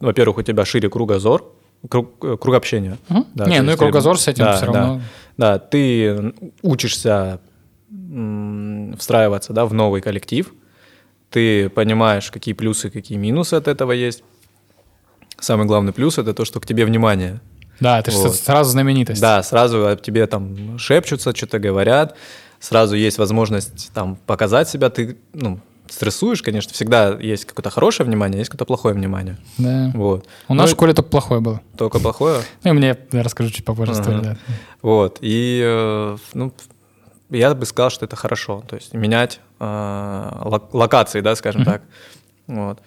[0.00, 1.44] во-первых, у тебя шире кругозор,
[1.88, 2.96] круг, круг общения.
[3.08, 3.26] Мгм.
[3.34, 4.66] Да, Не, ну и кругозор с этим да, да.
[4.66, 5.00] равно.
[5.36, 6.32] Да, ты
[6.62, 7.40] учишься
[7.90, 10.52] м, встраиваться, да, в новый коллектив,
[11.34, 14.22] ты понимаешь, какие плюсы, какие минусы от этого есть.
[15.40, 17.40] Самый главный плюс это то, что к тебе внимание.
[17.80, 18.36] Да, ты Вот.
[18.36, 19.20] сразу знаменитость.
[19.20, 22.16] Да, сразу о тебе там шепчутся, что-то говорят,
[22.60, 25.58] сразу есть возможность там показать себя, ты, ну,
[25.90, 29.36] стрессуешь, конечно, всегда есть какое-то хорошее внимание, есть какое-то плохое внимание.
[29.58, 29.90] Да.
[29.92, 30.26] Вот.
[30.48, 31.60] У нас в Ну, школе только плохое было.
[31.76, 32.42] Только плохое.
[32.62, 34.00] Ну, и мне я расскажу чуть попозже Ага.
[34.00, 34.36] историю, да.
[34.82, 35.18] Вот.
[35.20, 36.52] И, э, ну,
[37.30, 38.62] я бы сказал, что это хорошо.
[38.68, 41.82] То есть менять э, лок- локации, да, скажем так.
[42.46, 42.78] Вот.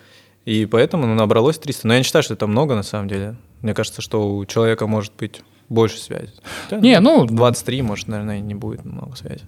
[0.45, 1.87] И поэтому ну, набралось 300.
[1.87, 3.35] Но я не считаю, что это много на самом деле.
[3.61, 6.31] Мне кажется, что у человека может быть больше связи.
[6.69, 9.43] Хотя, Не, ну- 23, может, наверное, не будет много связи.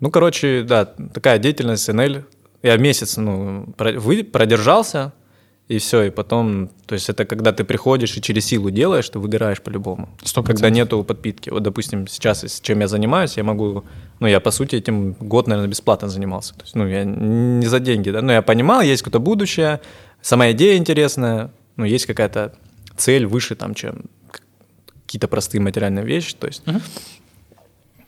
[0.00, 2.22] Ну, короче, да, такая деятельность НЛ.
[2.62, 5.12] Я месяц, ну, вы- продержался,
[5.68, 9.18] и все, и потом, то есть это когда ты приходишь и через силу делаешь, ты
[9.18, 10.08] выгораешь по-любому.
[10.22, 10.76] Сто Когда процентов.
[10.76, 11.50] нету подпитки.
[11.50, 13.84] Вот, допустим, сейчас, с чем я занимаюсь, я могу,
[14.20, 16.54] ну, я, по сути, этим год, наверное, бесплатно занимался.
[16.54, 19.80] То есть, ну, я не за деньги, да, но я понимал, есть какое-то будущее,
[20.20, 22.54] сама идея интересная, ну, есть какая-то
[22.96, 24.04] цель выше, там, чем
[25.06, 26.62] какие-то простые материальные вещи, то есть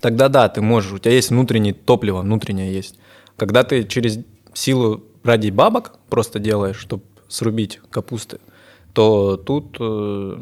[0.00, 2.98] тогда да, ты можешь, у тебя есть внутреннее топливо, внутреннее есть.
[3.36, 4.18] Когда ты через
[4.52, 8.38] силу ради бабок просто делаешь, чтобы срубить капусты,
[8.92, 10.36] то тут, э,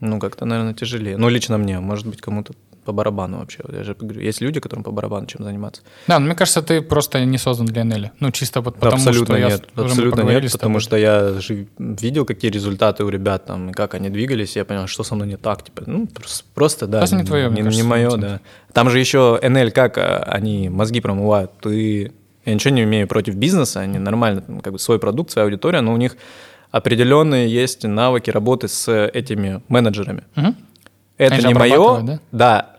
[0.00, 1.16] ну, как-то, наверное, тяжелее.
[1.16, 2.54] Ну, лично мне, может быть, кому-то
[2.84, 3.62] по барабану вообще.
[3.72, 5.82] Я же говорю, есть люди, которым по барабану чем заниматься.
[6.06, 8.10] Да, но мне кажется, ты просто не создан для НЛ.
[8.20, 11.66] Ну, чисто вот потому, абсолютно что я нет, мы абсолютно нет, потому что я же
[11.78, 15.14] видел, какие результаты у ребят там, и как они двигались, и я понял, что со
[15.14, 18.10] мной не так, типа, ну, прос- просто, да, Просто не твоё, мне не, кажется, мое,
[18.10, 18.40] сто да.
[18.72, 22.12] Там же еще НЛ, как а, они мозги промывают, ты,
[22.50, 25.80] я ничего не имею против бизнеса, они нормально, там, как бы свой продукт, своя аудитория,
[25.80, 26.16] но у них
[26.70, 30.24] определенные есть навыки работы с этими менеджерами.
[30.34, 30.56] Мгм.
[31.16, 32.76] Это Они не мое, обрабатывают, да,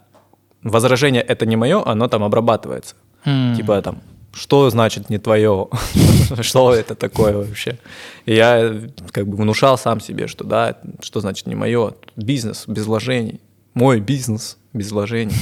[0.63, 2.95] возражение это не мое, оно там обрабатывается.
[3.25, 3.55] М.
[3.55, 4.01] Типа там,
[4.33, 5.67] что значит не твое?
[6.41, 7.77] Что это такое вообще?
[8.25, 8.73] И я
[9.11, 11.95] как бы внушал сам себе, что да, что значит не мое?
[12.15, 13.41] Бизнес без вложений.
[13.73, 15.35] Мой бизнес без вложений.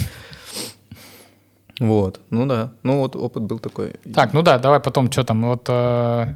[1.80, 3.94] Вот, ну да, ну вот опыт был такой.
[4.14, 5.46] Так, ну да, давай потом, что там.
[5.46, 6.36] Вот э,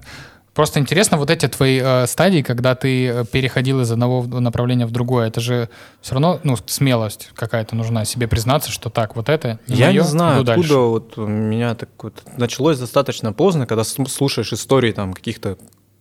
[0.54, 4.92] просто интересно, вот эти твои э, стадии, когда ты э, переходил из одного направления в
[4.92, 5.70] другое, это же
[6.02, 10.02] все равно, ну, смелость какая-то нужна себе признаться, что так, вот это не Я моё,
[10.02, 10.76] не знаю, откуда дальше.
[10.76, 15.58] вот у меня так вот началось достаточно поздно, когда слушаешь истории там каких-то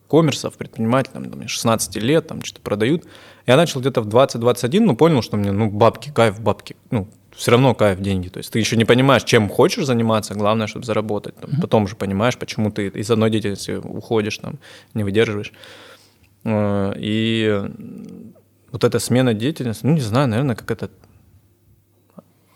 [0.08, 3.04] коммерсов, предпринимателей, там, там, 16 лет, там что-то продают.
[3.46, 7.50] Я начал где-то в 20-21, ну, понял, что мне, ну, бабки, кайф, бабки, ну, все
[7.50, 8.28] равно кайф, деньги.
[8.28, 11.34] То есть ты еще не понимаешь, чем хочешь заниматься, главное, чтобы заработать.
[11.36, 14.58] Там, Потом же понимаешь, почему ты из одной деятельности уходишь, там,
[14.94, 15.52] не выдерживаешь.
[16.44, 17.62] Э, И
[18.70, 20.90] вот эта смена деятельности, ну, не знаю, наверное, как это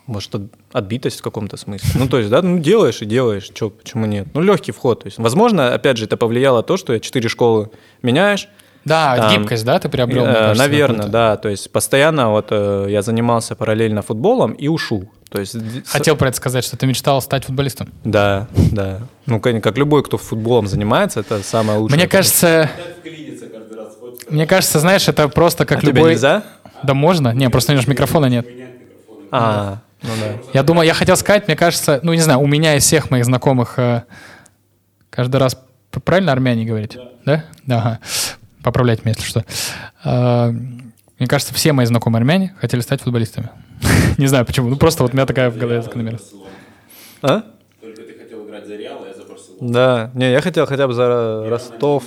[0.07, 1.91] может, от- отбитость в каком-то смысле.
[1.99, 4.29] Ну, то есть, да, ну, делаешь и делаешь, чё, почему нет?
[4.35, 5.01] Ну, легкий вход.
[5.03, 7.71] То есть, возможно, опять же, это повлияло то, что я четыре школы
[8.03, 8.49] меняешь.
[8.87, 11.37] Да, Там, гибкость, да, ты приобрел, Э, кажется, Наверное, да.
[11.37, 15.11] То есть, постоянно вот э, я занимался параллельно футболом и ушу.
[15.29, 15.57] То есть,
[15.89, 17.93] Хотел про это сказать, что ты мечтал стать футболистом.
[18.05, 19.01] Да, да.
[19.27, 21.99] Ну, как, любой, кто футболом занимается, это самое лучшее.
[21.99, 22.71] Мне кажется,
[24.31, 26.13] мне кажется, знаешь, это просто как А тебе любой...
[26.13, 26.45] нельзя?
[26.85, 27.35] Да можно?
[27.35, 28.47] Не, просто у микрофона нет.
[29.33, 30.43] А, ну да.
[30.55, 33.25] Я думаю, я хотел сказать, мне кажется, ну не знаю, у меня из всех моих
[33.25, 34.05] знакомых э,
[35.11, 35.59] каждый раз
[36.05, 37.45] правильно армяне говорить, да?
[37.65, 37.77] Да.
[37.79, 37.99] Ага.
[38.67, 39.45] Поправлять меня, если что.
[40.05, 43.51] Э, Мне кажется, все мои знакомые армяне хотели стать футболистами.
[44.19, 44.69] Не знаю почему.
[44.69, 46.33] Ну просто вот у меня такая в голове закономерность.
[47.23, 47.43] А?
[47.81, 49.73] Только ты хотел играть за Реал, а я за Барселону.
[49.73, 50.11] Да.
[50.15, 52.05] Не, я хотел хотя бы за Ростов.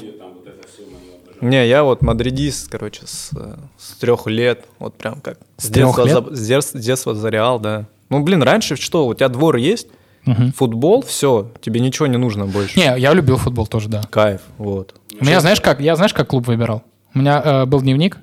[1.39, 3.31] Не, я вот мадридист, короче, с,
[3.77, 6.25] с трех лет, вот прям как с, С детства, лет?
[6.35, 7.85] за- с детства за Реал, да.
[8.09, 9.87] Ну, блин, раньше что, у тебя двор есть,
[10.25, 10.51] Мгм.
[10.53, 12.77] футбол, все, тебе ничего не нужно больше.
[12.79, 14.01] Не, я любил футбол тоже, да.
[14.09, 14.95] Кайф, вот.
[15.19, 16.83] У меня, знаешь, как, я знаешь, как клуб выбирал?
[17.15, 18.17] У меня э, был дневник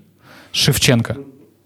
[0.53, 1.17] Шевченко и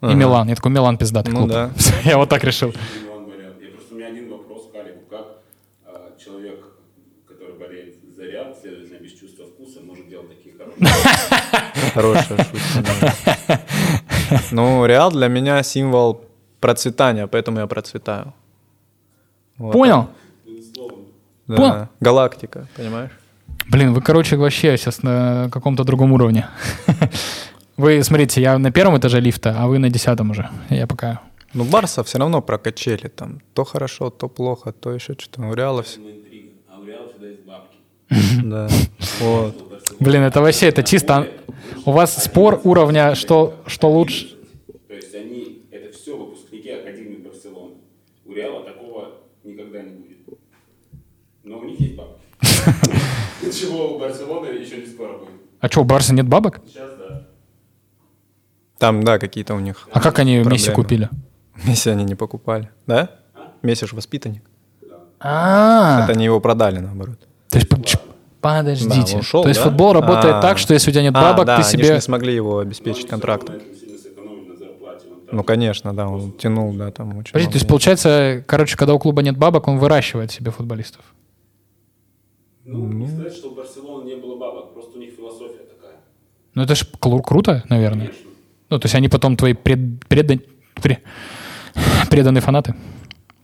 [0.00, 0.14] Ага.
[0.14, 0.48] Милан.
[0.48, 1.50] Я такой, Милан пиздатый Ну клуб.
[1.50, 1.70] да.
[2.04, 2.68] Я вот так решил.
[2.68, 3.54] Милан говорят.
[3.60, 5.00] Я просто у меня один вопрос к Алику.
[5.10, 5.26] Как
[5.86, 6.64] а, человек,
[7.28, 13.12] который болеет за Реал, следовательно, без чувства вкуса, может делать такие хорошие Хорошая шутка.
[14.52, 16.24] Ну, Реал для меня символ
[16.60, 18.32] процветания, поэтому я процветаю.
[19.60, 19.72] Вот.
[19.72, 20.08] Понял?
[21.46, 21.56] Да.
[21.56, 21.88] Понял.
[22.00, 23.10] Галактика, понимаешь?
[23.68, 26.48] Блин, вы, короче, вообще сейчас на каком-то другом уровне.
[27.76, 30.50] Вы, смотрите, я на первом этаже лифта, а вы на десятом уже.
[30.68, 31.22] Я пока...
[31.54, 33.40] Ну, Барса все равно прокачели там.
[33.54, 35.40] То хорошо, то плохо, то еще что-то.
[35.46, 35.98] У Реала все.
[35.98, 36.50] интрига.
[36.68, 37.76] А у Реала всегда есть бабки.
[38.44, 38.68] Да.
[39.20, 39.80] Вот.
[39.98, 41.28] Блин, это вообще, это чисто...
[41.86, 44.36] У вас спор уровня, что, что лучше...
[44.88, 47.76] То есть они, это все выпускники Академии Барселоны.
[49.78, 52.20] Них есть бабки.
[53.60, 55.30] Чего у Барселоны еще не скоро будет.
[55.60, 56.60] А что, у Барса нет бабок?
[56.66, 57.26] Сейчас, да.
[58.78, 59.88] Там, да, какие-то у них.
[59.92, 61.08] А как они Месси купили?
[61.64, 62.70] Месси они не покупали.
[62.86, 63.10] Да?
[63.62, 64.42] Месси же воспитанник.
[65.18, 67.18] А, Это они его продали, наоборот.
[67.50, 67.68] то есть,
[68.40, 69.12] подождите.
[69.12, 69.64] Да, он ушел, то есть да?
[69.68, 70.40] футбол работает А.
[70.40, 71.90] так, что если у тебя нет А, бабок, ты себе...
[71.94, 73.56] не смогли его обеспечить Но контрактом.
[73.56, 75.06] они всё равно на этом сильно сэкономили на зарплате.
[75.08, 78.76] Он там Ну, конечно, да, он тянул, да, там очень Подожди, то есть получается, короче,
[78.76, 81.02] когда у клуба нет бабок, он выращивает себе футболистов.
[82.64, 85.96] Ну, не сказать, что у Барселоны не было бабок, просто у них философия такая.
[86.54, 88.06] Ну это же круто, наверное.
[88.08, 88.30] Конечно.
[88.70, 90.44] Ну, то есть они потом твои пред- предан-
[90.76, 90.98] пре-
[92.10, 92.74] преданные фанаты.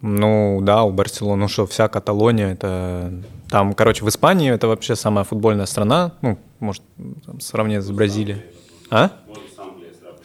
[0.03, 3.13] Ну, да, у Барселоны, ну что, вся Каталония, это...
[3.49, 6.83] Там, короче, в Испании это вообще самая футбольная страна, ну, может,
[7.25, 8.43] там, сравнить с Бразилией.
[8.91, 9.11] А?
[9.27, 10.23] Можно с Англией сравнивать.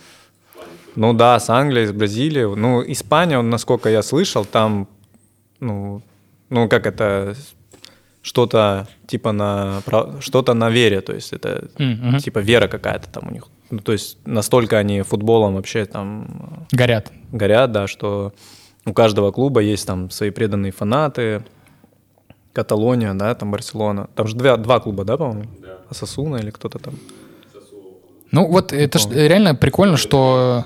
[0.50, 0.81] в плане футбола.
[0.96, 2.56] Ну да, с Англией, с Бразилией.
[2.56, 4.88] Ну, Испания, насколько я слышал, там,
[5.60, 6.02] ну,
[6.50, 7.36] ну как это,
[8.22, 9.82] что-то типа на,
[10.20, 12.18] что-то на вере, то есть это мгм.
[12.18, 13.48] типа вера какая-то там у них.
[13.70, 17.12] Ну, то есть настолько они футболом вообще там Горят.
[17.32, 18.34] горят, да, что
[18.86, 21.44] у каждого клуба есть там свои преданные фанаты.
[22.54, 24.10] Каталония, да, там Барселона.
[24.14, 25.50] Там же два, два клуба, да, по-моему?
[25.62, 25.78] Да.
[25.90, 26.96] Асасуна или кто-то там.
[28.32, 30.64] Ну вот это ж реально прикольно, что,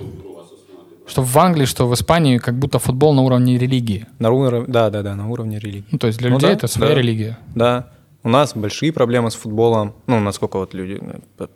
[1.07, 4.05] что в Англии, что в Испании как будто футбол на уровне религии.
[4.19, 5.85] На уровне, да, да, да, на уровне религии.
[5.91, 6.99] Ну то есть для Ну людей да, это своя да.
[6.99, 7.37] религия.
[7.55, 7.87] Да,
[8.23, 9.93] у нас большие проблемы с футболом.
[10.07, 10.99] Ну, насколько вот люди,
[11.39, 11.47] э,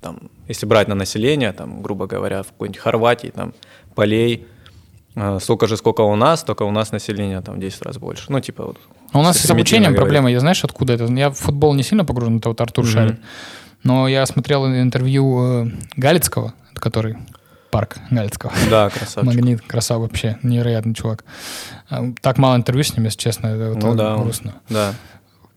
[0.00, 0.18] там,
[0.48, 3.52] если брать на население, там, грубо говоря, в какой-нибудь Хорватии, там,
[3.94, 4.46] полей,
[5.14, 8.24] э, столько же, сколько у нас, только у нас население там в 10 раз больше.
[8.28, 8.76] Ну, типа вот.
[9.12, 10.00] А у нас с обучением говорить.
[10.02, 10.30] проблема.
[10.30, 11.04] Я знаешь, откуда это?
[11.04, 12.92] Я в футбол не сильно погружен, это вот Артур Мгм.
[12.92, 13.16] шарит.
[13.86, 17.16] Но я смотрел интервью э, Галицкого, который
[17.70, 18.52] парк Галицкого.
[18.70, 19.22] Да, красавчик.
[19.22, 21.24] Магнит, красава вообще, невероятный чувак.
[21.88, 24.54] А, Так мало интервью с ним, если честно, это Ну да, грустно.
[24.68, 24.92] да.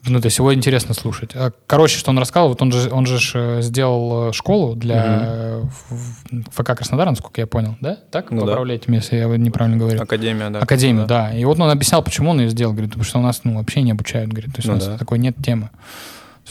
[0.05, 1.31] Ну, то есть его интересно слушать.
[1.35, 5.03] А, Короче, что он рассказал, вот он же, он же э, сделал э, школу для
[5.21, 7.97] э, в- ФК Краснодар, насколько я понял, да?
[8.11, 8.31] Так?
[8.31, 8.45] Ну да.
[8.47, 10.01] Поправляйте меня, если я неправильно говорю.
[10.01, 10.59] Академия, да.
[10.59, 11.33] Академию, да.
[11.35, 13.81] И вот он объяснял, почему он ее сделал, говорит, потому что у нас ну, вообще
[13.81, 14.97] не обучают, говорит, то есть Ну у нас да.
[14.97, 15.69] такой нет темы.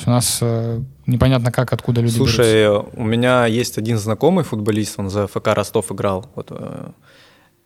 [0.07, 2.35] У нас э, непонятно как, откуда люди берутся.
[2.35, 6.31] Слушай, у меня есть один знакомый футболист, он за ФК Ростов играл.
[6.35, 6.91] Вот, э,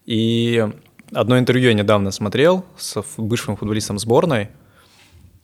[0.07, 0.69] и
[1.13, 4.49] одно интервью я недавно смотрел с бывшим футболистом сборной.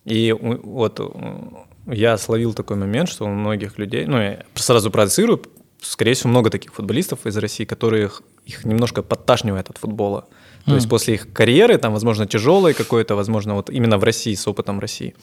[0.05, 5.43] И вот э, я словил такой момент, что у многих людей, ну, я сразу проецирую,
[5.81, 10.27] скорее всего, много таких футболистов из России, которых их немножко подташнивает от футбола.
[10.65, 14.47] То есть после их карьеры, там, возможно, тяжелой какой-то, возможно, вот именно в России, с
[14.47, 15.15] опытом России.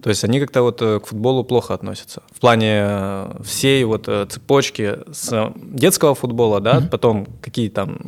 [0.00, 2.22] То есть они как-то вот э, к футболу плохо относятся.
[2.34, 7.98] В плане э, всей вот э, цепочки с детского футбола, да, потом какие там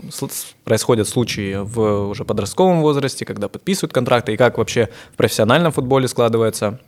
[0.65, 6.09] происходят случаи в уже подростковом возрасте, когда подписывают контракты, и как вообще в профессиональном футболе
[6.09, 6.81] складывается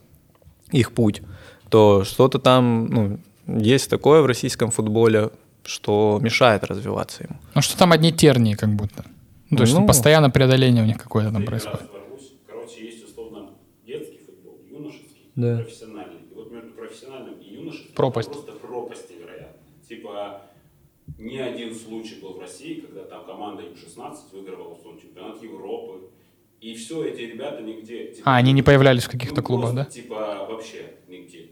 [0.73, 1.21] их путь,
[1.69, 5.31] то что-то там, ну, есть такое в российском футболе,
[5.63, 7.37] что мешает развиваться ему.
[7.55, 9.05] Ну что там одни тернии как будто.
[9.51, 9.87] Ну, то есть Ну.
[9.87, 11.81] постоянно преодоление у них какое-то там происходит.
[11.83, 12.33] раз ворвусь.
[12.49, 13.51] Короче, есть условно
[13.87, 15.59] детский футбол, юношеский, Да.
[15.59, 16.21] профессиональный.
[16.31, 18.33] И вот между профессиональным и юношеским Пропасть.
[18.33, 19.63] просто пропасть невероятная.
[19.89, 20.43] Типа,
[21.19, 26.11] ни один случай был в России, когда там команда Ю-16 выигрывала условно чемпионат Европы.
[26.61, 28.09] И все, эти ребята нигде.
[28.13, 29.91] типа, А, они не появлялись в каких-то ну, клубах, просто, да?
[29.91, 31.51] Типа, вообще нигде.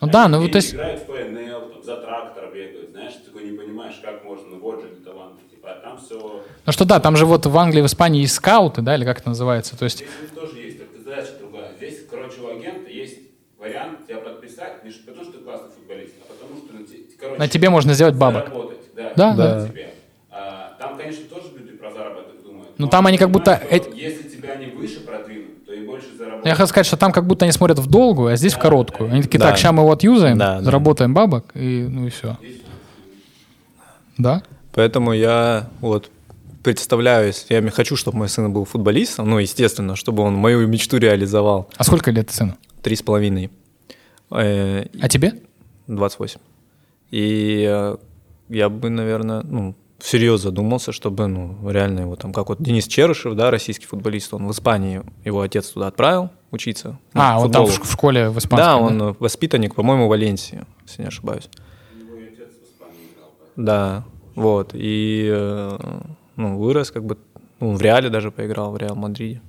[0.00, 0.72] Ну Они да, ну вот то есть...
[0.72, 4.58] играют в ПНЛ, там, за трактор бегают, знаешь, ты такой не понимаешь, как можно, ну
[4.58, 5.42] вот же таланты.
[5.50, 6.42] Типа, а там все...
[6.64, 9.20] Ну что да, там же вот в Англии, в Испании есть скауты, да, или как
[9.20, 9.78] это называется.
[9.78, 11.74] То есть Здесь тоже есть, только задача другая.
[11.76, 12.79] Здесь, короче, у агента
[13.60, 17.38] вариант тебя подписать, не потому что ты классный футболист, а потому что на, те- короче,
[17.38, 18.46] на тебе можно сделать бабок.
[18.46, 18.78] заработать.
[19.16, 19.66] Да, Да, да.
[19.68, 19.76] тебе.
[20.32, 22.68] А, там, конечно, тоже люди про заработок думают.
[22.78, 23.60] Ну, там они как будто
[23.94, 26.44] Если тебя не выше продвинут, то и больше заработать.
[26.46, 29.10] Я хотел сказать, что там как будто они смотрят в долгую, а здесь в короткую.
[29.10, 29.48] Они такие, Да.
[29.48, 30.62] так, сейчас мы вот юзаем, Да, да.
[30.62, 32.38] заработаем бабок, и ну и все.
[34.18, 34.42] Да?
[34.72, 36.10] Поэтому я вот
[36.62, 40.98] представляю, если я хочу, чтобы мой сын был футболистом, ну, естественно, чтобы он мою мечту
[40.98, 41.68] реализовал.
[41.76, 42.56] А сколько лет сыну?
[42.82, 43.50] Три с половиной.
[44.30, 45.42] Э, А тебе?
[45.86, 46.40] 28.
[47.10, 47.96] И э,
[48.48, 53.34] я бы, наверное, ну, всерьез задумался, чтобы, ну, реально его там, как вот Денис Черышев,
[53.34, 56.98] да, российский футболист, он в Испании, его отец туда отправил учиться.
[57.12, 57.84] ну, А, он там в, футболу.
[57.86, 58.64] ш- в школе в испанской.
[58.66, 61.48] Да, он э, воспитанник, по-моему, Валенсии, если не ошибаюсь.
[62.64, 62.94] Испании.
[63.56, 64.04] Да,
[64.36, 65.28] вот, и
[66.36, 67.18] ну, вырос, как бы,
[67.58, 69.42] ну, в Реале даже поиграл, в Реал Мадриде.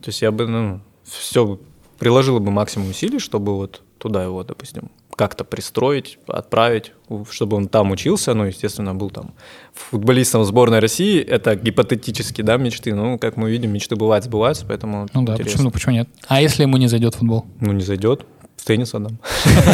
[0.00, 1.58] То есть я бы, ну, все
[1.98, 6.92] приложил бы максимум усилий, чтобы вот туда его, допустим, как-то пристроить, отправить,
[7.30, 9.34] чтобы он там учился, ну, естественно, был там
[9.74, 15.08] футболистом сборной России, это гипотетически, да, мечты, ну, как мы видим, мечты бывают, сбываются, поэтому
[15.12, 15.44] Ну да, интересно.
[15.44, 16.08] почему, ну, почему нет?
[16.28, 17.46] А если ему не зайдет футбол?
[17.60, 18.24] Ну, не зайдет,
[18.56, 19.18] в теннис отдам.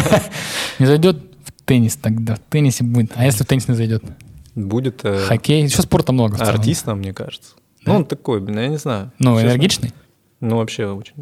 [0.79, 2.35] Не зайдет в теннис тогда.
[2.35, 3.11] В теннисе будет.
[3.15, 4.03] А если в теннис не зайдет?
[4.53, 5.63] Будет э, Хоккей.
[5.63, 6.37] Еще спорта много.
[6.37, 7.53] артистом, мне кажется.
[7.85, 9.11] Ну, он такой, я не знаю.
[9.19, 9.93] Ну, энергичный?
[10.39, 11.13] Ну, вообще очень.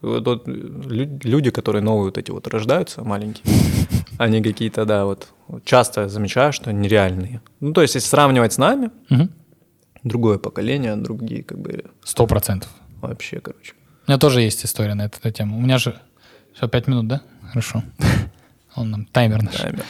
[0.00, 3.44] Вот, вот лю- люди, которые новые вот эти вот рождаются, маленькие,
[4.18, 5.28] они какие-то, да, вот
[5.64, 7.40] часто замечаю, что нереальные.
[7.60, 8.90] Ну, то есть, если сравнивать с нами,
[10.04, 12.70] другое поколение, другие, как бы, Сто процентов.
[13.00, 13.72] вообще, короче.
[14.06, 15.58] У меня тоже есть история на эту тему.
[15.58, 15.98] У меня же...
[16.54, 17.20] Все, пять минут, да?
[17.50, 17.82] Хорошо.
[18.74, 19.54] Он нам таймер наш.
[19.56, 19.84] Таймер.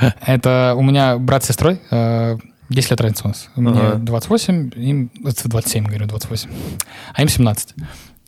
[0.26, 2.36] Это у меня брат с сестрой, э,
[2.70, 3.48] 10 лет разница у нас.
[3.56, 3.96] Мне Ага.
[3.96, 6.50] 28, им это 27, говорю, 28.
[7.14, 7.74] А им 17.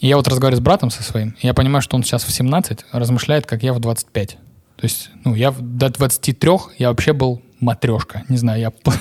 [0.01, 2.85] И я вот разговариваю с братом со своим, я понимаю, что он сейчас в 17
[2.93, 4.39] размышляет, как я в 25.
[4.77, 8.25] То есть, ну, я до 23 я вообще был матрешка.
[8.29, 8.73] Не знаю, я,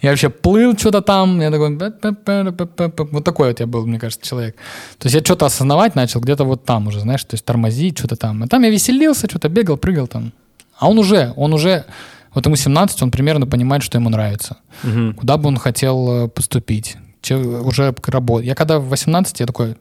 [0.00, 1.76] я вообще плыл что-то там, я такой...
[3.10, 4.56] Вот такой вот я был, мне кажется, человек.
[4.98, 8.16] То есть я что-то осознавать начал где-то вот там уже, знаешь, то есть тормозить, что-то
[8.16, 8.42] там.
[8.42, 10.32] А там я веселился, что-то бегал, прыгал там.
[10.78, 11.84] А он уже, он уже,
[12.32, 14.58] вот ему 17, он примерно понимает, что ему нравится.
[14.82, 15.14] Мгм.
[15.14, 16.96] Куда бы он хотел э, поступить.
[17.20, 18.46] Че- уже работать.
[18.46, 19.76] Я когда в 18, я такой,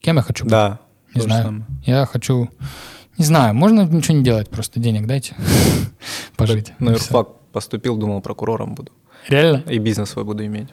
[0.00, 0.50] кем я хочу быть?
[0.50, 0.78] Да.
[1.14, 1.44] Не знаю.
[1.44, 1.64] самое.
[1.84, 2.48] Я хочу...
[3.16, 5.34] Не знаю, можно ничего не делать, просто денег дайте.
[6.36, 6.72] Пожить.
[6.78, 7.04] На всё.
[7.04, 8.92] юрфак поступил, думал, прокурором буду.
[9.28, 9.64] Реально?
[9.68, 10.68] И бизнес свой буду иметь.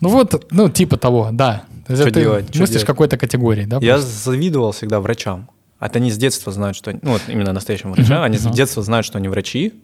[0.00, 1.64] Ну вот, ну типа того, да.
[1.86, 2.84] То есть Чё ты делать, мыслишь делать?
[2.86, 3.78] какой-то категории, да?
[3.80, 4.10] Я просто?
[4.30, 5.48] завидовал всегда врачам.
[5.80, 6.90] Это они с детства знают, что...
[6.90, 8.22] они- Ну, вот именно настоящим врачам.
[8.22, 9.74] Они с детства знают, что они врачи,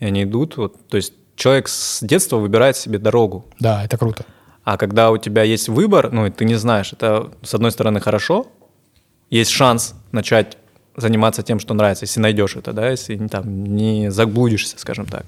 [0.00, 0.56] и они идут.
[0.56, 3.44] Вот, то есть человек с детства выбирает себе дорогу.
[3.60, 4.24] Да, это круто.
[4.64, 8.00] А когда у тебя есть выбор, ну, и ты не знаешь, это, с одной стороны,
[8.00, 8.46] хорошо,
[9.30, 10.56] есть шанс начать
[10.96, 15.26] заниматься тем, что нравится, если найдешь это, да, если не, там, не заблудишься, скажем так.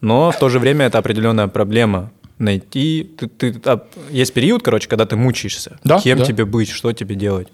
[0.00, 2.10] Но в то же время это определенная проблема.
[2.38, 3.10] Найти...
[3.18, 5.78] Ты, ты- а, есть период, короче, когда ты мучаешься.
[5.84, 6.24] Да, Кем да.
[6.24, 7.48] тебе быть, что тебе делать.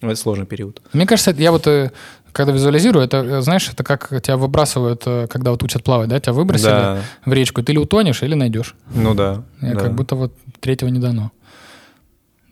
[0.00, 0.80] Ну, Это сложный период.
[0.92, 1.90] Мне кажется, я вот э,
[2.32, 6.18] когда визуализирую, это, э, знаешь, это как тебя выбрасывают, э, когда вот учат плавать, да?
[6.18, 7.02] Тебя выбросили Да.
[7.26, 8.74] в речку, ты или утонешь, или найдешь.
[8.94, 9.42] Ну да.
[9.60, 9.80] Я да.
[9.80, 11.32] Как будто вот третьего не дано.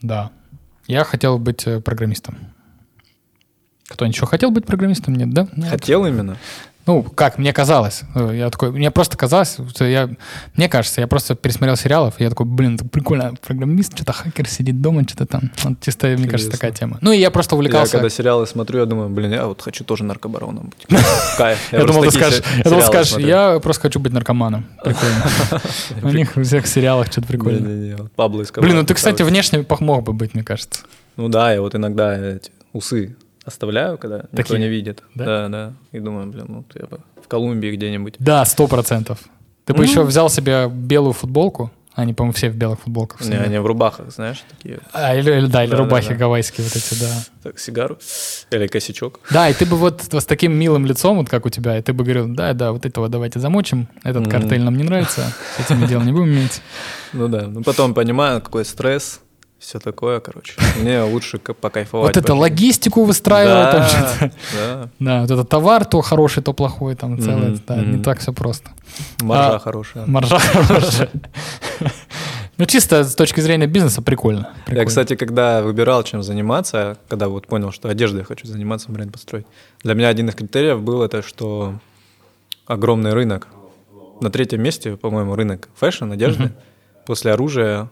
[0.01, 0.31] Да.
[0.87, 2.37] Я хотел быть программистом.
[3.87, 5.15] Кто ничего хотел быть программистом?
[5.15, 5.47] Нет, да?
[5.55, 5.69] Нет.
[5.71, 6.37] Хотел именно?
[6.85, 8.01] Ну, как мне казалось.
[8.15, 10.09] Э, Я такой, мне просто казалось, что я,
[10.55, 14.47] мне кажется, я просто пересмотрел сериалов, и я такой, блин, это прикольно, программист, что-то хакер
[14.47, 15.51] сидит дома, что-то там.
[15.63, 16.97] Вот чисто, мне кажется, такая тема.
[17.01, 17.91] Ну, и я просто Я увлекался.
[17.93, 20.87] когда сериалы смотрю, я думаю, блин, я вот хочу тоже наркобароном быть.
[21.37, 21.59] Кайф.
[21.71, 24.65] Я, думал, ты скажешь, я думал, скажешь, я просто хочу быть наркоманом.
[24.83, 25.25] Прикольно.
[26.03, 28.09] У них во всех сериалах что-то прикольно.
[28.15, 30.81] Пабло Блин, ну ты, кстати, внешне мог бы быть, мне кажется.
[31.17, 32.39] Ну да, я вот иногда
[32.73, 33.15] усы
[33.49, 34.59] оставляю, когда никто Такие?
[34.59, 35.03] не видит.
[35.15, 35.25] Да?
[35.25, 35.73] Да, да.
[35.91, 38.15] И думаю, блин, ну я бы в Колумбии где-нибудь.
[38.19, 39.19] Да, сто процентов.
[39.65, 39.83] Ты бы Ну.
[39.85, 41.71] еще взял себе белую футболку.
[41.95, 43.19] Они, по-моему, все в белых футболках.
[43.27, 44.79] Не, они в рубахах, знаешь, такие.
[44.93, 46.15] А, или, или- да, или Да, да, рубахи да.
[46.15, 47.23] гавайские вот эти, да.
[47.43, 47.97] Так, сигару
[48.51, 49.19] или косячок.
[49.31, 51.91] Да, и ты бы вот с таким милым лицом, вот как у тебя, и ты
[51.91, 54.31] бы говорил, да, да, вот этого давайте замочим, этот Мгм.
[54.31, 56.61] картель нам не нравится, с этим мы дело не будем иметь.
[57.11, 57.47] Ну да.
[57.47, 59.19] Ну потом понимаю, какой стресс,
[59.59, 60.53] все такое, короче.
[60.79, 62.15] Мне лучше покайфовать.
[62.15, 63.81] Вот это логистику выстраивать, там.
[64.19, 64.89] Да, да.
[64.99, 68.71] Да, вот этот товар то хороший, то плохой, там целое, да, не так все просто.
[69.21, 70.05] Маржа А, хорошая.
[70.05, 71.09] Маржа хорошая.
[72.57, 74.39] Ну, чисто с точки зрения бизнеса прикольно.
[74.39, 74.85] Я, прикольно.
[74.85, 79.45] кстати, когда выбирал, чем заниматься, когда вот понял, что одеждой я хочу заниматься, бренд построить,
[79.83, 81.75] для меня один из критериев был это, что
[82.65, 83.47] огромный рынок.
[84.21, 86.51] На третьем месте, по-моему, рынок fashion, одежды,
[87.05, 87.89] после оружия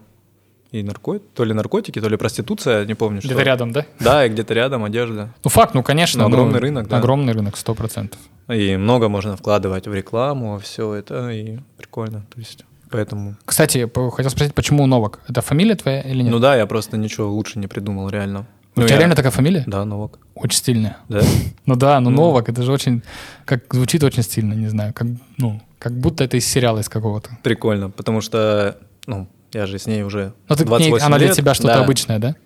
[0.70, 3.28] и наркотики, то ли наркотики, то ли проституция, не помню, что.
[3.28, 3.86] Где-то рядом, да?
[4.00, 5.30] Да, и где-то рядом одежда.
[5.44, 6.22] Ну, факт, ну, конечно.
[6.24, 6.98] Ну, ну, огромный рынок, да.
[6.98, 8.18] Огромный рынок, сто процентов.
[8.48, 12.26] И много можно вкладывать в рекламу, все это, и прикольно.
[12.34, 13.36] То есть, поэтому...
[13.44, 15.20] Кстати, хотел спросить, почему Новак?
[15.28, 16.32] Это фамилия твоя или нет?
[16.32, 18.46] Ну да, я просто ничего лучше не придумал, реально.
[18.76, 19.64] У Ну, тебя я- реально такая фамилия?
[19.66, 20.18] Да, Новак.
[20.34, 20.98] Очень стильная.
[21.08, 21.20] Да?
[21.66, 22.16] Ну да, ну Ну.
[22.16, 23.02] Новак, это же очень,
[23.44, 25.06] как звучит очень стильно, не знаю, как,
[25.38, 27.36] ну, как будто это из сериала из какого-то.
[27.42, 31.18] Прикольно, потому что, ну, я же с ней уже Ну, ты к ней- 28 она
[31.18, 31.36] для лет.
[31.36, 31.84] тебя что-то Да.
[31.84, 32.36] обычное, да?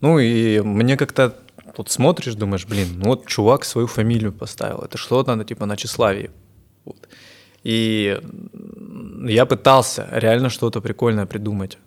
[0.00, 1.34] Ну, и мне как-то
[1.76, 5.76] тут смотришь, думаешь, блин, ну вот чувак свою фамилию поставил, это что-то надо типа на
[5.76, 6.30] тщеславии.
[6.84, 7.08] Вот.
[7.64, 8.20] И
[9.26, 11.78] я пытался реально что-то прикольное придумать.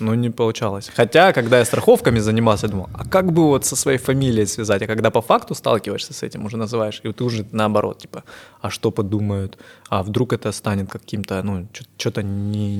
[0.00, 0.90] Но не получалось.
[0.94, 4.82] Хотя, когда я страховками занимался, я думал, а как бы вот со своей фамилией связать?
[4.82, 8.22] А когда по факту сталкиваешься с этим, уже называешь, и вот ты уже наоборот, типа,
[8.60, 9.58] а что подумают?
[9.88, 11.66] А вдруг это станет каким-то, ну,
[11.96, 12.70] что-то не,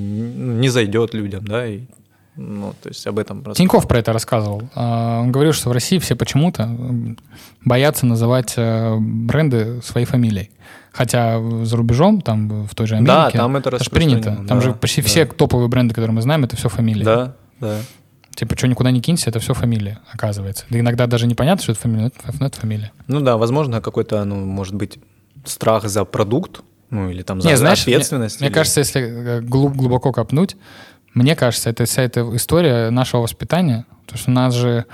[0.60, 1.66] не зайдет людям, да?
[1.66, 1.80] И
[2.36, 3.42] Ну, то есть об этом...
[3.54, 4.62] Тиньков про это рассказывал.
[4.74, 6.68] А, Он говорил, что в России все почему-то
[7.64, 10.50] боятся называть э, бренды своей фамилией.
[10.98, 14.16] Хотя за рубежом, там в той же Да, Америке, там это ж принято.
[14.16, 15.06] распространено, Там да, же почти да.
[15.06, 17.04] все топовые бренды, которые мы знаем, это все фамилии.
[17.04, 17.78] Да, да.
[18.34, 20.64] Типа, что никуда не кинься, это все фамилия, оказывается.
[20.70, 22.90] Да иногда даже непонятно, что это фамилия, но это, но это фамилия.
[23.06, 24.98] Ну да, возможно, какой-то, ну, может быть,
[25.44, 28.40] страх за продукт, ну, или там за Не, знаешь, мне, ответственность.
[28.40, 30.56] мне или- кажется, если э, глуб- глубоко копнуть,
[31.14, 34.84] мне кажется, это вся эта история нашего воспитания, потому что у нас же,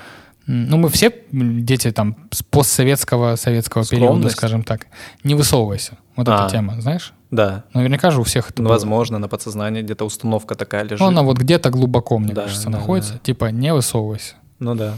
[0.46, 4.36] ну мы все дети там с постсоветского советского периода, Скромность.
[4.36, 4.86] скажем так,
[5.22, 5.98] не высовывайся.
[6.16, 6.44] Вот А.
[6.46, 7.12] эта тема, знаешь?
[7.30, 8.74] Да, Наверняка же у всех это ну, было.
[8.74, 11.00] возможно, на подсознании где-то установка такая лежит.
[11.00, 13.14] Ну, она вот где-то глубоко, мне Да, кажется, да, находится.
[13.14, 13.18] да.
[13.20, 14.34] Типа, не высовывайся.
[14.60, 14.94] Ну да.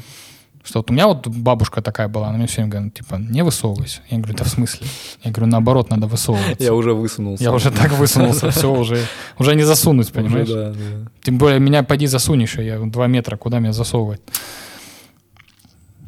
[0.62, 3.42] Что вот у меня вот бабушка такая была, она мне все время говорит, типа, не
[3.44, 4.00] высовывайся.
[4.10, 4.86] Я говорю, да в смысле?
[5.22, 6.56] Я говорю, наоборот, надо высовываться.
[6.62, 7.44] Я уже высунулся.
[7.44, 8.98] Я уже так высунулся, все уже,
[9.38, 10.48] уже не засунуть, понимаешь?
[10.48, 11.10] да, да.
[11.22, 14.20] Тем более меня поди засунь еще, я два метра, куда меня засовывать?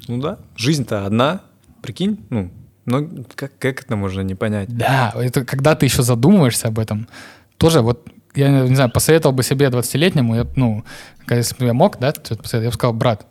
[0.08, 0.38] Ну да.
[0.56, 1.40] Жизнь-то одна.
[1.82, 2.50] Прикинь, ну,
[2.86, 4.68] ну как, как это можно не понять?
[4.76, 7.08] Да, это когда ты еще задумываешься об этом,
[7.56, 10.84] тоже вот, я не знаю, посоветовал бы себе 20-летнему, я, ну,
[11.30, 13.26] если бы я мог, да, я бы сказал, брат,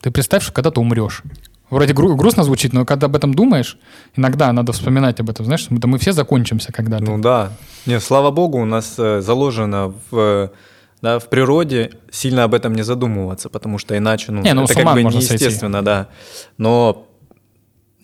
[0.00, 1.22] ты представь, что когда ты умрешь.
[1.70, 3.78] Вроде гру- грустно звучит, но когда об этом думаешь,
[4.16, 7.04] иногда надо вспоминать об этом, знаешь, мы- мы все закончимся когда-то.
[7.04, 7.52] Ну да.
[7.86, 10.48] Не, слава богу, у нас э, заложено в, э,
[11.02, 14.74] да, в природе сильно об этом не задумываться, потому что иначе, ну, Не, ну, это
[14.74, 15.44] как бы можно сойти.
[15.44, 16.08] неестественно, да.
[16.58, 17.08] Но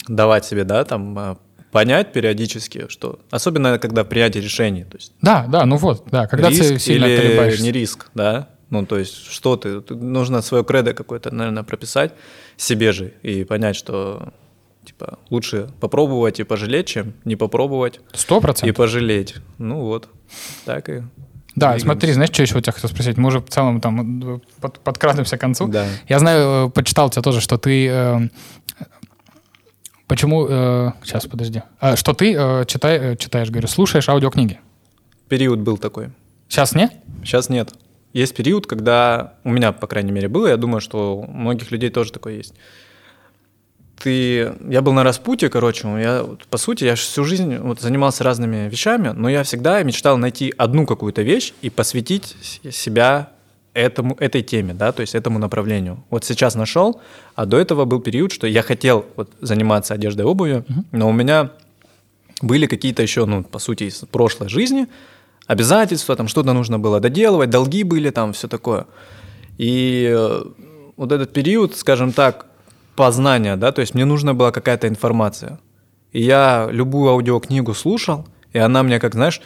[0.08, 1.36] давать себе, да, там, э,
[1.70, 3.20] понять периодически, что...
[3.30, 7.06] Особенно, когда принятие решений, то есть Да, да, ну вот, да, когда ты риск сильно
[7.06, 7.62] или колебаешься.
[7.62, 8.48] не риск, да?
[8.70, 12.12] Ну, то есть, что ты, ты- нужно свое кредо какое-то, наверное, прописать
[12.56, 14.32] себе же и понять, что
[14.84, 18.76] типа лучше попробовать и пожалеть, чем не попробовать Сто и процентов.
[18.76, 19.36] пожалеть.
[19.58, 20.08] Ну вот,
[20.66, 21.02] так и.
[21.58, 21.84] Да, двигаемся.
[21.84, 23.16] смотри, знаешь, что еще у тебя хотел спросить?
[23.16, 25.66] Мы уже в целом там под, подкрадываемся к концу.
[25.68, 25.86] Да.
[26.08, 27.88] Я знаю, э, почитал тебя тоже, что ты...
[27.88, 28.28] э,
[30.06, 30.46] почему...
[30.48, 31.62] э, сейчас, подожди.
[31.80, 34.58] А, что ты э, читай- э, читаешь, говорю, слушаешь аудиокниги.
[35.28, 36.10] Период был такой.
[36.48, 36.90] Сейчас не?
[37.22, 37.74] Сейчас нет.
[38.14, 41.90] Есть период, когда у меня, по крайней мере, было, я думаю, что у многих людей
[41.90, 42.54] тоже такое есть.
[44.02, 48.68] Ты, я был на распутье, короче, я, по сути, я всю жизнь вот, занимался разными
[48.68, 52.36] вещами, но я всегда мечтал найти одну какую-то вещь и посвятить
[52.70, 53.30] себя
[53.74, 56.04] этому, этой теме, да, то есть этому направлению.
[56.10, 57.00] Вот сейчас нашел,
[57.34, 61.12] а до этого был период, что я хотел вот, заниматься одеждой и обувью, но у
[61.12, 61.50] меня
[62.40, 64.86] были какие-то еще, ну, по сути, из прошлой жизни
[65.46, 68.86] обязательства, там что-то нужно было доделывать, долги были, там все такое.
[69.56, 70.44] И э,
[70.96, 72.46] вот этот период, скажем так,
[72.98, 75.58] познания, да, то есть мне нужна была какая-то информация.
[76.12, 79.40] И я любую аудиокнигу слушал, и она мне, как, знаешь,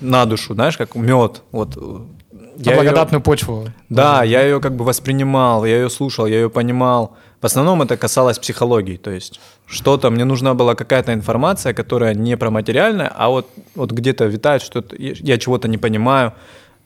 [0.00, 1.42] на душу, знаешь, как мед.
[1.52, 3.64] Вот, э, На её- благодатную почву.
[3.90, 7.10] да, я ее как бы воспринимал, я ее слушал, я ее понимал.
[7.42, 12.36] В основном это касалось психологии, то есть что-то, мне нужна была какая-то информация, которая не
[12.36, 16.32] про материальное, а вот, вот где-то витает, что-то, я я чего-то не понимаю,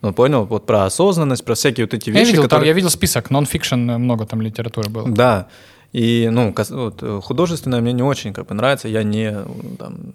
[0.01, 2.67] ну, понял, вот про осознанность, про всякие вот эти Я вещи, видел, там, которые...
[2.69, 5.07] я видел список, нон-фикшн, э, много там литературы было.
[5.09, 5.47] Да,
[5.93, 9.45] и, ну, вот, э, художественное мне не очень как бы нравится, я не, э,
[9.77, 10.13] там,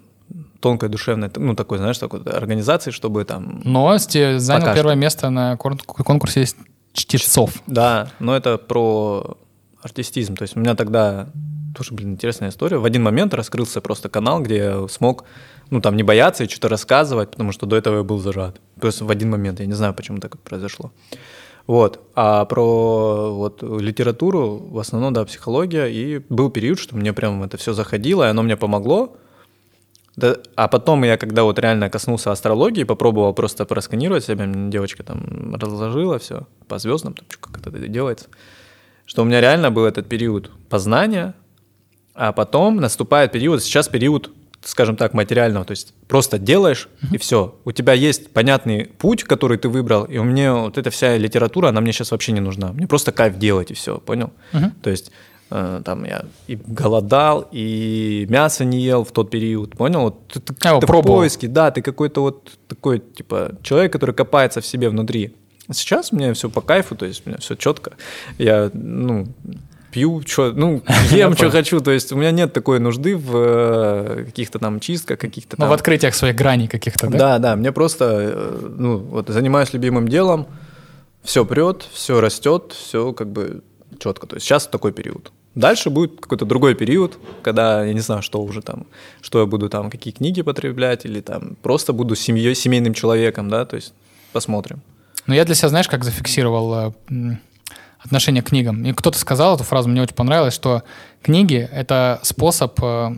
[0.60, 5.30] тонкой душевной, ну, такой, знаешь, такой организации, чтобы там Но сте- занял Пока первое место
[5.30, 6.46] на кон- конкурсе
[6.92, 7.52] чтецов.
[7.66, 9.36] Да, но это про
[9.82, 10.34] артистизм.
[10.34, 11.28] То есть у меня тогда
[11.76, 12.78] тоже, блин, интересная история.
[12.78, 15.24] В один момент раскрылся просто канал, где я смог,
[15.70, 18.60] ну, там, не бояться и что-то рассказывать, потому что до этого я был зажат.
[18.80, 20.93] Просто в один момент, я не знаю, почему так произошло.
[21.66, 22.01] Вот.
[22.14, 25.86] А про вот, литературу, в основном, да, психология.
[25.86, 29.16] И был период, что мне прям это все заходило, и оно мне помогло.
[30.16, 35.55] Да, а потом я, когда вот реально коснулся астрологии, попробовал просто просканировать себя, девочка там
[35.55, 38.28] разложила все по звездам, там, как это делается,
[39.05, 41.34] что у меня реально был этот период познания,
[42.14, 44.30] а потом наступает период, сейчас период,
[44.66, 47.55] скажем так, материального, то есть просто делаешь и все.
[47.64, 51.68] У тебя есть понятный путь, который ты выбрал, и у меня вот эта вся литература,
[51.68, 52.72] она мне сейчас вообще не нужна.
[52.72, 54.32] Мне просто кайф делать и все, понял?
[54.82, 55.12] То есть
[55.51, 60.01] э, там я и голодал, и мясо не ел в тот период, понял?
[60.01, 64.14] Вот ты, ты, А, ты в поиске, да, ты какой-то вот такой, типа, человек, который
[64.14, 65.34] копается в себе внутри.
[65.72, 67.93] Сейчас мне все по кайфу, то есть у меня все четко.
[68.38, 69.26] Я, ну,
[69.97, 71.81] пью, что, ну, ем, что хочу.
[71.81, 75.70] То есть у меня нет такой нужды в э, каких-то там чистках, каких-то Ну, там...
[75.70, 77.18] в открытиях своих граней каких-то, да?
[77.18, 80.47] Да, да, мне просто, э, ну, вот занимаюсь любимым делом,
[81.23, 83.62] все прет, все растет, все как бы
[83.98, 84.27] четко.
[84.27, 85.32] То есть сейчас такой период.
[85.55, 88.86] Дальше будет какой-то другой период, когда я не знаю, что уже там,
[89.23, 93.64] что я буду там, какие книги потреблять, или там просто буду семьей, семейным человеком, да,
[93.64, 93.94] то есть
[94.32, 94.82] посмотрим.
[95.27, 97.36] Но я для себя, знаешь, как зафиксировал э,
[98.06, 98.84] отношение к книгам.
[98.84, 100.82] И кто-то сказал эту фразу, мне очень понравилось, что
[101.22, 103.16] книги— это способ э,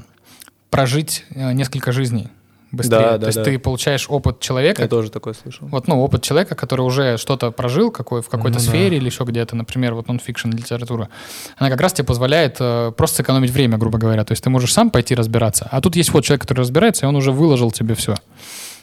[0.71, 2.29] прожить э, несколько жизней
[2.71, 2.99] быстрее.
[2.99, 3.45] Да, То да, есть да.
[3.45, 5.69] ты получаешь опыт человека, Я тоже такое слышал.
[5.69, 8.71] вот, ну, опыт человека, который уже что-то прожил какой, в какой-то Ну да.
[8.71, 11.09] сфере или еще где-то, например, вот нон-фикшн литература,
[11.57, 14.25] она как раз тебе позволяет э, просто сэкономить время, грубо говоря.
[14.25, 15.67] То есть ты можешь сам пойти разбираться.
[15.71, 18.17] А тут есть вот человек, который разбирается, и он уже выложил тебе все.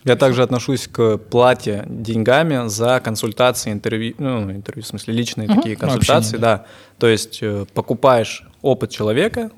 [0.06, 5.58] Я также отношусь к плате деньгами за консультации, интервью, ну, интервью, в смысле, личные Мгм.
[5.58, 6.66] такие Ну, консультации, да.
[7.00, 9.50] То есть э, покупаешь опыт человека,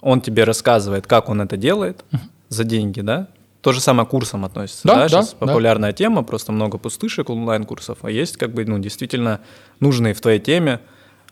[0.00, 2.04] он тебе рассказывает, как он это делает
[2.48, 3.26] за деньги, да.
[3.62, 5.46] То же самое к курсам относится, Да, да, да, сейчас да.
[5.46, 9.40] популярная тема, просто много пустышек онлайн-курсов, а есть как бы, ну, действительно
[9.80, 10.80] нужные в твоей теме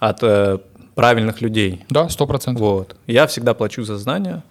[0.01, 0.59] от э,
[0.97, 1.85] правильных людей.
[1.91, 2.61] Да, сто процентов.
[2.61, 2.97] Вот.
[3.07, 4.43] Я всегда плачу за знания,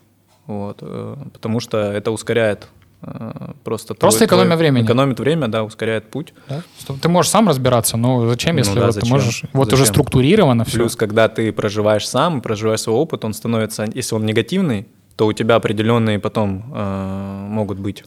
[0.47, 2.67] вот, э, потому что это ускоряет
[3.03, 3.93] э, просто...
[3.93, 4.83] Просто экономия времени.
[4.85, 6.33] Экономит время, да, ускоряет путь.
[6.49, 6.61] Да?
[7.01, 9.09] Ты можешь сам разбираться, но зачем, Ну если да, вот ты зачем?
[9.09, 9.43] можешь...
[9.53, 9.93] Вот уже Зачем?
[9.95, 10.77] структурировано все.
[10.77, 15.33] Плюс, когда ты проживаешь сам, проживаешь свой опыт, он становится, если он негативный, то у
[15.33, 18.03] тебя определенные потом э, могут быть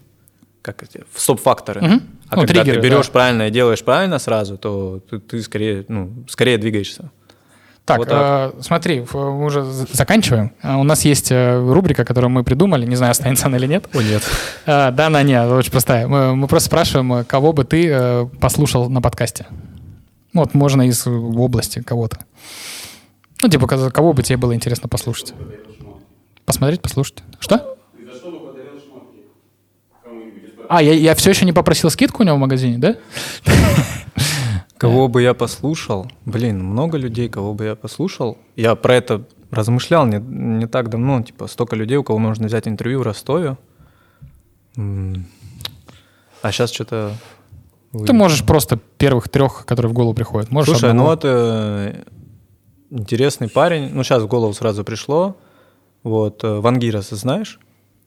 [0.62, 1.82] как эти, стоп-факторы.
[1.82, 2.02] Мгм.
[2.30, 3.12] А Ну, когда триггеры, ты берешь да.
[3.12, 7.10] правильно и делаешь правильно сразу, то ты, ты скорее, ну, скорее двигаешься.
[7.84, 8.54] Так, Вот так.
[8.56, 10.52] э, смотри, мы уже заканчиваем.
[10.62, 13.86] А У нас есть э, рубрика, которую мы придумали, не знаю, останется она или нет.
[13.92, 14.22] О, нет.
[14.64, 16.06] А, да, она не, очень простая.
[16.08, 19.46] Мы, мы просто спрашиваем, э, кого бы ты э, послушал на подкасте.
[20.32, 22.20] Ну, Вот можно из э, области кого-то.
[23.42, 25.34] Ну, типа, кого бы тебе было интересно послушать.
[26.46, 27.22] Посмотреть, послушать.
[27.38, 27.76] Что?
[30.70, 32.96] А, я, я все еще не попросил скидку у него в магазине, да?
[34.78, 36.10] Кого бы я послушал?
[36.26, 38.38] Блин, много людей, кого бы я послушал.
[38.56, 41.22] Я про это размышлял не, не так давно.
[41.22, 43.56] Типа, столько людей, у кого можно взять интервью в Ростове.
[44.76, 47.12] А сейчас что-то...
[48.06, 50.50] Ты можешь просто первых трех, которые в голову приходят.
[50.50, 51.10] Можешь Слушай, ну одного.
[51.10, 52.02] вот э,
[52.90, 53.90] интересный парень.
[53.94, 55.36] Ну, сейчас в голову сразу пришло.
[56.02, 57.60] Вот, э, Вангирас, знаешь?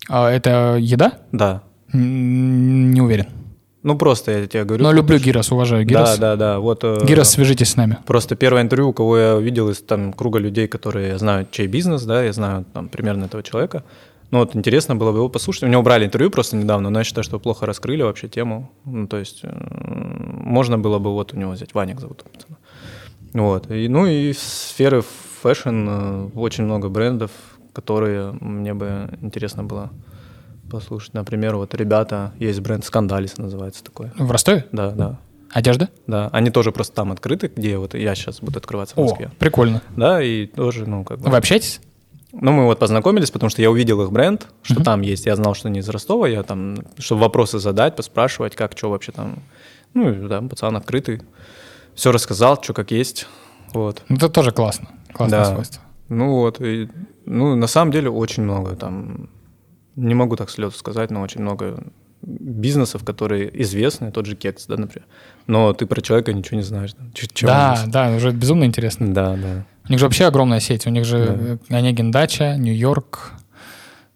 [0.09, 1.13] А, это еда?
[1.31, 1.63] Да.
[1.93, 3.27] Не уверен.
[3.83, 4.83] Ну, просто я тебе говорю.
[4.83, 6.17] Но люблю Гирос, уважаю Гирос.
[6.17, 6.59] Да, да, да.
[6.59, 7.97] Вот, э, Гирос, свяжитесь с нами.
[8.05, 12.23] Просто первое интервью, кого я видел из там круга людей, которые знают, чей бизнес, да,
[12.23, 13.83] я знаю там примерно этого человека.
[14.29, 15.63] Ну вот интересно было бы его послушать.
[15.63, 18.69] У него брали интервью просто недавно, но я считаю, что плохо раскрыли вообще тему.
[18.83, 19.49] Ну, то есть э,
[20.43, 22.25] можно было бы вот у него взять, Ваник зовут.
[23.33, 23.71] Вот.
[23.71, 25.03] И, ну и из сферы
[25.41, 27.31] fashion э, очень много брендов,
[27.71, 29.91] которые мне бы интересно было
[30.69, 31.13] послушать.
[31.13, 34.11] Например, вот ребята, есть бренд Скандалис называется такой.
[34.17, 34.65] В Ростове?
[34.71, 35.19] Да, да.
[35.51, 35.89] Одежда?
[36.07, 39.31] Да, они тоже просто там открыты, где вот я сейчас буду открываться в О, Москве.
[39.39, 39.81] прикольно.
[39.95, 41.29] Да, и тоже, ну, как бы...
[41.29, 41.79] Вы общаетесь?
[42.33, 45.25] Ну, мы вот познакомились, потому что я увидел их бренд, что там есть.
[45.25, 49.13] Я знал, что они из Ростова, я там, чтобы вопросы задать, поспрашивать, как, что вообще
[49.13, 49.39] там.
[49.93, 51.21] Ну, и, да, пацан открытый.
[51.95, 53.25] Все рассказал, что как есть.
[53.73, 54.03] Вот.
[54.09, 54.89] Ну, Это тоже классно.
[55.13, 55.45] Классное Да.
[55.45, 55.81] свойство.
[56.09, 56.89] Ну вот, и,
[57.25, 59.29] ну, на самом деле очень много там,
[59.97, 61.83] не могу так слезу сказать, но очень много
[62.21, 65.05] бизнесов, которые известны, тот же Кекс, да, например.
[65.45, 66.93] Но ты про человека ничего не знаешь.
[66.93, 69.13] Да, он Да, да, уже безумно интересно.
[69.13, 69.65] Да, да.
[69.87, 70.87] У них же вообще огромная сеть.
[70.87, 73.33] У них же э, Онегин Дача, Нью-Йорк,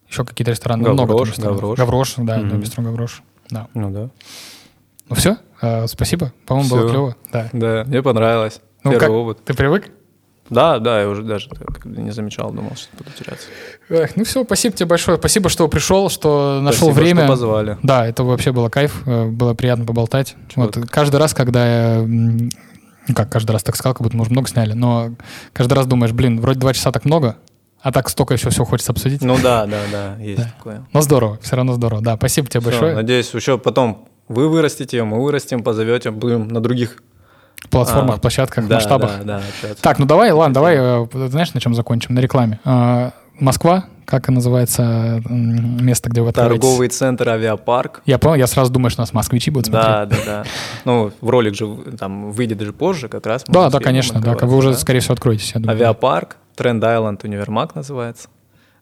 [0.09, 0.83] еще какие-то рестораны.
[0.83, 1.53] Ну, много Гаврош, там.
[1.53, 1.77] Гаврош.
[1.77, 2.61] Гаврош, да, Мгм.
[2.61, 3.23] да, Гаврош.
[3.49, 3.67] Да.
[3.73, 4.09] Ну да.
[5.09, 5.37] Ну все,
[5.87, 6.33] спасибо.
[6.45, 7.15] По-моему, было клево.
[7.31, 7.49] Да.
[7.53, 8.61] Да, мне понравилось.
[8.83, 9.45] Ну, Первый как, опыт.
[9.45, 9.91] Ты привык?
[10.51, 13.47] Да, да, я уже даже так не замечал, думал, что буду теряться.
[13.89, 15.17] Эх, ну все, спасибо тебе большое.
[15.17, 17.19] Спасибо, что пришел, что нашел Спасибо, время.
[17.21, 17.77] что позвали.
[17.81, 20.35] Да, это вообще было кайф, э, было приятно поболтать.
[20.55, 20.89] Вот, Четко.
[20.89, 22.49] каждый раз, когда я, ну
[23.15, 25.15] как каждый раз так сказал, как будто мы уже много сняли, но
[25.53, 27.37] каждый раз думаешь, блин, вроде два часа так много,
[27.81, 29.21] а так столько еще всего хочется обсудить.
[29.23, 30.53] Ну да, да, да, есть Да.
[30.57, 30.85] такое.
[30.93, 32.01] Но здорово, все равно здорово.
[32.01, 32.93] Да, спасибо тебе Всё, большое.
[32.95, 37.01] надеюсь, еще потом вы вырастете, мы вырастем, позовете, будем на других
[37.69, 39.11] платформах, а, площадках, да, масштабах.
[39.19, 39.81] Да, да, общаться.
[39.81, 42.15] Так, ну давай, ладно, давай, э, знаешь, на чем закончим?
[42.15, 42.59] На рекламе.
[42.65, 46.33] А, Москва, как и называется место, где вы?
[46.33, 48.01] Торговый центр авиапарк.
[48.05, 49.87] Я понял, я сразу думаю, что нас москвичи будут смотреть.
[49.87, 50.43] Да, да, да.
[50.85, 51.67] Ну, в ролик же
[51.97, 53.45] там выйдет же позже как раз.
[53.47, 54.77] Да, да, конечно, да, вы уже, да.
[54.77, 55.77] скорее всего, откроетесь, я думаю.
[55.77, 58.27] Авиапарк, Тренд Айленд Универмаг называется.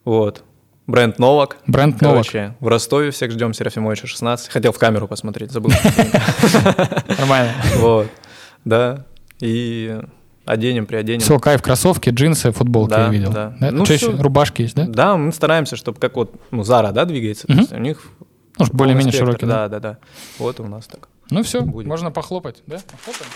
[0.04, 0.44] Вот.
[0.88, 1.58] Бренд Новак.
[1.68, 2.26] Бренд Новак.
[2.26, 4.50] Короче, в Ростове всех ждем, Серафимовича 16.
[4.50, 5.72] Хотел в камеру посмотреть, забыл.
[7.20, 7.52] Нормально.
[7.78, 8.08] Вот.
[8.66, 9.06] Да.
[9.40, 10.00] И
[10.46, 11.22] оденем, приоденем.
[11.22, 13.32] Все, кайф, кроссовки, джинсы, футболки Да, я видел.
[13.32, 13.54] да.
[13.60, 13.72] Да?
[13.72, 14.12] Ну, Что всё.
[14.12, 14.22] еще?
[14.22, 14.86] Рубашки есть, да?
[14.88, 17.48] Да, мы стараемся, чтобы как вот, ну, Зара, да, двигается.
[17.48, 17.62] то Мгм.
[17.62, 18.04] есть у них
[18.58, 19.46] Ну, более-менее широкий.
[19.46, 19.68] Да.
[19.68, 19.98] Да, да, да.
[20.40, 21.08] Вот у нас так.
[21.32, 21.88] Ну все, Будет.
[21.88, 22.78] можно похлопать, да?
[22.92, 23.32] Похлопаем.